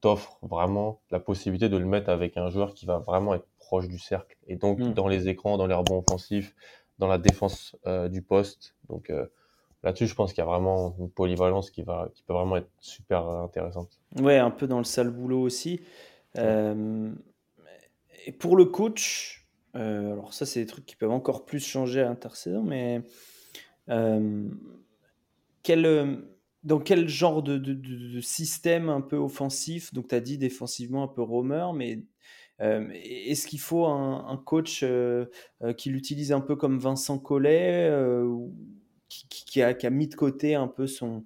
t'offre 0.00 0.38
vraiment 0.42 1.00
la 1.10 1.20
possibilité 1.20 1.68
de 1.68 1.76
le 1.76 1.86
mettre 1.86 2.08
avec 2.08 2.36
un 2.36 2.48
joueur 2.50 2.74
qui 2.74 2.86
va 2.86 2.98
vraiment 2.98 3.34
être 3.34 3.46
proche 3.58 3.88
du 3.88 3.98
cercle. 3.98 4.36
Et 4.46 4.56
donc, 4.56 4.78
hmm. 4.78 4.92
dans 4.92 5.08
les 5.08 5.28
écrans, 5.28 5.56
dans 5.56 5.66
les 5.66 5.74
rebonds 5.74 6.04
offensifs, 6.06 6.54
dans 6.98 7.08
la 7.08 7.18
défense 7.18 7.76
euh, 7.86 8.08
du 8.08 8.22
poste. 8.22 8.74
Donc, 8.88 9.10
euh, 9.10 9.26
là-dessus, 9.82 10.06
je 10.06 10.14
pense 10.14 10.32
qu'il 10.32 10.42
y 10.42 10.46
a 10.46 10.50
vraiment 10.50 10.94
une 10.98 11.10
polyvalence 11.10 11.70
qui, 11.70 11.82
va, 11.82 12.08
qui 12.14 12.22
peut 12.22 12.32
vraiment 12.32 12.56
être 12.56 12.70
super 12.78 13.26
intéressante. 13.26 14.00
Ouais, 14.20 14.38
un 14.38 14.50
peu 14.50 14.66
dans 14.66 14.78
le 14.78 14.84
sale 14.84 15.10
boulot 15.10 15.40
aussi. 15.40 15.80
Euh, 16.38 17.10
et 18.26 18.32
pour 18.32 18.56
le 18.56 18.66
coach, 18.66 19.48
alors 19.74 20.34
ça, 20.34 20.46
c'est 20.46 20.60
des 20.60 20.66
trucs 20.66 20.86
qui 20.86 20.96
peuvent 20.96 21.10
encore 21.10 21.44
plus 21.44 21.66
changer 21.66 22.00
à 22.00 22.04
l'intersaison, 22.04 22.62
mais 22.62 23.02
euh, 23.88 24.48
quel, 25.62 25.86
euh, 25.86 26.16
dans 26.64 26.78
quel 26.78 27.08
genre 27.08 27.42
de, 27.42 27.58
de, 27.58 28.20
système 28.20 28.88
un 28.88 29.00
peu 29.00 29.16
offensif 29.16 29.92
Donc, 29.92 30.08
tu 30.08 30.14
as 30.14 30.20
dit 30.20 30.38
défensivement 30.38 31.02
un 31.04 31.08
peu 31.08 31.22
roamer, 31.22 31.66
mais 31.74 32.04
euh, 32.60 32.88
est-ce 32.92 33.46
qu'il 33.46 33.60
faut 33.60 33.86
un, 33.86 34.40
coach 34.44 34.84
qui 35.76 35.90
l'utilise 35.90 36.32
un 36.32 36.40
peu 36.40 36.56
comme 36.56 36.78
Vincent 36.78 37.18
Collet, 37.18 37.90
qui, 39.28 39.44
qui, 39.44 39.62
a, 39.62 39.74
qui, 39.74 39.86
a, 39.86 39.90
mis 39.90 40.08
de 40.08 40.14
côté 40.14 40.54
un 40.54 40.68
peu 40.68 40.86
son, 40.86 41.24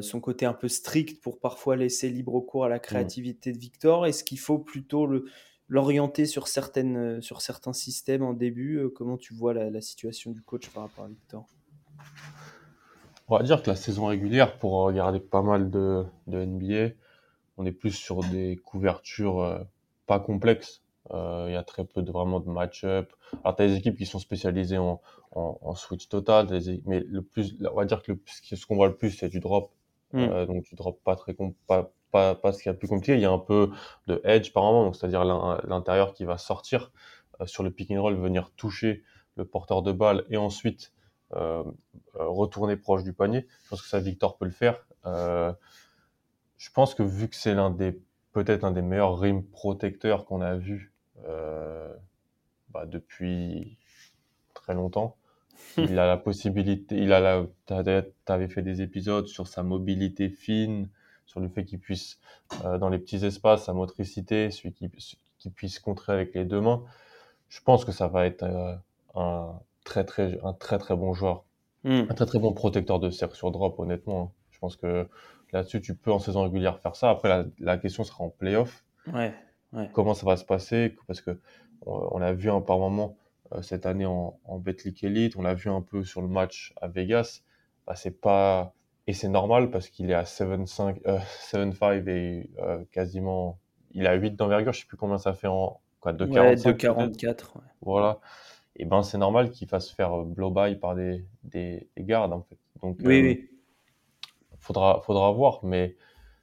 son 0.00 0.20
côté 0.20 0.44
un 0.44 0.52
peu 0.52 0.68
strict 0.68 1.22
pour 1.22 1.38
parfois 1.38 1.76
laisser 1.76 2.10
libre 2.10 2.40
cours 2.40 2.64
à 2.64 2.68
la 2.68 2.76
mmh. 2.76 2.80
créativité 2.80 3.52
de 3.52 3.58
Victor 3.58 4.06
Est-ce 4.06 4.24
qu'il 4.24 4.38
faut 4.38 4.58
plutôt 4.58 5.06
le, 5.06 5.24
l'orienter 5.70 6.26
sur, 6.26 6.48
certaines, 6.48 6.96
euh, 6.96 7.20
sur 7.22 7.40
certains 7.40 7.72
systèmes 7.72 8.22
en 8.22 8.34
début? 8.34 8.76
Euh, 8.76 8.90
Comment 8.90 9.16
tu 9.16 9.32
vois 9.32 9.54
la, 9.54 9.80
situation 9.80 10.32
du 10.32 10.42
coach 10.42 10.68
par 10.68 10.82
rapport 10.82 11.04
à 11.06 11.08
Victor? 11.08 11.46
On 13.28 13.38
va 13.38 13.42
dire 13.44 13.62
que 13.62 13.70
la 13.70 13.76
saison 13.76 14.06
régulière, 14.06 14.58
pour 14.58 14.72
regarder 14.72 15.20
pas 15.20 15.42
mal 15.42 15.70
de, 15.70 16.04
de 16.26 16.44
NBA, 16.44 16.94
on 17.56 17.64
est 17.64 17.72
plus 17.72 17.92
sur 17.92 18.20
des 18.24 18.56
couvertures 18.56 19.40
euh, 19.40 19.58
pas 20.06 20.18
complexes. 20.18 20.82
Il 21.12 21.52
y 21.52 21.56
a 21.56 21.64
très 21.64 21.84
peu 21.84 22.02
de 22.02 22.12
vraiment 22.12 22.38
de 22.38 22.48
match-up. 22.48 23.12
Alors, 23.42 23.56
tu 23.56 23.62
as 23.62 23.66
des 23.66 23.74
équipes 23.74 23.96
qui 23.96 24.06
sont 24.06 24.20
spécialisées 24.20 24.78
en, 24.78 25.00
en, 25.32 25.74
switch 25.74 26.08
total, 26.08 26.48
mais 26.86 27.00
le 27.00 27.22
plus, 27.22 27.56
on 27.70 27.76
va 27.76 27.84
dire 27.84 28.02
que 28.02 28.12
le, 28.12 28.20
ce 28.26 28.66
qu'on 28.66 28.76
voit 28.76 28.88
le 28.88 28.96
plus, 28.96 29.10
c'est 29.10 29.28
du 29.28 29.40
drop. 29.40 29.72
Hmm. 30.12 30.44
donc, 30.46 30.64
tu 30.64 30.74
drop 30.74 31.00
pas 31.04 31.14
très, 31.14 31.36
pas, 31.68 31.92
pas, 32.10 32.34
pas 32.34 32.52
ce 32.52 32.58
qu'il 32.58 32.66
y 32.66 32.70
a 32.70 32.72
de 32.72 32.78
plus 32.78 32.88
compliqué. 32.88 33.14
Il 33.14 33.20
y 33.20 33.24
a 33.24 33.30
un 33.30 33.38
peu 33.38 33.70
de 34.08 34.20
edge 34.24 34.52
par 34.52 34.64
moment, 34.64 34.84
donc 34.84 34.96
c'est-à-dire 34.96 35.24
l'intérieur 35.24 36.14
qui 36.14 36.24
va 36.24 36.36
sortir 36.36 36.90
euh, 37.40 37.46
sur 37.46 37.62
le 37.62 37.70
pick 37.70 37.90
and 37.90 38.02
roll, 38.02 38.16
venir 38.16 38.50
toucher 38.56 39.02
le 39.36 39.44
porteur 39.44 39.82
de 39.82 39.92
balle 39.92 40.24
et 40.30 40.36
ensuite 40.36 40.92
euh, 41.34 41.62
euh, 42.16 42.26
retourner 42.26 42.76
proche 42.76 43.04
du 43.04 43.12
panier. 43.12 43.46
Je 43.64 43.68
pense 43.70 43.82
que 43.82 43.88
ça, 43.88 44.00
Victor 44.00 44.36
peut 44.36 44.44
le 44.44 44.50
faire. 44.50 44.84
Euh, 45.06 45.52
je 46.56 46.70
pense 46.70 46.94
que 46.94 47.02
vu 47.02 47.28
que 47.28 47.36
c'est 47.36 47.54
l'un 47.54 47.70
des 47.70 48.00
peut-être 48.32 48.64
un 48.64 48.70
des 48.70 48.82
meilleurs 48.82 49.18
rim 49.18 49.42
protecteurs 49.42 50.24
qu'on 50.24 50.40
a 50.40 50.54
vu 50.56 50.92
euh, 51.24 51.92
bah, 52.68 52.86
depuis 52.86 53.78
très 54.54 54.74
longtemps. 54.74 55.16
Il 55.76 55.98
a 55.98 56.06
la 56.06 56.16
possibilité, 56.16 56.96
il 56.96 57.12
a 57.12 57.20
la, 57.20 57.46
t'avais 58.24 58.48
fait 58.48 58.62
des 58.62 58.82
épisodes 58.82 59.26
sur 59.26 59.46
sa 59.46 59.62
mobilité 59.62 60.28
fine, 60.28 60.88
sur 61.26 61.40
le 61.40 61.48
fait 61.48 61.64
qu'il 61.64 61.78
puisse, 61.78 62.18
euh, 62.64 62.78
dans 62.78 62.88
les 62.88 62.98
petits 62.98 63.24
espaces, 63.24 63.64
sa 63.64 63.72
motricité, 63.72 64.50
celui 64.50 64.72
qui, 64.72 64.90
qui, 65.38 65.50
puisse 65.50 65.78
contrer 65.78 66.12
avec 66.12 66.34
les 66.34 66.44
deux 66.44 66.60
mains. 66.60 66.82
Je 67.48 67.60
pense 67.60 67.84
que 67.84 67.92
ça 67.92 68.08
va 68.08 68.26
être 68.26 68.42
euh, 68.42 68.74
un 69.14 69.60
très 69.84 70.04
très 70.04 70.38
un 70.44 70.52
très 70.52 70.78
très 70.78 70.96
bon 70.96 71.14
joueur, 71.14 71.44
hmm. 71.84 72.02
un 72.08 72.14
très 72.14 72.26
très 72.26 72.38
bon 72.38 72.52
protecteur 72.52 72.98
de 72.98 73.10
cercle 73.10 73.36
sur 73.36 73.50
drop. 73.50 73.78
Honnêtement, 73.78 74.22
hein. 74.22 74.30
je 74.50 74.58
pense 74.58 74.76
que 74.76 75.08
là-dessus 75.52 75.80
tu 75.80 75.94
peux 75.94 76.12
en 76.12 76.18
saison 76.18 76.42
régulière 76.42 76.78
faire 76.80 76.96
ça. 76.96 77.10
Après 77.10 77.28
la, 77.28 77.44
la 77.58 77.78
question 77.78 78.04
sera 78.04 78.24
en 78.24 78.30
playoff. 78.30 78.84
Ouais, 79.12 79.32
ouais. 79.72 79.88
Comment 79.92 80.14
ça 80.14 80.26
va 80.26 80.36
se 80.36 80.44
passer? 80.44 80.96
Parce 81.06 81.20
que 81.20 81.40
on, 81.86 82.20
a 82.20 82.32
vu 82.32 82.50
un 82.50 82.60
par 82.60 82.78
moment 82.78 83.16
euh, 83.16 83.19
cette 83.62 83.86
année 83.86 84.06
en, 84.06 84.38
en 84.44 84.58
Betclic 84.58 85.02
Elite, 85.04 85.36
on 85.36 85.42
l'a 85.42 85.54
vu 85.54 85.70
un 85.70 85.82
peu 85.82 86.04
sur 86.04 86.22
le 86.22 86.28
match 86.28 86.72
à 86.80 86.88
Vegas. 86.88 87.42
Bah, 87.86 87.94
c'est 87.96 88.20
pas 88.20 88.74
et 89.10 89.12
c'est 89.12 89.28
normal 89.28 89.70
parce 89.72 89.88
qu'il 89.88 90.08
est 90.10 90.14
à 90.14 90.22
7,5 90.22 91.00
euh, 91.06 92.06
et 92.06 92.50
euh, 92.60 92.84
quasiment. 92.92 93.58
Il 93.92 94.06
a 94.06 94.14
8 94.14 94.36
d'envergure, 94.36 94.72
je 94.72 94.82
sais 94.82 94.86
plus 94.86 94.96
combien 94.96 95.18
ça 95.18 95.32
fait 95.32 95.48
en. 95.48 95.80
Quoi, 95.98 96.12
2,44 96.12 97.26
ouais, 97.26 97.62
Voilà. 97.82 98.20
Et 98.76 98.84
ben 98.84 99.02
c'est 99.02 99.18
normal 99.18 99.50
qu'il 99.50 99.66
fasse 99.66 99.90
faire 99.90 100.20
euh, 100.20 100.24
blow-by 100.24 100.76
par 100.76 100.94
des, 100.94 101.26
des, 101.42 101.88
gardes 101.98 102.32
en 102.32 102.42
fait. 102.42 102.56
Donc, 102.82 102.98
oui, 103.02 103.18
euh, 103.18 103.22
oui. 103.22 103.50
Faudra, 104.60 105.02
faudra 105.04 105.32
voir, 105.32 105.58
mais 105.64 105.96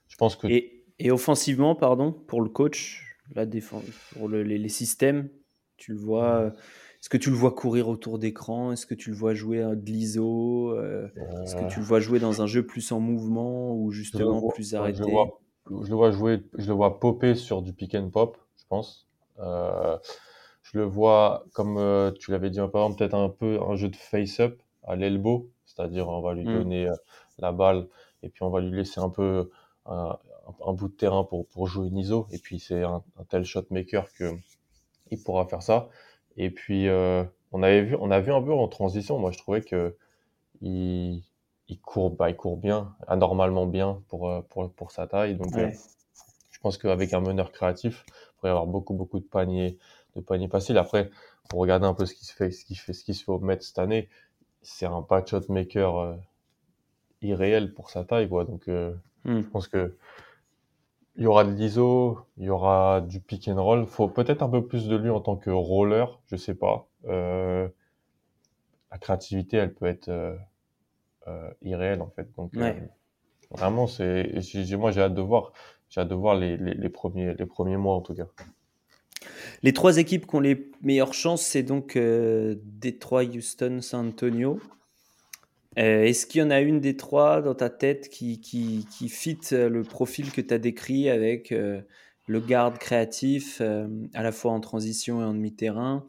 je 0.10 0.18
pense 0.18 0.36
que. 0.36 0.48
Et, 0.48 0.84
et 1.00 1.10
offensivement, 1.10 1.74
pardon, 1.74 2.12
pour 2.12 2.42
le 2.42 2.50
coach, 2.50 3.16
la 3.34 3.46
défense, 3.46 3.86
pour 4.12 4.28
le, 4.28 4.44
les, 4.44 4.58
les, 4.58 4.70
systèmes, 4.70 5.30
tu 5.78 5.94
le 5.94 6.00
vois. 6.00 6.52
Est-ce 7.02 7.10
que 7.10 7.18
tu 7.18 7.30
le 7.30 7.36
vois 7.36 7.52
courir 7.52 7.88
autour 7.90 8.20
d'écran? 8.20 8.72
Est-ce 8.72 8.86
que 8.86 8.96
tu 8.96 9.12
le 9.12 9.16
vois 9.16 9.34
jouer 9.34 9.60
de 9.60 9.86
l'ISO 9.86 10.72
euh, 10.72 11.08
Est-ce 11.44 11.56
que 11.56 11.68
tu 11.70 11.80
le 11.80 11.86
vois 11.86 12.00
jouer 12.00 12.20
dans 12.20 12.42
un 12.42 12.48
jeu 12.48 12.66
plus 12.66 12.92
en 12.92 13.00
mouvement 13.00 13.74
ou 13.74 13.92
justement 13.92 14.48
plus 14.50 14.76
arrêté 14.76 15.00
je 15.00 15.04
le, 15.04 15.12
vois, 15.12 15.40
je 15.70 15.90
le, 15.90 15.96
vois, 15.96 16.12
jouer, 16.12 16.44
je 16.58 16.68
le 16.68 16.74
vois 16.74 17.00
popper 17.00 17.36
sur 17.36 17.62
du 17.62 17.74
pick 17.74 17.96
and 17.96 18.10
pop, 18.10 18.38
je 18.58 18.64
pense. 18.68 19.08
Euh, 19.40 19.98
je 20.64 20.78
le 20.80 20.86
vois, 20.86 21.46
comme 21.54 21.78
euh, 21.78 22.12
tu 22.12 22.32
l'avais 22.32 22.50
dit 22.50 22.58
par 22.58 22.84
exemple, 22.84 22.98
peut-être 22.98 23.16
un 23.16 23.30
peu 23.30 23.60
un 23.62 23.76
jeu 23.76 23.90
de 23.90 23.96
face-up 23.96 24.60
à 24.84 24.96
l'elbow, 24.96 25.50
c'est-à-dire 25.66 26.10
on 26.10 26.22
va 26.22 26.34
lui 26.34 26.48
mm. 26.48 26.54
donner 26.54 26.90
la 27.38 27.52
balle 27.52 27.88
et 28.24 28.30
puis 28.30 28.44
on 28.44 28.50
va 28.50 28.60
lui 28.60 28.76
laisser 28.76 29.00
un 29.00 29.10
peu 29.10 29.50
un, 29.86 30.18
un 30.66 30.74
bout 30.74 30.88
de 30.88 30.94
terrain 30.94 31.24
pour, 31.24 31.46
pour 31.48 31.68
jouer 31.68 31.88
une 31.88 31.98
ISO 31.98 32.28
et 32.32 32.40
puis 32.40 32.60
c'est 32.60 32.84
un, 32.84 33.04
un 33.20 33.24
tel 33.30 33.46
shot 33.46 33.66
maker 33.70 34.12
que 34.14 34.32
il 35.12 35.22
pourra 35.22 35.46
faire 35.46 35.62
ça. 35.62 35.90
Et 36.38 36.50
puis, 36.52 36.88
euh, 36.88 37.24
on 37.52 37.64
avait 37.64 37.82
vu, 37.82 37.96
on 38.00 38.12
a 38.12 38.20
vu 38.20 38.32
un 38.32 38.42
peu 38.42 38.54
en 38.54 38.68
transition. 38.68 39.18
Moi, 39.18 39.32
je 39.32 39.38
trouvais 39.40 39.62
que 39.62 39.96
il, 40.62 41.24
il 41.68 41.80
court, 41.80 42.12
bah, 42.12 42.30
il 42.30 42.36
court 42.36 42.58
bien, 42.58 42.96
anormalement 43.08 43.66
bien 43.66 44.02
pour, 44.08 44.30
euh, 44.30 44.42
pour, 44.50 44.72
pour 44.72 44.92
sa 44.92 45.08
taille. 45.08 45.36
Donc, 45.36 45.56
euh, 45.58 45.70
je 46.52 46.60
pense 46.60 46.78
qu'avec 46.78 47.14
un 47.14 47.22
meneur 47.22 47.52
créatif, 47.52 48.06
il 48.08 48.14
pourrait 48.38 48.50
y 48.50 48.52
avoir 48.52 48.68
beaucoup, 48.68 48.94
beaucoup 48.94 49.20
de 49.20 49.26
paniers, 49.26 49.78
de 50.16 50.22
paniers 50.22 50.48
faciles. 50.48 50.78
Après, 50.78 51.10
pour 51.50 51.60
regarder 51.60 51.86
un 51.86 51.94
peu 51.94 52.06
ce 52.06 52.14
qui 52.14 52.26
se 52.26 52.34
fait, 52.34 52.52
ce 52.52 52.66
qui 52.66 52.76
fait, 52.76 52.94
ce 52.94 53.04
qui 53.04 53.14
se 53.14 53.24
fait 53.24 53.32
au 53.32 53.40
Met 53.40 53.60
cette 53.62 53.80
année, 53.80 54.08
c'est 54.62 54.86
un 54.86 55.02
patch 55.02 55.32
shot 55.32 55.42
maker 55.50 55.98
euh, 55.98 56.16
irréel 57.22 57.74
pour 57.74 57.90
sa 57.90 58.04
taille, 58.04 58.30
quoi. 58.30 58.46
Donc, 58.46 58.68
hmm. 58.68 58.94
je 59.26 59.48
pense 59.48 59.68
que 59.68 59.98
il 61.18 61.24
y 61.24 61.28
aura 61.28 61.44
de 61.44 61.52
l'ISO, 61.52 62.20
il 62.38 62.46
y 62.46 62.50
aura 62.50 63.02
du 63.02 63.20
pick 63.20 63.48
and 63.48 63.62
roll. 63.62 63.88
Faut 63.88 64.08
peut-être 64.08 64.44
un 64.44 64.50
peu 64.50 64.66
plus 64.66 64.88
de 64.88 64.96
lui 64.96 65.10
en 65.10 65.20
tant 65.20 65.36
que 65.36 65.50
roller, 65.50 66.20
je 66.28 66.36
sais 66.36 66.54
pas. 66.54 66.88
Euh, 67.08 67.68
la 68.92 68.98
créativité, 69.00 69.58
elle 69.58 69.74
peut 69.74 69.88
être 69.88 70.10
euh, 70.10 70.36
euh, 71.28 71.50
irréelle 71.64 72.02
en 72.02 72.10
fait. 72.10 72.28
Donc 72.36 72.54
vraiment, 73.50 73.88
c'est 73.88 74.32
moi 74.78 74.92
j'ai 74.92 75.02
hâte 75.02 75.16
de 75.16 75.22
voir, 75.22 75.54
j'ai 75.90 76.02
hâte 76.02 76.10
de 76.10 76.16
voir 76.16 76.36
les, 76.36 76.56
les, 76.58 76.76
les, 76.76 76.90
premiers 76.90 77.34
les 77.34 77.46
premiers 77.48 77.78
mois 77.78 77.96
en 77.96 78.02
tout 78.02 78.14
cas. 78.14 78.28
Les 79.64 79.74
trois 79.74 79.98
équipes 79.98 80.28
qui 80.28 80.36
ont 80.36 80.40
les 80.40 80.70
meilleures 80.84 81.16
chances, 81.16 81.42
c'est 81.42 81.64
donc 81.64 81.98
Detroit, 81.98 83.24
Houston, 83.24 83.80
San 83.82 84.10
Antonio. 84.10 84.60
Euh, 85.78 86.04
est-ce 86.04 86.26
qu'il 86.26 86.42
y 86.42 86.44
en 86.44 86.50
a 86.50 86.60
une 86.60 86.80
des 86.80 86.98
trois 86.98 87.42
dans 87.42 87.54
ta 87.54 87.70
tête 87.70 88.10
qui, 88.10 88.40
qui, 88.42 88.88
qui 88.90 89.10
fit 89.10 89.38
le 89.52 89.84
profil 89.84 90.32
que 90.32 90.42
tu 90.42 90.54
as 90.54 90.58
décrit 90.58 91.10
avec 91.10 91.52
euh, 91.52 91.82
le 92.28 92.40
garde 92.40 92.80
créatif, 92.80 93.60
euh, 93.62 93.88
à 94.14 94.24
la 94.24 94.32
fois 94.32 94.52
en 94.52 94.60
transition 94.60 95.22
et 95.22 95.26
en 95.26 95.34
demi-terrain, 95.34 96.06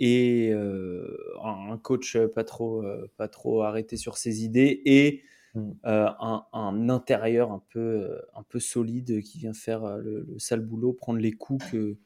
et 0.00 0.52
un 0.54 1.78
coach 1.82 2.16
pas 2.34 2.42
trop, 2.42 2.82
pas 3.18 3.28
trop 3.28 3.64
arrêté 3.64 3.98
sur 3.98 4.16
ses 4.16 4.44
idées, 4.44 4.80
et 4.86 5.24
hmm. 5.54 5.72
un, 5.84 6.46
un, 6.54 6.88
intérieur 6.88 7.52
un 7.52 7.62
peu, 7.68 8.18
un 8.34 8.42
peu 8.44 8.60
solide 8.60 9.22
qui 9.22 9.38
vient 9.38 9.52
faire 9.52 9.98
le, 9.98 10.22
le, 10.26 10.38
sale 10.38 10.60
boulot, 10.60 10.94
prendre 10.94 11.18
les 11.18 11.32
coups 11.32 11.70
que, 11.70 11.98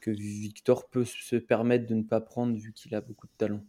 que 0.00 0.10
Victor 0.10 0.86
peut 0.90 1.06
se 1.06 1.36
permettre 1.36 1.86
de 1.86 1.94
ne 1.94 2.02
pas 2.02 2.20
prendre 2.20 2.54
vu 2.54 2.74
qu'il 2.74 2.94
a 2.94 3.00
beaucoup 3.00 3.28
de 3.28 3.32
talent? 3.38 3.64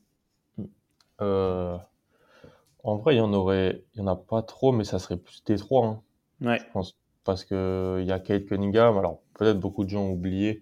En 2.85 2.97
vrai, 2.97 3.15
il 3.15 3.17
y 3.17 3.21
en 3.21 3.33
aurait, 3.33 3.83
il 3.93 3.99
y 3.99 4.01
en 4.03 4.07
a 4.07 4.15
pas 4.15 4.43
trop, 4.43 4.71
mais 4.71 4.83
ça 4.83 4.99
serait 4.99 5.17
plus 5.17 5.43
des 5.43 5.57
trois, 5.57 5.85
hein, 5.87 6.01
ouais. 6.41 6.59
je 6.59 6.71
pense. 6.71 6.95
Parce 7.23 7.43
que 7.43 7.97
il 7.99 8.07
y 8.07 8.11
a 8.11 8.19
Kate 8.19 8.45
Cunningham, 8.45 8.95
alors 8.99 9.21
peut-être 9.33 9.59
beaucoup 9.59 9.83
de 9.83 9.89
gens 9.89 10.03
ont 10.03 10.11
oublié, 10.11 10.61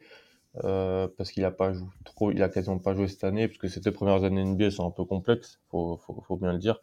euh, 0.63 1.09
parce 1.17 1.32
qu'il 1.32 1.43
a 1.43 1.51
pas 1.51 1.74
joué 1.74 1.89
trop, 2.05 2.32
il 2.32 2.41
a 2.41 2.47
quasiment 2.47 2.80
pas 2.80 2.95
joué 2.95 3.09
cette 3.09 3.26
année, 3.26 3.49
parce 3.49 3.57
que 3.57 3.67
ces 3.67 3.82
deux 3.82 3.91
premières 3.91 4.24
années 4.24 4.45
NBA 4.45 4.71
sont 4.71 4.88
un 4.88 4.91
peu 4.91 5.03
complexes, 5.03 5.59
faut, 5.69 5.97
faut, 5.97 6.21
faut 6.21 6.38
bien 6.38 6.53
le 6.53 6.59
dire. 6.59 6.80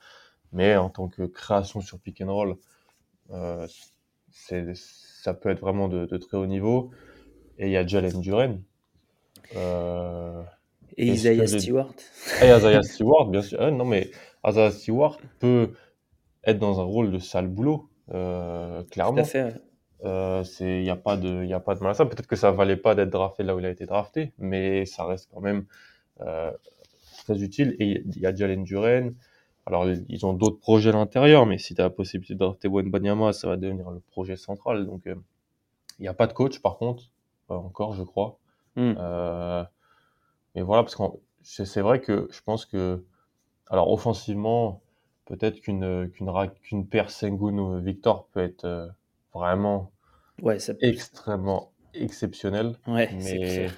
Mais 0.52 0.76
en 0.76 0.90
tant 0.90 1.08
que 1.08 1.22
création 1.22 1.80
sur 1.80 1.98
pick 2.00 2.20
and 2.20 2.34
roll, 2.34 2.56
euh, 3.30 3.66
ça 4.30 5.32
peut 5.32 5.48
être 5.48 5.60
vraiment 5.60 5.88
de, 5.88 6.04
de, 6.04 6.16
très 6.18 6.36
haut 6.36 6.46
niveau. 6.46 6.90
Et 7.56 7.68
il 7.68 7.72
y 7.72 7.78
a 7.78 7.86
Jalen 7.86 8.20
Duren. 8.20 8.62
Euh, 9.56 10.42
et 10.96 11.06
Isaiah 11.08 11.46
Stewart. 11.46 11.94
Et 12.42 12.46
Isaiah 12.46 12.82
Stewart, 12.82 13.28
bien 13.28 13.42
sûr. 13.42 13.58
Ah, 13.60 13.70
non, 13.70 13.84
mais 13.84 14.10
Isaiah 14.46 14.70
Stewart 14.70 15.18
peut 15.38 15.72
être 16.44 16.58
dans 16.58 16.80
un 16.80 16.84
rôle 16.84 17.10
de 17.10 17.18
sale 17.18 17.48
boulot, 17.48 17.88
euh, 18.12 18.82
clairement. 18.84 19.14
Tout 19.14 19.20
à 19.20 19.24
fait. 19.24 19.54
Euh, 20.04 20.42
il 20.60 20.82
n'y 20.82 20.90
a 20.90 20.96
pas 20.96 21.16
de, 21.16 21.44
il 21.44 21.52
a 21.52 21.60
pas 21.60 21.74
de 21.74 21.80
mal 21.80 21.90
à 21.90 21.94
ça. 21.94 22.06
Peut-être 22.06 22.26
que 22.26 22.36
ça 22.36 22.50
valait 22.50 22.76
pas 22.76 22.94
d'être 22.94 23.10
drafté 23.10 23.42
là 23.42 23.54
où 23.54 23.58
il 23.58 23.66
a 23.66 23.70
été 23.70 23.86
drafté, 23.86 24.32
mais 24.38 24.86
ça 24.86 25.04
reste 25.04 25.28
quand 25.32 25.40
même 25.40 25.66
euh, 26.22 26.50
très 27.24 27.42
utile. 27.42 27.76
Et 27.78 28.02
il 28.06 28.18
y 28.18 28.26
a 28.26 28.34
Jalen 28.34 28.64
Duren. 28.64 29.14
Alors, 29.66 29.86
ils 30.08 30.26
ont 30.26 30.32
d'autres 30.32 30.58
projets 30.58 30.88
à 30.88 30.92
l'intérieur, 30.92 31.44
mais 31.44 31.58
si 31.58 31.74
tu 31.74 31.80
as 31.80 31.84
la 31.84 31.90
possibilité 31.90 32.34
de 32.34 32.38
drafter 32.38 32.66
Wen 32.66 32.90
Banyama, 32.90 33.32
ça 33.32 33.46
va 33.46 33.56
devenir 33.56 33.90
le 33.90 34.00
projet 34.00 34.36
central. 34.36 34.86
Donc, 34.86 35.06
euh, 35.06 35.14
il 35.98 36.02
n'y 36.02 36.08
a 36.08 36.14
pas 36.14 36.26
de 36.26 36.32
coach, 36.32 36.60
par 36.60 36.78
contre, 36.78 37.04
encore, 37.48 37.92
je 37.92 38.02
crois. 38.02 38.38
Mm. 38.76 38.94
Mais 40.54 40.62
voilà, 40.62 40.82
parce 40.82 40.96
que 40.96 41.64
c'est 41.64 41.80
vrai 41.80 42.00
que 42.00 42.28
je 42.30 42.40
pense 42.42 42.66
que 42.66 43.04
alors 43.68 43.90
offensivement, 43.92 44.82
peut-être 45.26 45.60
qu'une 45.60 46.10
qu'une 46.10 46.32
qu'une 46.62 46.86
paire 46.86 47.10
Sengun 47.10 47.80
Victor 47.80 48.26
peut 48.32 48.40
être 48.40 48.64
euh, 48.64 48.88
vraiment 49.32 49.92
ouais, 50.42 50.58
ça 50.58 50.72
extrêmement 50.80 51.72
exceptionnelle. 51.94 52.76
Ouais, 52.86 53.10
mais 53.14 53.68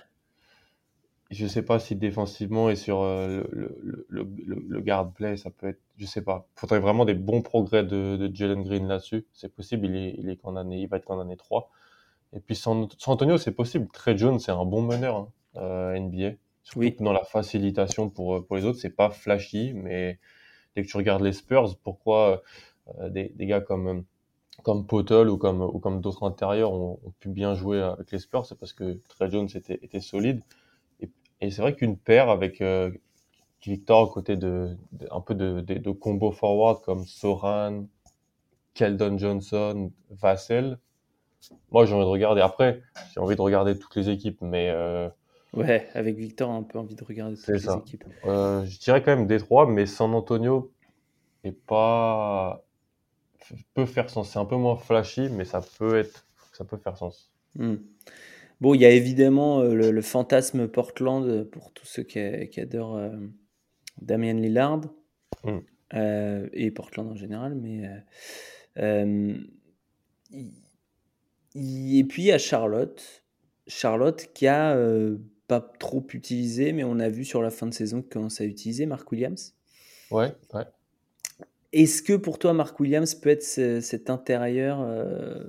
je 1.32 1.46
sais 1.46 1.62
pas 1.62 1.78
si 1.78 1.96
défensivement 1.96 2.68
et 2.68 2.76
sur 2.76 3.00
euh, 3.00 3.42
le, 3.50 3.76
le, 3.82 4.06
le, 4.46 4.64
le, 4.68 4.80
guard 4.82 5.12
play, 5.12 5.38
ça 5.38 5.50
peut 5.50 5.68
être, 5.68 5.80
je 5.96 6.04
sais 6.04 6.20
pas. 6.20 6.46
Faudrait 6.54 6.78
vraiment 6.78 7.06
des 7.06 7.14
bons 7.14 7.40
progrès 7.40 7.84
de, 7.84 8.16
de 8.16 8.30
Jalen 8.34 8.62
Green 8.62 8.86
là-dessus. 8.86 9.26
C'est 9.32 9.52
possible, 9.52 9.86
il 9.86 9.96
est, 9.96 10.14
il 10.18 10.28
est 10.28 10.36
condamné, 10.36 10.80
il 10.80 10.88
va 10.88 10.98
être 10.98 11.06
condamné 11.06 11.36
3. 11.36 11.70
Et 12.34 12.40
puis 12.40 12.54
San, 12.54 12.86
Antonio, 13.06 13.38
c'est 13.38 13.52
possible. 13.52 13.88
Trey 13.92 14.16
Jones, 14.16 14.38
c'est 14.38 14.52
un 14.52 14.64
bon 14.66 14.82
meneur 14.82 15.16
hein, 15.16 15.28
euh, 15.56 15.98
NBA. 15.98 16.32
Surtout 16.62 17.04
dans 17.04 17.12
la 17.12 17.24
facilitation 17.24 18.08
pour, 18.10 18.36
euh, 18.36 18.46
pour 18.46 18.56
les 18.56 18.64
autres, 18.64 18.78
c'est 18.78 18.94
pas 18.94 19.10
flashy, 19.10 19.72
mais 19.74 20.18
dès 20.74 20.82
que 20.82 20.88
tu 20.88 20.96
regardes 20.96 21.22
les 21.22 21.32
Spurs, 21.32 21.76
pourquoi 21.82 22.42
euh, 23.00 23.08
des, 23.10 23.30
des, 23.30 23.46
gars 23.46 23.60
comme 23.60 23.88
euh, 23.88 24.00
comme 24.62 24.86
Potel 24.86 25.28
ou 25.28 25.38
comme 25.38 25.62
ou 25.62 25.78
comme 25.78 26.00
d'autres 26.00 26.24
intérieurs 26.24 26.72
ont, 26.72 27.00
ont, 27.04 27.12
pu 27.20 27.28
bien 27.28 27.54
jouer 27.54 27.80
avec 27.80 28.10
les 28.12 28.18
Spurs, 28.18 28.46
c'est 28.46 28.58
parce 28.58 28.72
que 28.72 29.00
Trey 29.08 29.30
Jones 29.30 29.48
était, 29.54 29.78
était 29.82 30.00
solide. 30.00 30.42
Et, 31.00 31.10
et 31.40 31.50
c'est 31.50 31.62
vrai 31.62 31.74
qu'une 31.74 31.96
paire 31.96 32.30
avec 32.30 32.60
euh, 32.60 32.90
Victor 33.64 34.10
à 34.10 34.12
côté 34.12 34.36
de, 34.36 34.76
de, 34.92 35.08
un 35.10 35.20
peu 35.20 35.34
de, 35.34 35.60
de, 35.60 35.74
de 35.74 35.90
combo 35.90 36.32
forward 36.32 36.82
comme 36.82 37.04
Soran, 37.04 37.86
Keldon 38.74 39.18
Johnson, 39.18 39.92
Vassell, 40.10 40.78
moi 41.70 41.86
j'ai 41.86 41.94
envie 41.94 42.04
de 42.04 42.10
regarder. 42.10 42.40
Après, 42.40 42.82
j'ai 43.12 43.20
envie 43.20 43.36
de 43.36 43.40
regarder 43.40 43.78
toutes 43.78 43.96
les 43.96 44.10
équipes, 44.10 44.40
mais 44.42 44.70
euh, 44.70 45.08
Ouais, 45.52 45.88
avec 45.94 46.16
Victor, 46.16 46.50
un 46.50 46.62
peu 46.62 46.78
envie 46.78 46.94
de 46.94 47.04
regarder 47.04 47.36
toutes 47.36 47.48
les 47.48 47.70
équipes. 47.70 48.04
Euh, 48.24 48.64
je 48.64 48.78
dirais 48.78 49.02
quand 49.02 49.14
même 49.14 49.26
Détroit, 49.26 49.66
mais 49.66 49.84
San 49.86 50.14
Antonio 50.14 50.72
est 51.44 51.52
pas 51.52 52.64
peut 53.74 53.86
faire 53.86 54.10
sens. 54.10 54.30
C'est 54.30 54.38
un 54.38 54.44
peu 54.44 54.56
moins 54.56 54.76
flashy, 54.76 55.28
mais 55.30 55.44
ça 55.44 55.60
peut 55.78 55.98
être, 55.98 56.26
ça 56.52 56.64
peut 56.64 56.76
faire 56.76 56.96
sens. 56.96 57.32
Hmm. 57.56 57.76
Bon, 58.60 58.74
il 58.74 58.80
y 58.80 58.84
a 58.84 58.90
évidemment 58.90 59.60
euh, 59.60 59.90
le, 59.90 60.02
fantasme 60.02 60.68
Portland 60.68 61.44
pour 61.44 61.72
tous 61.72 61.86
ceux 61.86 62.04
qui, 62.04 62.20
adorent 62.60 62.96
euh, 62.96 63.10
Damien 64.00 64.34
Lillard 64.34 64.82
hmm. 65.44 65.58
euh, 65.94 66.48
et 66.52 66.70
Portland 66.70 67.08
en 67.10 67.16
général, 67.16 67.54
mais 67.54 67.90
et 71.54 72.04
puis 72.04 72.32
à 72.32 72.38
Charlotte, 72.38 73.24
Charlotte 73.66 74.30
qui 74.32 74.46
a 74.46 74.74
trop 75.60 76.04
utilisé, 76.12 76.72
mais 76.72 76.84
on 76.84 76.98
a 76.98 77.08
vu 77.08 77.24
sur 77.24 77.42
la 77.42 77.50
fin 77.50 77.66
de 77.66 77.74
saison 77.74 78.00
qu'il 78.00 78.10
commence 78.10 78.40
à 78.40 78.44
utiliser 78.44 78.86
Mark 78.86 79.10
Williams. 79.10 79.54
Ouais, 80.10 80.34
ouais. 80.54 80.64
Est-ce 81.72 82.02
que 82.02 82.12
pour 82.12 82.38
toi, 82.38 82.52
Mark 82.52 82.78
Williams 82.80 83.14
peut 83.14 83.30
être 83.30 83.42
cet 83.42 84.10
intérieur 84.10 84.80
euh, 84.82 85.42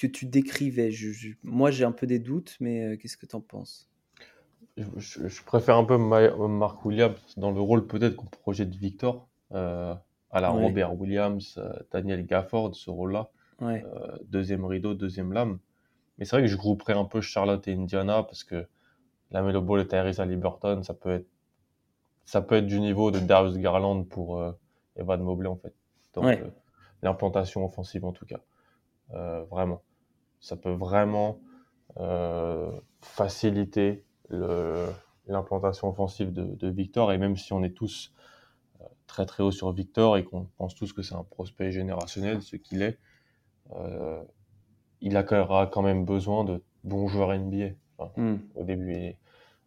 que 0.00 0.08
tu 0.08 0.26
décrivais? 0.26 0.90
Moi, 1.44 1.70
j'ai 1.70 1.84
un 1.84 1.92
peu 1.92 2.08
des 2.08 2.18
doutes, 2.18 2.56
mais 2.58 2.84
euh, 2.84 2.96
qu'est-ce 2.96 3.16
que 3.16 3.26
tu 3.26 3.36
en 3.36 3.40
penses? 3.40 3.88
Je, 4.76 5.42
préfère 5.44 5.76
un 5.76 5.84
peu 5.84 5.96
Mark 5.96 6.84
Williams 6.84 7.16
dans 7.36 7.50
le 7.50 7.60
rôle 7.60 7.86
peut-être 7.86 8.14
qu'on 8.14 8.26
projette 8.26 8.74
Victor, 8.74 9.28
euh, 9.52 9.94
à 10.30 10.40
la 10.40 10.50
Robert 10.50 10.98
Williams, 11.00 11.60
Daniel 11.90 12.24
Gafford, 12.26 12.74
ce 12.76 12.90
rôle-là. 12.90 13.30
Ouais. 13.60 13.84
deuxième 14.28 14.64
rideau, 14.64 14.94
deuxième 14.94 15.32
lame. 15.32 15.58
Mais 16.16 16.24
c'est 16.24 16.36
vrai 16.36 16.42
que 16.42 16.48
je 16.48 16.56
grouperais 16.56 16.92
un 16.92 17.04
peu 17.04 17.20
Charlotte 17.20 17.66
et 17.66 17.72
Indiana 17.72 18.22
parce 18.22 18.44
que 18.44 18.66
la 19.30 19.42
Melo 19.42 19.62
Ball 19.62 19.80
et 19.80 19.86
Tyrese 19.86 20.20
Liberton, 20.20 20.82
ça 20.82 20.94
peut 20.94 21.10
être 21.10 21.26
ça 22.28 22.42
peut 22.42 22.56
être 22.56 22.66
du 22.66 22.78
niveau 22.78 23.10
de 23.10 23.20
Darius 23.20 23.56
Garland 23.56 24.04
pour 24.04 24.38
euh, 24.38 24.52
Evan 24.96 25.22
Mobley 25.22 25.48
en 25.48 25.56
fait. 25.56 25.74
Donc 26.12 26.26
euh, 26.26 26.50
l'implantation 27.02 27.64
offensive 27.64 28.04
en 28.04 28.12
tout 28.12 28.26
cas, 28.26 28.40
euh, 29.14 29.44
vraiment, 29.44 29.82
ça 30.38 30.56
peut 30.56 30.72
vraiment 30.72 31.40
faciliter 33.00 34.04
l'implantation 35.26 35.88
offensive 35.88 36.32
de, 36.34 36.44
de, 36.44 36.68
Victor. 36.68 37.12
Et 37.12 37.18
même 37.18 37.36
si 37.36 37.54
on 37.54 37.64
est 37.64 37.74
tous 37.74 38.12
très 39.06 39.24
très 39.24 39.42
haut 39.42 39.50
sur 39.50 39.72
Victor 39.72 40.18
et 40.18 40.22
qu'on 40.22 40.44
pense 40.58 40.74
tous 40.74 40.92
que 40.92 41.00
c'est 41.00 41.14
un 41.14 41.24
prospect 41.24 41.72
générationnel, 41.72 42.42
ce 42.42 42.56
qu'il 42.56 42.82
est, 42.82 42.98
il 45.00 45.16
aura 45.16 45.66
quand 45.66 45.82
même 45.82 46.04
besoin 46.04 46.44
de 46.44 46.62
bons 46.84 47.08
joueurs 47.08 47.34
NBA 47.36 47.70
Hmm. 48.16 48.36
au 48.54 48.64
début. 48.64 48.92
Et 48.94 49.16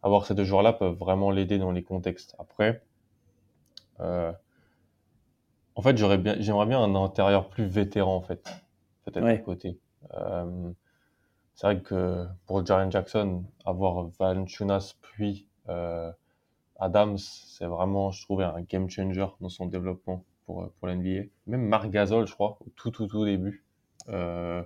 avoir 0.04 0.26
ces 0.26 0.36
deux 0.36 0.44
joueurs-là 0.44 0.74
peuvent 0.74 0.98
vraiment 0.98 1.32
l'aider 1.32 1.58
dans 1.58 1.72
les 1.72 1.84
contextes. 1.84 2.36
Après, 2.40 2.82
euh, 4.00 4.32
en 5.76 5.82
fait, 5.82 5.98
j'aurais 5.98 6.18
bien, 6.18 6.36
j'aimerais 6.40 6.66
bien 6.66 6.82
un 6.82 6.96
intérieur 6.96 7.50
plus 7.50 7.66
vétéran, 7.66 8.16
en 8.16 8.22
fait, 8.22 8.50
peut-être 9.06 9.24
ouais. 9.24 9.42
côté. 9.42 9.78
Euh, 10.14 10.72
c'est 11.56 11.68
vrai 11.68 11.82
que 11.82 12.26
pour 12.46 12.66
Jaren 12.66 12.92
Jackson, 12.92 13.44
avoir 13.66 14.06
Valanciunas 14.20 14.96
puis 15.02 15.48
euh, 15.70 16.12
Adams, 16.80 17.18
c'est 17.18 17.66
vraiment, 17.66 18.12
je 18.12 18.24
trouvais, 18.24 18.46
un 18.46 18.62
game 18.62 18.90
changer 18.90 19.28
dans 19.40 19.50
son 19.50 19.68
développement 19.68 20.24
pour, 20.46 20.70
pour 20.72 20.88
l'NBA. 20.88 21.28
Même 21.46 21.68
Marc 21.68 21.90
Gasol, 21.90 22.28
je 22.28 22.34
crois, 22.34 22.58
au 22.62 22.70
tout, 22.76 22.90
tout, 22.90 23.08
tout 23.08 23.26
début. 23.26 23.64
Euh, 24.10 24.64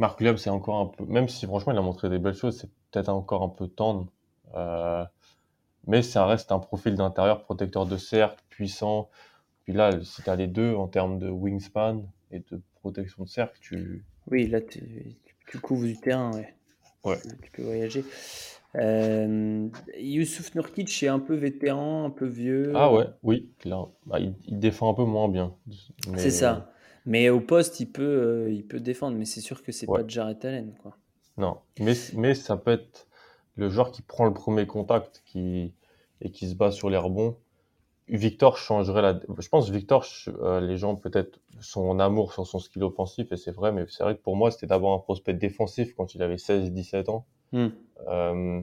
Marc 0.00 0.18
Williams, 0.18 0.40
c'est 0.40 0.50
encore 0.50 0.80
un 0.80 0.86
peu, 0.86 1.04
même 1.04 1.28
si 1.28 1.46
franchement 1.46 1.72
il 1.72 1.78
a 1.78 1.82
montré 1.82 2.08
des 2.08 2.18
belles 2.18 2.34
choses, 2.34 2.58
c'est 2.58 2.70
peut-être 2.90 3.10
encore 3.10 3.42
un 3.42 3.50
peu 3.50 3.68
tendre. 3.68 4.06
Euh, 4.56 5.04
mais 5.86 6.02
ça 6.02 6.26
reste 6.26 6.52
un 6.52 6.58
profil 6.58 6.94
d'intérieur, 6.94 7.44
protecteur 7.44 7.86
de 7.86 7.96
cercle, 7.98 8.42
puissant. 8.50 9.10
Puis 9.64 9.74
là, 9.74 9.92
si 10.02 10.22
tu 10.22 10.30
as 10.30 10.36
les 10.36 10.46
deux 10.46 10.74
en 10.74 10.88
termes 10.88 11.18
de 11.18 11.28
wingspan 11.30 12.02
et 12.30 12.40
de 12.50 12.62
protection 12.80 13.24
de 13.24 13.28
cercle, 13.28 13.58
tu. 13.60 14.04
Oui, 14.30 14.46
là, 14.48 14.60
tu, 14.62 14.80
tu 15.46 15.58
couvres 15.58 15.86
du 15.86 15.96
terrain, 15.96 16.32
ouais. 16.32 16.54
Ouais. 17.04 17.18
Tu 17.42 17.50
peux 17.52 17.62
voyager. 17.62 18.04
Euh, 18.76 19.68
Youssouf 19.98 20.54
Nurkic 20.54 21.02
est 21.02 21.08
un 21.08 21.18
peu 21.18 21.34
vétéran, 21.34 22.04
un 22.04 22.10
peu 22.10 22.26
vieux. 22.26 22.72
Ah 22.74 22.92
ouais, 22.92 23.06
oui, 23.22 23.50
là, 23.64 23.86
bah, 24.06 24.20
il, 24.20 24.34
il 24.46 24.58
défend 24.58 24.90
un 24.90 24.94
peu 24.94 25.04
moins 25.04 25.28
bien. 25.28 25.54
Mais- 26.08 26.18
C'est 26.18 26.30
ça. 26.30 26.72
Mais 27.06 27.28
au 27.30 27.40
poste, 27.40 27.80
il 27.80 27.86
peut, 27.90 28.02
euh, 28.02 28.50
il 28.52 28.66
peut 28.66 28.80
défendre. 28.80 29.16
Mais 29.16 29.24
c'est 29.24 29.40
sûr 29.40 29.62
que 29.62 29.72
c'est 29.72 29.86
Ouais. 29.88 30.00
pas 30.00 30.06
Jarrett 30.06 30.44
Allen, 30.44 30.74
quoi. 30.82 30.96
Non, 31.36 31.58
mais, 31.78 31.94
mais 32.14 32.34
ça 32.34 32.56
peut 32.56 32.72
être 32.72 33.08
le 33.56 33.68
joueur 33.68 33.90
qui 33.92 34.02
prend 34.02 34.24
le 34.26 34.34
premier 34.34 34.66
contact 34.66 35.22
qui, 35.24 35.72
et 36.20 36.30
qui 36.30 36.48
se 36.48 36.54
bat 36.54 36.70
sur 36.70 36.90
les 36.90 36.96
rebonds. 36.96 37.36
Victor 38.08 38.58
changerait 38.58 39.02
la. 39.02 39.20
Je 39.38 39.48
pense 39.48 39.68
que 39.68 39.72
Victor, 39.72 40.04
euh, 40.28 40.60
les 40.60 40.76
gens 40.76 40.96
peut-être 40.96 41.40
sont 41.60 41.82
en 41.82 42.00
amour 42.00 42.32
sur 42.32 42.46
son 42.46 42.58
skill 42.58 42.82
offensif, 42.82 43.30
et 43.32 43.36
c'est 43.36 43.52
vrai, 43.52 43.70
mais 43.72 43.86
c'est 43.88 44.02
vrai 44.02 44.16
que 44.16 44.20
pour 44.22 44.36
moi, 44.36 44.50
c'était 44.50 44.66
d'abord 44.66 44.92
un 44.94 44.98
prospect 44.98 45.34
défensif 45.34 45.94
quand 45.96 46.14
il 46.14 46.22
avait 46.22 46.38
16-17 46.38 47.08
ans. 47.08 47.26
Hmm. 47.52 47.68
Euh, 48.08 48.62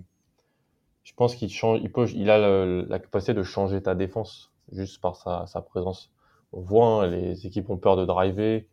je 1.03 1.13
pense 1.13 1.35
qu'il 1.35 1.49
change, 1.49 1.79
il, 1.81 1.91
peut, 1.91 2.07
il 2.13 2.29
a 2.29 2.37
le- 2.37 2.85
la 2.89 2.99
capacité 2.99 3.33
de 3.33 3.43
changer 3.43 3.81
ta 3.81 3.95
défense 3.95 4.51
juste 4.71 4.99
par 5.01 5.15
sa, 5.15 5.45
sa 5.47 5.61
présence. 5.61 6.11
On 6.53 6.61
voit, 6.61 7.03
hein, 7.03 7.07
les 7.07 7.45
équipes 7.45 7.69
ont 7.69 7.77
peur 7.77 7.97
de 7.97 8.05
driver, 8.05 8.67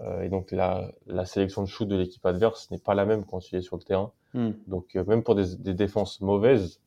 euh, 0.00 0.22
et 0.22 0.28
donc 0.28 0.50
la, 0.50 0.92
la 1.06 1.24
sélection 1.24 1.62
de 1.62 1.68
shoot 1.68 1.86
de 1.88 1.96
l'équipe 1.96 2.24
adverse 2.26 2.70
n'est 2.70 2.78
pas 2.78 2.94
la 2.94 3.04
même 3.04 3.24
quand 3.24 3.50
il 3.50 3.56
est 3.56 3.62
sur 3.62 3.76
le 3.76 3.82
terrain. 3.82 4.12
Hmm. 4.34 4.50
Donc 4.66 4.96
euh, 4.96 5.04
même 5.04 5.22
pour 5.22 5.34
des, 5.34 5.56
des 5.56 5.74
défenses 5.74 6.20
mauvaises, 6.20 6.80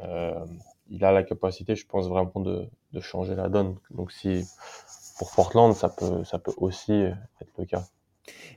euh, 0.00 0.44
il 0.90 1.04
a 1.04 1.12
la 1.12 1.22
capacité, 1.22 1.74
je 1.76 1.86
pense, 1.86 2.08
vraiment 2.08 2.40
de, 2.40 2.66
de 2.92 3.00
changer 3.00 3.34
la 3.34 3.48
donne. 3.48 3.76
Donc 3.90 4.12
si 4.12 4.44
pour 5.18 5.30
Portland, 5.30 5.74
ça 5.74 5.88
peut, 5.88 6.24
ça 6.24 6.38
peut 6.38 6.52
aussi 6.56 6.92
être 6.92 7.52
le 7.58 7.64
cas. 7.64 7.84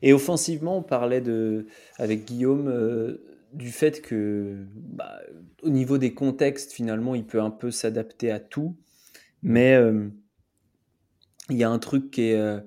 Et 0.01 0.13
offensivement, 0.13 0.77
on 0.77 0.83
parlait 0.83 1.21
de, 1.21 1.67
avec 1.97 2.25
Guillaume 2.25 3.17
du 3.53 3.71
fait 3.71 4.01
que, 4.01 4.65
bah, 4.75 5.19
au 5.63 5.69
niveau 5.69 5.97
des 5.97 6.13
contextes, 6.13 6.71
finalement, 6.71 7.15
il 7.15 7.25
peut 7.25 7.41
un 7.41 7.51
peu 7.51 7.71
s'adapter 7.71 8.31
à 8.31 8.39
tout. 8.39 8.75
Mais 9.43 9.77
il 11.49 11.57
y 11.57 11.63
a 11.63 11.69
un 11.69 11.79
truc 11.79 12.11
qui 12.11 12.23
est, 12.29 12.39
euh, 12.39 12.59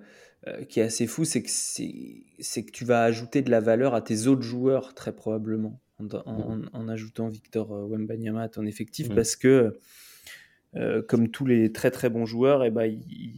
euh, 0.46 0.64
qui 0.64 0.80
est 0.80 0.84
assez 0.84 1.06
fou, 1.06 1.24
c'est 1.24 1.42
que, 1.42 1.50
c'est, 1.50 1.94
c'est 2.38 2.64
que 2.64 2.70
tu 2.70 2.84
vas 2.84 3.02
ajouter 3.02 3.42
de 3.42 3.50
la 3.50 3.60
valeur 3.60 3.94
à 3.94 4.00
tes 4.02 4.26
autres 4.26 4.42
joueurs, 4.42 4.94
très 4.94 5.12
probablement, 5.12 5.80
en, 5.98 6.06
en- 6.26 6.60
en 6.72 6.88
ajoutant 6.88 7.28
Victor 7.28 7.72
euh, 7.74 7.86
Wembanyama 7.88 8.42
à 8.42 8.48
ton 8.48 8.64
effectif, 8.66 9.08
Mhm. 9.08 9.14
parce 9.16 9.34
que, 9.36 9.78
euh, 10.76 11.02
comme 11.02 11.28
tous 11.28 11.46
les 11.46 11.72
très 11.72 11.90
très 11.90 12.08
bons 12.10 12.26
joueurs, 12.26 12.64
et 12.64 12.70
ben, 12.70 12.84
il- 12.84 13.34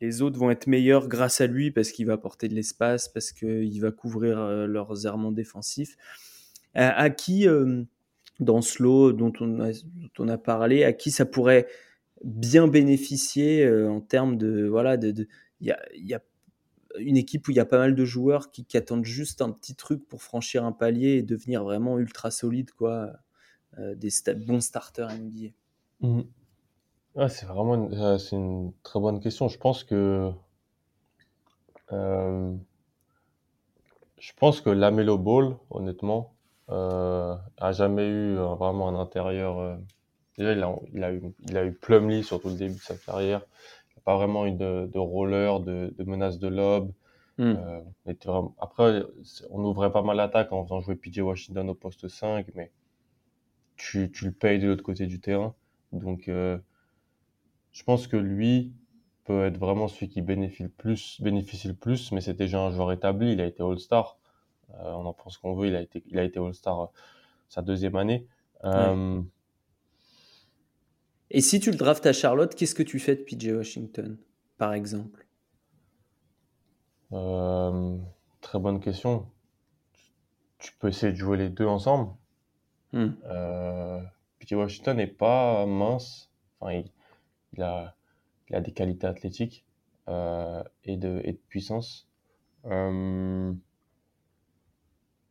les 0.00 0.22
autres 0.22 0.38
vont 0.38 0.50
être 0.50 0.68
meilleurs 0.68 1.08
grâce 1.08 1.40
à 1.40 1.48
lui, 1.48 1.70
parce 1.72 1.90
qu'il 1.90 2.06
va 2.06 2.12
apporter 2.14 2.48
de 2.48 2.54
l'espace, 2.54 3.08
parce 3.08 3.32
qu'il 3.32 3.80
va 3.80 3.90
couvrir 3.90 4.38
leurs 4.68 5.06
errements 5.06 5.32
défensifs. 5.32 5.96
À, 6.74 6.90
à 6.96 7.10
qui, 7.10 7.48
euh, 7.48 7.82
dans 8.38 8.60
dont 8.60 9.32
on, 9.40 9.58
a, 9.60 9.72
dont 9.72 10.10
on 10.20 10.28
a 10.28 10.38
parlé, 10.38 10.84
à 10.84 10.92
qui 10.92 11.10
ça 11.10 11.24
pourrait 11.26 11.66
bien 12.24 12.68
bénéficier 12.68 13.64
euh, 13.64 13.90
en 13.90 14.00
termes 14.00 14.36
de 14.36 14.66
voilà 14.66 14.96
de 14.96 15.28
il 15.60 15.66
y 15.66 16.14
a, 16.14 16.22
une 16.98 17.16
équipe 17.16 17.46
où 17.48 17.50
il 17.50 17.56
y 17.56 17.60
a 17.60 17.66
pas 17.66 17.78
mal 17.78 17.94
de 17.94 18.04
joueurs 18.04 18.50
qui, 18.50 18.66
attendent 18.76 19.04
juste 19.04 19.42
un 19.42 19.50
petit 19.50 19.74
truc 19.74 20.06
pour 20.08 20.22
franchir 20.22 20.64
un 20.64 20.72
palier 20.72 21.18
et 21.18 21.22
devenir 21.22 21.62
vraiment 21.62 21.98
ultra 21.98 22.30
solide 22.30 22.70
quoi 22.72 23.12
euh, 23.78 23.94
des 23.94 24.10
bons 24.46 24.60
starters 24.60 25.10
NBA 25.10 25.50
Mhm. 26.00 26.26
Ouais, 27.16 27.28
c'est 27.28 27.46
vraiment 27.46 27.74
une, 27.74 27.94
euh, 27.94 28.18
c'est 28.18 28.36
une 28.36 28.72
très 28.84 29.00
bonne 29.00 29.18
question. 29.18 29.48
Je 29.48 29.58
pense 29.58 29.82
que 29.82 30.30
euh, 31.92 32.54
je 34.18 34.32
pense 34.36 34.60
que 34.60 34.70
Lamelo 34.70 35.18
Ball, 35.18 35.56
honnêtement, 35.70 36.34
a 36.68 37.72
jamais 37.72 38.06
eu 38.06 38.34
vraiment 38.36 38.88
un 38.88 38.94
intérieur. 39.00 39.78
Déjà, 40.38 40.52
il 40.52 40.62
a, 40.62 40.74
il 40.94 41.04
a 41.04 41.12
eu, 41.12 41.22
il 41.48 41.56
a 41.56 41.64
eu 41.64 41.72
Plumlee 41.72 42.22
sur 42.22 42.40
tout 42.40 42.48
le 42.48 42.54
début 42.56 42.74
de 42.74 42.80
sa 42.80 42.96
carrière. 42.96 43.42
Il 43.90 43.96
n'a 43.98 44.02
pas 44.04 44.16
vraiment 44.16 44.46
eu 44.46 44.52
de, 44.52 44.88
de 44.92 44.98
roller, 44.98 45.60
de, 45.60 45.94
de 45.96 46.04
menace 46.04 46.38
de 46.38 46.48
lob. 46.48 46.92
Hmm. 47.38 47.54
Euh, 47.56 47.80
vraiment- 48.24 48.54
Après, 48.58 49.02
on 49.50 49.64
ouvrait 49.64 49.92
pas 49.92 50.02
mal 50.02 50.16
l'attaque 50.16 50.52
en 50.52 50.64
faisant 50.64 50.80
jouer 50.80 50.96
PJ 50.96 51.18
Washington 51.20 51.68
au 51.70 51.74
poste 51.74 52.08
5, 52.08 52.46
mais 52.54 52.70
tu, 53.76 54.10
tu 54.10 54.24
le 54.26 54.32
payes 54.32 54.58
de 54.58 54.68
l'autre 54.68 54.82
côté 54.82 55.06
du 55.06 55.20
terrain. 55.20 55.54
Donc, 55.92 56.28
euh, 56.28 56.58
je 57.72 57.82
pense 57.84 58.06
que 58.06 58.16
lui 58.16 58.72
peut 59.24 59.44
être 59.44 59.58
vraiment 59.58 59.88
celui 59.88 60.08
qui 60.08 60.22
bénéficie 60.22 60.64
le 60.64 60.68
plus, 60.68 61.20
bénéficie 61.20 61.68
le 61.68 61.74
plus, 61.74 62.12
mais 62.12 62.20
c'est 62.20 62.34
déjà 62.34 62.60
un 62.60 62.70
joueur 62.70 62.92
établi. 62.92 63.32
Il 63.32 63.40
a 63.40 63.46
été 63.46 63.62
All-Star. 63.62 64.18
Euh, 64.74 64.92
on 64.92 65.06
en 65.06 65.12
pense 65.12 65.38
qu'on 65.38 65.54
veut. 65.54 65.68
Il 65.68 65.76
a 65.76 65.80
été, 65.82 66.02
il 66.06 66.18
a 66.18 66.24
été 66.24 66.40
All-Star 66.40 66.90
sa 67.48 67.62
deuxième 67.62 67.96
année. 67.96 68.26
Euh, 68.64 69.20
et 71.30 71.40
si 71.40 71.60
tu 71.60 71.70
le 71.70 71.76
draftes 71.76 72.06
à 72.06 72.12
Charlotte 72.12 72.54
qu'est-ce 72.54 72.74
que 72.74 72.82
tu 72.82 72.98
fais 72.98 73.16
de 73.16 73.22
PJ 73.22 73.48
Washington 73.48 74.16
par 74.58 74.74
exemple? 74.74 75.26
Euh, 77.12 77.96
très 78.40 78.58
bonne 78.58 78.80
question. 78.80 79.26
Tu 80.58 80.72
peux 80.78 80.88
essayer 80.88 81.12
de 81.12 81.16
jouer 81.16 81.36
les 81.38 81.48
deux 81.48 81.66
ensemble. 81.66 82.12
Hmm. 82.92 83.10
Euh, 83.24 84.02
PJ 84.40 84.52
Washington 84.52 84.96
n'est 84.96 85.06
pas 85.06 85.64
mince. 85.66 86.30
Enfin, 86.60 86.72
il, 86.72 86.90
il 87.54 87.62
a, 87.62 87.94
il 88.50 88.56
a 88.56 88.60
des 88.60 88.72
qualités 88.72 89.06
athlétiques 89.06 89.64
euh, 90.08 90.62
et, 90.84 90.96
de, 90.96 91.20
et 91.24 91.32
de 91.32 91.40
puissance. 91.48 92.08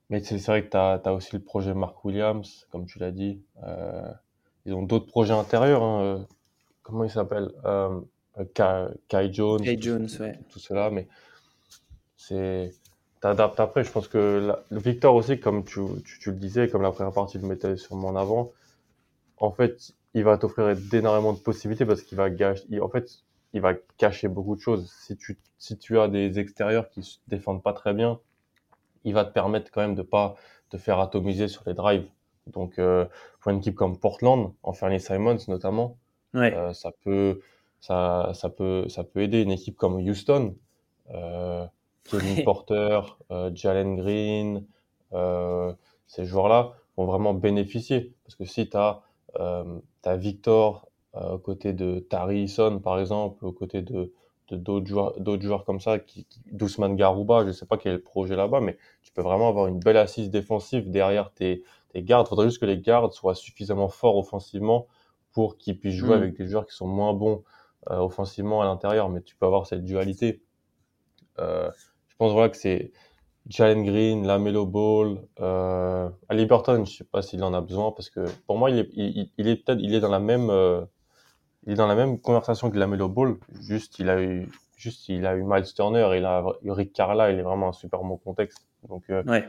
Mais 0.09 0.23
c'est 0.23 0.39
c'est 0.39 0.51
vrai 0.51 0.63
que 0.63 0.69
tu 0.69 0.77
as, 0.77 1.13
aussi 1.13 1.35
le 1.35 1.43
projet 1.43 1.73
Mark 1.73 2.03
Williams, 2.05 2.65
comme 2.71 2.85
tu 2.85 2.97
l'as 2.97 3.11
dit. 3.11 3.41
Euh, 4.67 4.71
ils 4.71 4.73
ont 4.73 4.83
d'autres 4.83 5.07
projets 5.07 5.33
intérieurs. 5.33 5.83
hein, 5.83 6.01
euh, 6.03 6.17
comment 6.83 7.03
il 7.03 7.09
s'appelle 7.09 7.51
euh, 7.65 7.99
Kai, 8.53 8.87
Kai 9.07 9.33
Jones. 9.33 9.61
Kai 9.63 9.77
Jones, 9.81 10.07
tout, 10.07 10.21
ouais. 10.23 10.39
tout 10.49 10.59
cela. 10.59 10.89
Mais 10.89 11.07
c'est 12.15 12.73
t'adaptes 13.21 13.59
après. 13.59 13.83
Je 13.83 13.91
pense 13.91 14.07
que 14.07 14.47
la- 14.47 14.63
le 14.69 14.79
Victor 14.79 15.15
aussi, 15.15 15.39
comme 15.39 15.63
tu, 15.63 15.81
tu, 16.05 16.19
tu 16.19 16.31
le 16.31 16.37
disais, 16.37 16.67
comme 16.69 16.81
la 16.81 16.91
première 16.91 17.13
partie 17.13 17.37
le 17.39 17.47
mettait 17.47 17.77
sûrement 17.77 18.09
en 18.09 18.15
avant, 18.15 18.51
en 19.37 19.51
fait, 19.51 19.93
il 20.13 20.23
va 20.23 20.37
t'offrir 20.37 20.75
d'énormément 20.75 21.33
de 21.33 21.39
possibilités 21.39 21.85
parce 21.85 22.01
qu'il 22.03 22.17
va 22.17 22.29
gâcher, 22.29 22.63
il- 22.69 22.81
en 22.81 22.89
fait, 22.89 23.09
il 23.53 23.61
va 23.61 23.73
cacher 23.97 24.27
beaucoup 24.27 24.55
de 24.55 24.61
choses. 24.61 24.91
Si 25.05 25.17
tu, 25.17 25.37
si 25.57 25.77
tu 25.77 25.99
as 25.99 26.07
des 26.07 26.39
extérieurs 26.39 26.89
qui 26.89 27.03
se 27.03 27.17
défendent 27.27 27.63
pas 27.63 27.73
très 27.73 27.93
bien, 27.93 28.19
il 29.03 29.13
va 29.13 29.25
te 29.25 29.33
permettre 29.33 29.71
quand 29.71 29.81
même 29.81 29.95
de 29.95 30.01
pas 30.03 30.35
te 30.69 30.77
faire 30.77 30.99
atomiser 30.99 31.47
sur 31.47 31.63
les 31.65 31.73
drives. 31.73 32.07
Donc, 32.51 32.79
euh, 32.79 33.05
pour 33.39 33.51
une 33.51 33.59
équipe 33.59 33.75
comme 33.75 33.97
Portland, 33.97 34.53
en 34.63 34.73
Fernie 34.73 34.99
Simons 34.99 35.37
notamment, 35.47 35.97
ouais 36.33 36.53
euh, 36.53 36.73
ça 36.73 36.91
peut, 37.03 37.41
ça, 37.79 38.31
ça 38.33 38.49
peut, 38.49 38.87
ça 38.89 39.03
peut 39.03 39.21
aider 39.21 39.41
une 39.41 39.51
équipe 39.51 39.77
comme 39.77 39.95
Houston, 39.95 40.55
euh, 41.13 41.65
Kevin. 42.03 42.43
Porter, 42.43 43.01
euh, 43.31 43.51
Jalen 43.53 43.95
Green, 43.95 44.65
ces 46.07 46.25
joueurs-là 46.25 46.73
vont 46.95 47.05
vraiment 47.05 47.33
bénéficier. 47.33 48.13
Parce 48.23 48.35
que 48.35 48.45
si 48.45 48.69
tu 48.69 48.77
as, 48.77 49.01
Victor 50.15 50.87
aux 51.13 51.37
côtés 51.39 51.73
de 51.73 51.99
Tarison, 51.99 52.79
par 52.79 52.99
exemple, 52.99 53.45
aux 53.45 53.51
côtés 53.51 53.81
de 53.81 54.13
d'autres 54.55 54.87
joueurs, 54.87 55.19
d'autres 55.19 55.43
joueurs 55.43 55.65
comme 55.65 55.79
ça, 55.79 55.99
qui, 55.99 56.25
qui, 56.25 56.39
Doucement 56.51 56.89
Garouba, 56.89 57.45
je 57.45 57.51
sais 57.51 57.65
pas 57.65 57.77
quel 57.77 57.93
est 57.93 57.95
le 57.95 58.01
projet 58.01 58.35
là-bas, 58.35 58.61
mais 58.61 58.77
tu 59.03 59.11
peux 59.11 59.21
vraiment 59.21 59.49
avoir 59.49 59.67
une 59.67 59.79
belle 59.79 59.97
assise 59.97 60.29
défensive 60.29 60.89
derrière 60.89 61.31
tes, 61.33 61.63
tes 61.89 62.03
gardes. 62.03 62.27
Il 62.27 62.29
faudrait 62.29 62.47
juste 62.47 62.59
que 62.59 62.65
les 62.65 62.79
gardes 62.79 63.11
soient 63.13 63.35
suffisamment 63.35 63.89
forts 63.89 64.17
offensivement 64.17 64.87
pour 65.33 65.57
qu'ils 65.57 65.77
puissent 65.79 65.95
jouer 65.95 66.15
Mm. 66.15 66.21
avec 66.21 66.37
des 66.37 66.47
joueurs 66.47 66.65
qui 66.65 66.75
sont 66.75 66.87
moins 66.87 67.13
bons 67.13 67.43
euh, 67.91 67.97
offensivement 67.99 68.61
à 68.61 68.65
l'intérieur, 68.65 69.09
mais 69.09 69.21
tu 69.21 69.35
peux 69.35 69.45
avoir 69.45 69.65
cette 69.67 69.83
dualité. 69.83 70.41
Euh, 71.39 71.69
je 72.07 72.15
pense 72.17 72.31
voilà 72.33 72.49
que 72.49 72.57
c'est 72.57 72.91
Jalen 73.47 73.83
Green, 73.85 74.25
Lamelo 74.25 74.65
Ball, 74.65 75.21
euh, 75.39 76.09
Ali 76.29 76.45
Burton, 76.45 76.85
je 76.85 76.97
sais 76.97 77.03
pas 77.03 77.21
s'il 77.21 77.43
en 77.43 77.53
a 77.53 77.61
besoin 77.61 77.91
parce 77.91 78.09
que 78.09 78.25
pour 78.47 78.57
moi 78.57 78.69
il 78.71 78.79
est, 78.79 78.89
il, 78.93 79.29
il 79.37 79.47
est 79.47 79.55
peut-être 79.57 79.79
il 79.79 79.93
est 79.93 79.99
dans 79.99 80.09
la 80.09 80.19
même 80.19 80.49
euh, 80.49 80.81
il 81.65 81.73
est 81.73 81.75
dans 81.75 81.87
la 81.87 81.95
même 81.95 82.19
conversation 82.19 82.71
que 82.71 82.77
Lamelo 82.77 83.07
Ball. 83.07 83.37
Juste 83.61 83.99
il 83.99 84.09
a 84.09 84.21
eu 84.21 84.49
juste 84.75 85.07
il 85.09 85.25
a 85.25 85.35
eu 85.35 85.43
Miles 85.43 85.71
Turner, 85.75 86.09
il 86.17 86.25
a 86.25 86.43
eu 86.63 86.71
Rick 86.71 86.91
Carla, 86.93 87.31
il 87.31 87.39
est 87.39 87.43
vraiment 87.43 87.69
un 87.69 87.73
super 87.73 88.01
bon 88.01 88.17
contexte. 88.17 88.67
Donc 88.89 89.03
ouais 89.09 89.47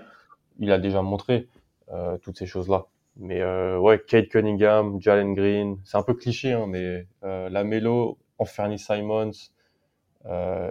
il 0.61 0.71
a 0.73 0.79
déjà 0.79 1.03
montré 1.03 1.49
toutes 2.23 2.39
ces 2.39 2.47
choses-là. 2.47 2.87
Mais 3.19 3.41
euh, 3.41 3.79
ouais, 3.79 4.01
Kate 4.07 4.29
Cunningham, 4.29 5.01
Jalen 5.01 5.35
Green, 5.35 5.79
c'est 5.85 5.97
un 5.97 6.03
peu 6.03 6.15
cliché, 6.15 6.53
hein, 6.53 6.67
mais 6.69 7.07
euh, 7.25 7.49
Lamelo 7.49 8.17
Anferny 8.39 8.79
Simons. 8.79 9.33
Euh, 10.27 10.71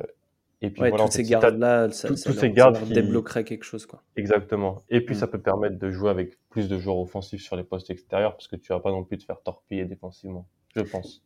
et 0.61 0.69
puis 0.69 0.79
voilà, 0.79 1.03
toutes 1.03 1.11
ces 1.11 1.23
gardes-là, 1.23 1.91
ça, 1.91 2.15
ça 2.15 2.33
ces 2.33 2.49
gardes 2.49 2.81
qui... 2.81 2.93
débloquerait 2.93 3.43
quelque 3.43 3.65
chose. 3.65 3.85
Quoi. 3.85 4.01
Exactement. 4.15 4.81
Et 4.89 5.01
puis, 5.01 5.13
mm. 5.13 5.19
ça 5.19 5.27
peut 5.27 5.41
permettre 5.41 5.77
de 5.77 5.91
jouer 5.91 6.09
avec 6.09 6.37
plus 6.49 6.69
de 6.69 6.79
joueurs 6.79 6.97
offensifs 6.97 7.41
sur 7.41 7.57
les 7.57 7.63
postes 7.63 7.89
extérieurs 7.89 8.31
parce 8.31 8.47
que 8.47 8.55
tu 8.55 8.71
vas 8.71 8.79
pas 8.79 8.91
non 8.91 9.03
plus 9.03 9.17
te 9.17 9.25
faire 9.25 9.41
torpiller 9.41 9.85
défensivement, 9.85 10.47
je 10.73 10.81
pense. 10.81 11.23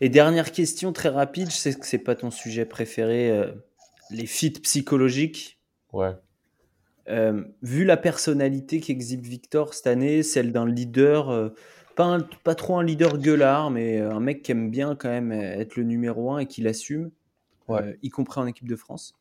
Et 0.00 0.08
dernière 0.08 0.52
question 0.52 0.92
très 0.92 1.10
rapide, 1.10 1.50
je 1.50 1.56
sais 1.56 1.74
que 1.74 1.86
c'est 1.86 1.98
pas 1.98 2.14
ton 2.14 2.30
sujet 2.30 2.64
préféré, 2.64 3.30
euh, 3.30 3.52
les 4.10 4.26
fits 4.26 4.50
psychologiques. 4.50 5.60
Ouais. 5.92 6.14
Euh, 7.08 7.44
vu 7.62 7.84
la 7.84 7.96
personnalité 7.96 8.80
qu'exhibe 8.80 9.22
Victor 9.22 9.74
cette 9.74 9.86
année, 9.86 10.22
celle 10.22 10.52
d'un 10.52 10.66
leader, 10.66 11.30
euh, 11.30 11.50
pas, 11.94 12.18
pas 12.42 12.54
trop 12.54 12.78
un 12.78 12.82
leader 12.82 13.18
gueulard, 13.18 13.70
mais 13.70 14.00
un 14.00 14.20
mec 14.20 14.42
qui 14.42 14.52
aime 14.52 14.70
bien 14.70 14.96
quand 14.96 15.08
même 15.08 15.32
être 15.32 15.76
le 15.76 15.84
numéro 15.84 16.32
un 16.32 16.38
et 16.40 16.46
qui 16.46 16.62
l'assume 16.62 17.10
euh, 17.70 17.94
y 18.02 18.10
compris 18.10 18.40
en 18.40 18.46
équipe 18.46 18.68
de 18.68 18.76
France. 18.76 19.14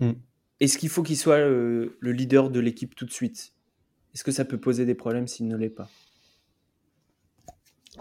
Mm. 0.00 0.12
Est-ce 0.60 0.78
qu'il 0.78 0.88
faut 0.88 1.02
qu'il 1.02 1.16
soit 1.16 1.38
le, 1.38 1.96
leader 2.00 2.50
de 2.50 2.60
l'équipe 2.60 2.94
tout 2.94 3.04
de 3.04 3.12
suite? 3.12 3.52
Est-ce 4.14 4.24
que 4.24 4.32
ça 4.32 4.44
peut 4.44 4.58
poser 4.58 4.86
des 4.86 4.94
problèmes 4.94 5.26
s'il 5.26 5.48
ne 5.48 5.56
l'est 5.56 5.70
pas? 5.70 5.88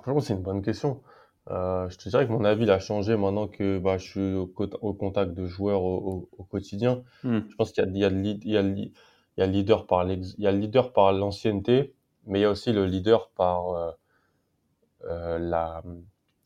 Franchement, 0.02 0.22
c'est 0.22 0.34
une 0.34 0.42
bonne 0.42 0.62
question. 0.62 1.02
Euh, 1.50 1.90
je 1.90 1.98
te 1.98 2.08
dirais 2.10 2.26
que 2.26 2.32
mon 2.32 2.46
avis 2.46 2.70
a 2.70 2.80
changé 2.80 3.18
maintenant 3.18 3.48
que 3.48 3.78
bah, 3.78 3.98
je 3.98 4.08
suis 4.08 4.34
au, 4.34 4.94
contact 4.94 5.34
de 5.34 5.46
joueurs 5.46 5.84
au, 5.84 6.30
quotidien. 6.50 7.04
Mm. 7.24 7.40
Je 7.50 7.56
pense 7.56 7.72
qu'il 7.72 7.84
y 7.96 8.58
a, 9.42 9.46
le 9.46 9.52
leader 9.52 9.88
par 9.88 10.04
leader 10.04 10.94
par 10.94 11.12
l'ancienneté, 11.14 11.94
mais 12.26 12.40
il 12.40 12.42
y 12.44 12.46
a 12.46 12.50
aussi 12.50 12.72
le 12.72 12.86
leader 12.86 13.30
par 13.30 13.96
euh, 15.06 15.72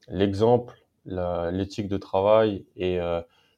l'exemple, 0.08 0.76
l'éthique 1.06 1.88
de 1.88 1.98
travail 1.98 2.66
et 2.76 3.00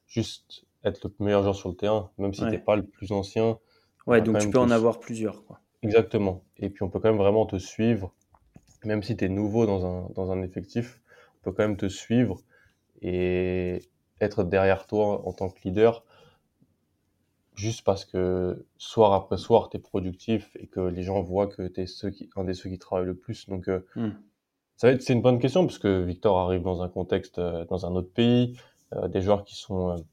juste 0.06 0.64
être 0.84 1.04
le 1.04 1.24
meilleur 1.24 1.42
joueur 1.42 1.56
sur 1.56 1.68
le 1.68 1.76
terrain, 1.76 2.10
même 2.18 2.34
si 2.34 2.40
tu 2.40 2.46
n'es 2.46 2.58
pas 2.58 2.76
le 2.76 2.82
plus 2.82 3.12
ancien. 3.12 3.58
Ouais, 4.06 4.20
donc 4.20 4.38
tu 4.38 4.50
peux 4.50 4.58
en 4.58 4.70
avoir 4.70 4.98
plusieurs. 4.98 5.44
Quoi. 5.44 5.60
Exactement. 5.82 6.42
Et 6.58 6.70
puis 6.70 6.82
on 6.82 6.88
peut 6.88 7.00
quand 7.00 7.08
même 7.08 7.18
vraiment 7.18 7.46
te 7.46 7.56
suivre, 7.56 8.12
même 8.84 9.02
si 9.02 9.16
tu 9.16 9.24
es 9.24 9.28
nouveau 9.28 9.66
dans 9.66 9.86
un, 9.86 10.10
dans 10.14 10.30
un 10.30 10.42
effectif, 10.42 11.00
on 11.36 11.44
peut 11.44 11.52
quand 11.52 11.62
même 11.62 11.76
te 11.76 11.88
suivre 11.88 12.40
et 13.02 13.82
être 14.20 14.44
derrière 14.44 14.86
toi 14.86 15.26
en 15.26 15.32
tant 15.32 15.48
que 15.48 15.60
leader, 15.64 16.04
juste 17.60 17.82
parce 17.84 18.04
que 18.04 18.66
soir 18.78 19.12
après 19.12 19.36
soir, 19.36 19.68
tu 19.70 19.76
es 19.76 19.80
productif 19.80 20.50
et 20.58 20.66
que 20.66 20.80
les 20.80 21.02
gens 21.02 21.20
voient 21.20 21.46
que 21.46 21.68
tu 21.68 21.82
es 21.82 21.86
ceux 21.86 22.10
qui, 22.10 22.30
un 22.34 22.44
des 22.44 22.54
ceux 22.54 22.70
qui 22.70 22.78
travaillent 22.78 23.06
le 23.06 23.16
plus. 23.16 23.48
Donc, 23.48 23.68
euh, 23.68 23.86
hmm. 23.96 24.10
c'est 24.76 25.10
une 25.10 25.22
bonne 25.22 25.38
question 25.38 25.66
parce 25.66 25.78
que 25.78 26.02
Victor 26.02 26.38
arrive 26.38 26.62
dans 26.62 26.82
un 26.82 26.88
contexte, 26.88 27.38
euh, 27.38 27.64
dans 27.66 27.86
un 27.86 27.94
autre 27.94 28.12
pays, 28.12 28.58
euh, 28.94 29.08
des 29.08 29.20
joueurs 29.20 29.44
qui 29.44 29.54
sont... 29.54 30.04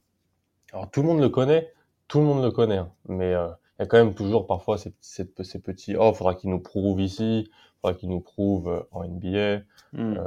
Alors 0.74 0.92
tout 0.92 1.02
le 1.02 1.08
monde 1.08 1.22
le 1.22 1.30
connaît, 1.30 1.74
tout 2.10 2.20
le 2.20 2.26
monde 2.26 2.44
le 2.44 2.52
connaît, 2.52 2.78
hein, 2.78 2.92
mais 3.08 3.30
il 3.30 3.80
y 3.80 3.84
a 3.84 3.86
quand 3.86 3.98
même 3.98 4.14
toujours 4.14 4.46
parfois 4.46 4.78
ces, 4.78 4.94
ces, 5.00 5.26
petits 5.26 5.96
oh 5.96 6.12
faudra 6.14 6.36
qu'il 6.36 6.50
nous 6.50 6.60
prouve 6.60 7.00
ici 7.00 7.50
faudra 7.82 7.98
qu'il 7.98 8.10
nous 8.10 8.20
prouve 8.20 8.86
en 8.92 9.08
NBA 9.08 9.60
hmm. 9.94 10.18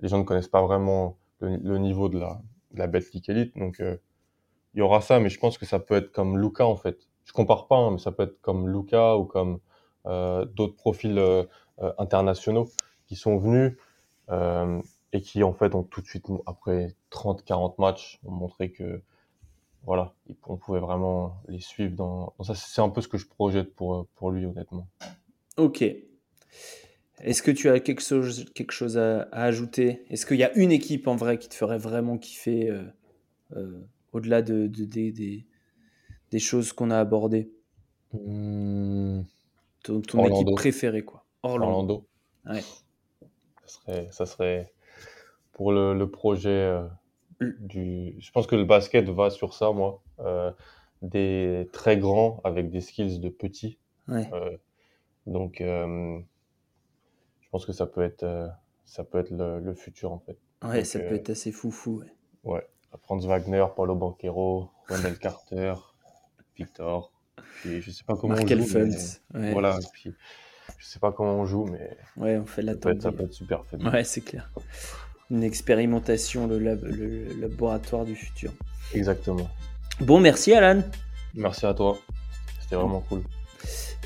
les 0.00 0.08
gens 0.08 0.18
ne 0.18 0.24
connaissent 0.24 0.48
pas 0.48 0.62
vraiment 0.62 1.16
le, 1.38 1.78
niveau 1.78 2.08
de 2.08 2.18
la 2.18 2.40
de 2.72 2.78
la 2.80 2.88
Betclic 2.88 3.28
Elite 3.28 3.56
donc 3.56 3.80
il 4.74 4.78
y 4.78 4.82
aura 4.82 5.00
ça 5.00 5.20
mais 5.20 5.28
je 5.28 5.38
pense 5.38 5.58
que 5.58 5.66
ça 5.66 5.78
peut 5.78 5.94
être 5.94 6.12
comme 6.12 6.38
Luca 6.38 6.66
en 6.66 6.76
fait. 6.76 6.98
Je 7.24 7.32
compare 7.32 7.66
pas 7.66 7.76
hein, 7.76 7.92
mais 7.92 7.98
ça 7.98 8.12
peut 8.12 8.24
être 8.24 8.40
comme 8.40 8.68
Luca 8.68 9.16
ou 9.16 9.24
comme 9.24 9.60
d'autres 10.06 10.76
profils 10.76 11.46
internationaux 11.98 12.68
qui 13.06 13.16
sont 13.16 13.38
venus 13.38 13.78
et 15.12 15.20
qui 15.22 15.42
en 15.42 15.52
fait 15.52 15.74
ont 15.74 15.82
tout 15.82 16.00
de 16.00 16.06
suite 16.06 16.26
après 16.46 16.94
30-40 17.10 17.74
matchs 17.78 18.20
ont 18.24 18.32
montré 18.32 18.70
que 18.70 19.00
voilà 19.84 20.14
on 20.46 20.56
pouvait 20.56 20.80
vraiment 20.80 21.40
les 21.48 21.60
suivre 21.60 21.94
dans, 21.94 22.34
ça. 22.42 22.54
C'est 22.54 22.82
un 22.82 22.90
peu 22.90 23.00
ce 23.00 23.08
que 23.08 23.16
je 23.16 23.26
projette 23.26 23.74
pour 23.74 24.06
pour 24.16 24.30
lui 24.30 24.44
honnêtement. 24.44 24.88
Ok. 25.56 25.82
Est-ce 27.20 27.42
que 27.42 27.52
tu 27.52 27.70
as 27.70 27.80
quelque 27.80 28.02
chose 28.02 28.46
quelque 28.54 28.72
chose 28.72 28.98
à, 28.98 29.22
ajouter? 29.30 30.04
Est-ce 30.10 30.26
qu'il 30.26 30.36
y 30.36 30.44
a 30.44 30.52
une 30.54 30.72
équipe 30.72 31.06
en 31.06 31.16
vrai 31.16 31.38
qui 31.38 31.48
te 31.48 31.54
ferait 31.54 31.78
vraiment 31.78 32.18
kiffer 32.18 32.76
au-delà 34.14 34.40
de, 34.40 34.66
des, 34.66 35.12
des, 35.12 36.38
choses 36.38 36.72
qu'on 36.72 36.90
a 36.90 36.98
abordées 36.98 37.52
mmh. 38.12 39.20
ton, 39.82 40.00
équipe 40.26 40.54
préférée 40.56 41.04
quoi 41.04 41.26
Orlando, 41.42 42.06
Ouais. 42.46 42.60
ça 42.60 43.66
serait 43.66 44.08
ça 44.10 44.26
serait 44.26 44.72
pour 45.52 45.72
le, 45.72 45.94
le 45.94 46.10
projet 46.10 46.50
euh, 46.50 46.86
du. 47.40 48.14
Je 48.18 48.30
pense 48.32 48.46
que 48.46 48.56
le 48.56 48.64
basket 48.64 49.08
va 49.08 49.30
sur 49.30 49.54
ça, 49.54 49.72
moi. 49.72 50.02
Euh, 50.20 50.52
des 51.02 51.68
très 51.72 51.98
grands 51.98 52.40
avec 52.44 52.70
des 52.70 52.80
skills 52.80 53.20
de 53.20 53.28
petits. 53.28 53.78
Ouais. 54.08 54.28
Euh, 54.32 54.56
donc, 55.26 55.56
je 55.60 57.48
pense 57.50 57.66
que 57.66 57.72
ça 57.72 57.86
peut 57.86 58.02
être, 58.02 58.50
ça 58.84 59.04
peut 59.04 59.18
être 59.18 59.30
le, 59.30 59.58
le 59.60 59.74
futur 59.74 60.12
en 60.12 60.18
fait. 60.18 60.38
Ouais, 60.62 60.84
ça 60.84 60.98
peut 60.98 61.14
être 61.14 61.30
assez 61.30 61.52
foufou. 61.52 62.00
Ouais. 62.00 62.52
ouais. 62.52 62.66
Franz 63.02 63.26
Wagner, 63.26 63.66
Paulo 63.74 63.94
Banquero, 63.94 64.70
Wendell 64.88 65.18
Carter, 65.18 65.74
Victor. 66.56 67.12
Puis 67.60 67.82
je 67.82 67.90
sais 67.90 68.04
pas 68.04 68.16
comment 68.16 68.34
on 68.34 68.46
joue. 68.46 68.68
Mais... 69.32 69.52
Voilà. 69.52 69.78
Et 69.80 69.86
puis 69.92 70.14
je 70.78 70.86
sais 70.86 70.98
pas 70.98 71.12
comment 71.12 71.34
on 71.34 71.46
joue, 71.46 71.66
mais. 71.66 71.96
Ouais, 72.16 72.38
on 72.38 72.46
fait 72.46 72.62
la 72.62 72.72
ça, 72.72 72.78
peut 72.78 72.90
être, 72.90 73.02
ça 73.02 73.12
peut 73.12 73.24
être 73.24 73.32
super 73.32 73.64
fait. 73.66 73.76
Ouais, 73.76 74.04
c'est 74.04 74.22
clair 74.22 74.50
une 75.30 75.42
expérimentation, 75.42 76.46
le, 76.46 76.58
le, 76.58 77.40
laboratoire 77.40 78.04
du 78.04 78.14
futur. 78.14 78.52
Exactement. 78.92 79.48
Bon, 80.00 80.20
merci 80.20 80.52
Alan. 80.52 80.82
Merci 81.34 81.66
à 81.66 81.74
toi. 81.74 81.98
C'était 82.60 82.76
vraiment 82.76 83.00
cool. 83.08 83.22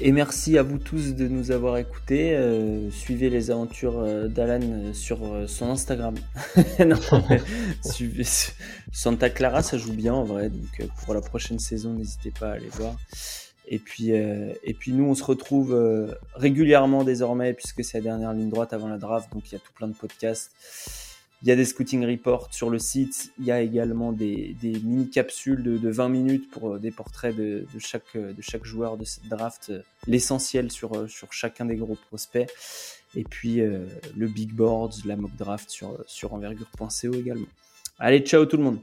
Et 0.01 0.13
merci 0.13 0.57
à 0.59 0.63
vous 0.63 0.79
tous 0.79 1.17
de 1.17 1.27
nous 1.27 1.51
avoir 1.51 1.77
écoutés. 1.77 2.37
Euh, 2.37 2.89
suivez 2.93 3.31
les 3.31 3.51
aventures 3.51 3.99
euh, 3.99 4.29
d'Alan 4.29 4.93
sur 4.95 5.25
euh, 5.25 5.49
son 5.49 5.71
Instagram. 5.71 6.15
non, 6.87 7.01
suivez 7.85 8.23
Santa 8.93 9.29
Clara, 9.29 9.61
ça 9.63 9.77
joue 9.77 9.93
bien 9.93 10.15
en 10.15 10.23
vrai. 10.23 10.51
Donc 10.51 10.89
pour 11.05 11.15
la 11.15 11.21
prochaine 11.21 11.59
saison, 11.59 11.95
n'hésitez 11.95 12.31
pas 12.31 12.51
à 12.51 12.53
aller 12.53 12.69
voir. 12.75 12.95
Et 13.67 13.81
puis, 13.81 14.13
et 14.13 14.75
puis 14.79 14.93
nous, 14.93 15.05
on 15.05 15.15
se 15.15 15.25
retrouve 15.25 15.77
régulièrement 16.35 17.05
désormais 17.05 17.53
puisque 17.53 17.85
c'est 17.85 17.99
la 17.99 18.05
dernière 18.05 18.33
ligne 18.33 18.49
droite 18.49 18.73
avant 18.73 18.89
la 18.89 18.97
draft. 18.97 19.31
Donc 19.33 19.51
il 19.51 19.53
y 19.53 19.57
a 19.57 19.59
tout 19.59 19.73
plein 19.75 19.89
de 19.89 19.95
podcasts. 19.95 20.53
Il 21.43 21.49
y 21.49 21.53
a 21.53 21.57
des 21.57 21.65
scouting 21.65 22.05
reports 22.05 22.53
sur 22.53 22.69
le 22.69 22.79
site. 22.79 23.33
Il 23.39 23.45
y 23.45 23.53
a 23.53 23.61
également 23.61 24.13
des, 24.13 24.57
mini-capsules 24.63 25.63
de, 25.63 25.89
20 25.89 26.09
minutes 26.09 26.51
pour 26.51 26.75
euh, 26.75 26.79
des 26.79 26.91
portraits 26.91 27.35
de, 27.35 27.67
chaque, 27.79 28.17
de 28.17 28.43
chaque 28.43 28.65
joueur 28.65 28.97
de 28.97 29.05
cette 29.05 29.29
draft, 29.29 29.71
euh, 29.71 29.83
l'essentiel 30.07 30.73
sur, 30.73 30.95
euh, 30.95 31.07
sur 31.07 31.33
chacun 31.33 31.65
des 31.65 31.77
gros 31.77 31.97
prospects. 32.09 32.51
Et 33.15 33.25
puis 33.25 33.61
le 33.61 34.27
big 34.27 34.53
board, 34.53 34.93
la 35.07 35.17
mock 35.17 35.35
draft 35.35 35.71
sur, 35.71 36.05
sur 36.07 36.35
envergure.co 36.35 37.15
également. 37.15 37.47
Allez, 37.99 38.21
ciao 38.21 38.45
tout 38.45 38.59
le 38.59 38.65
monde 38.65 38.81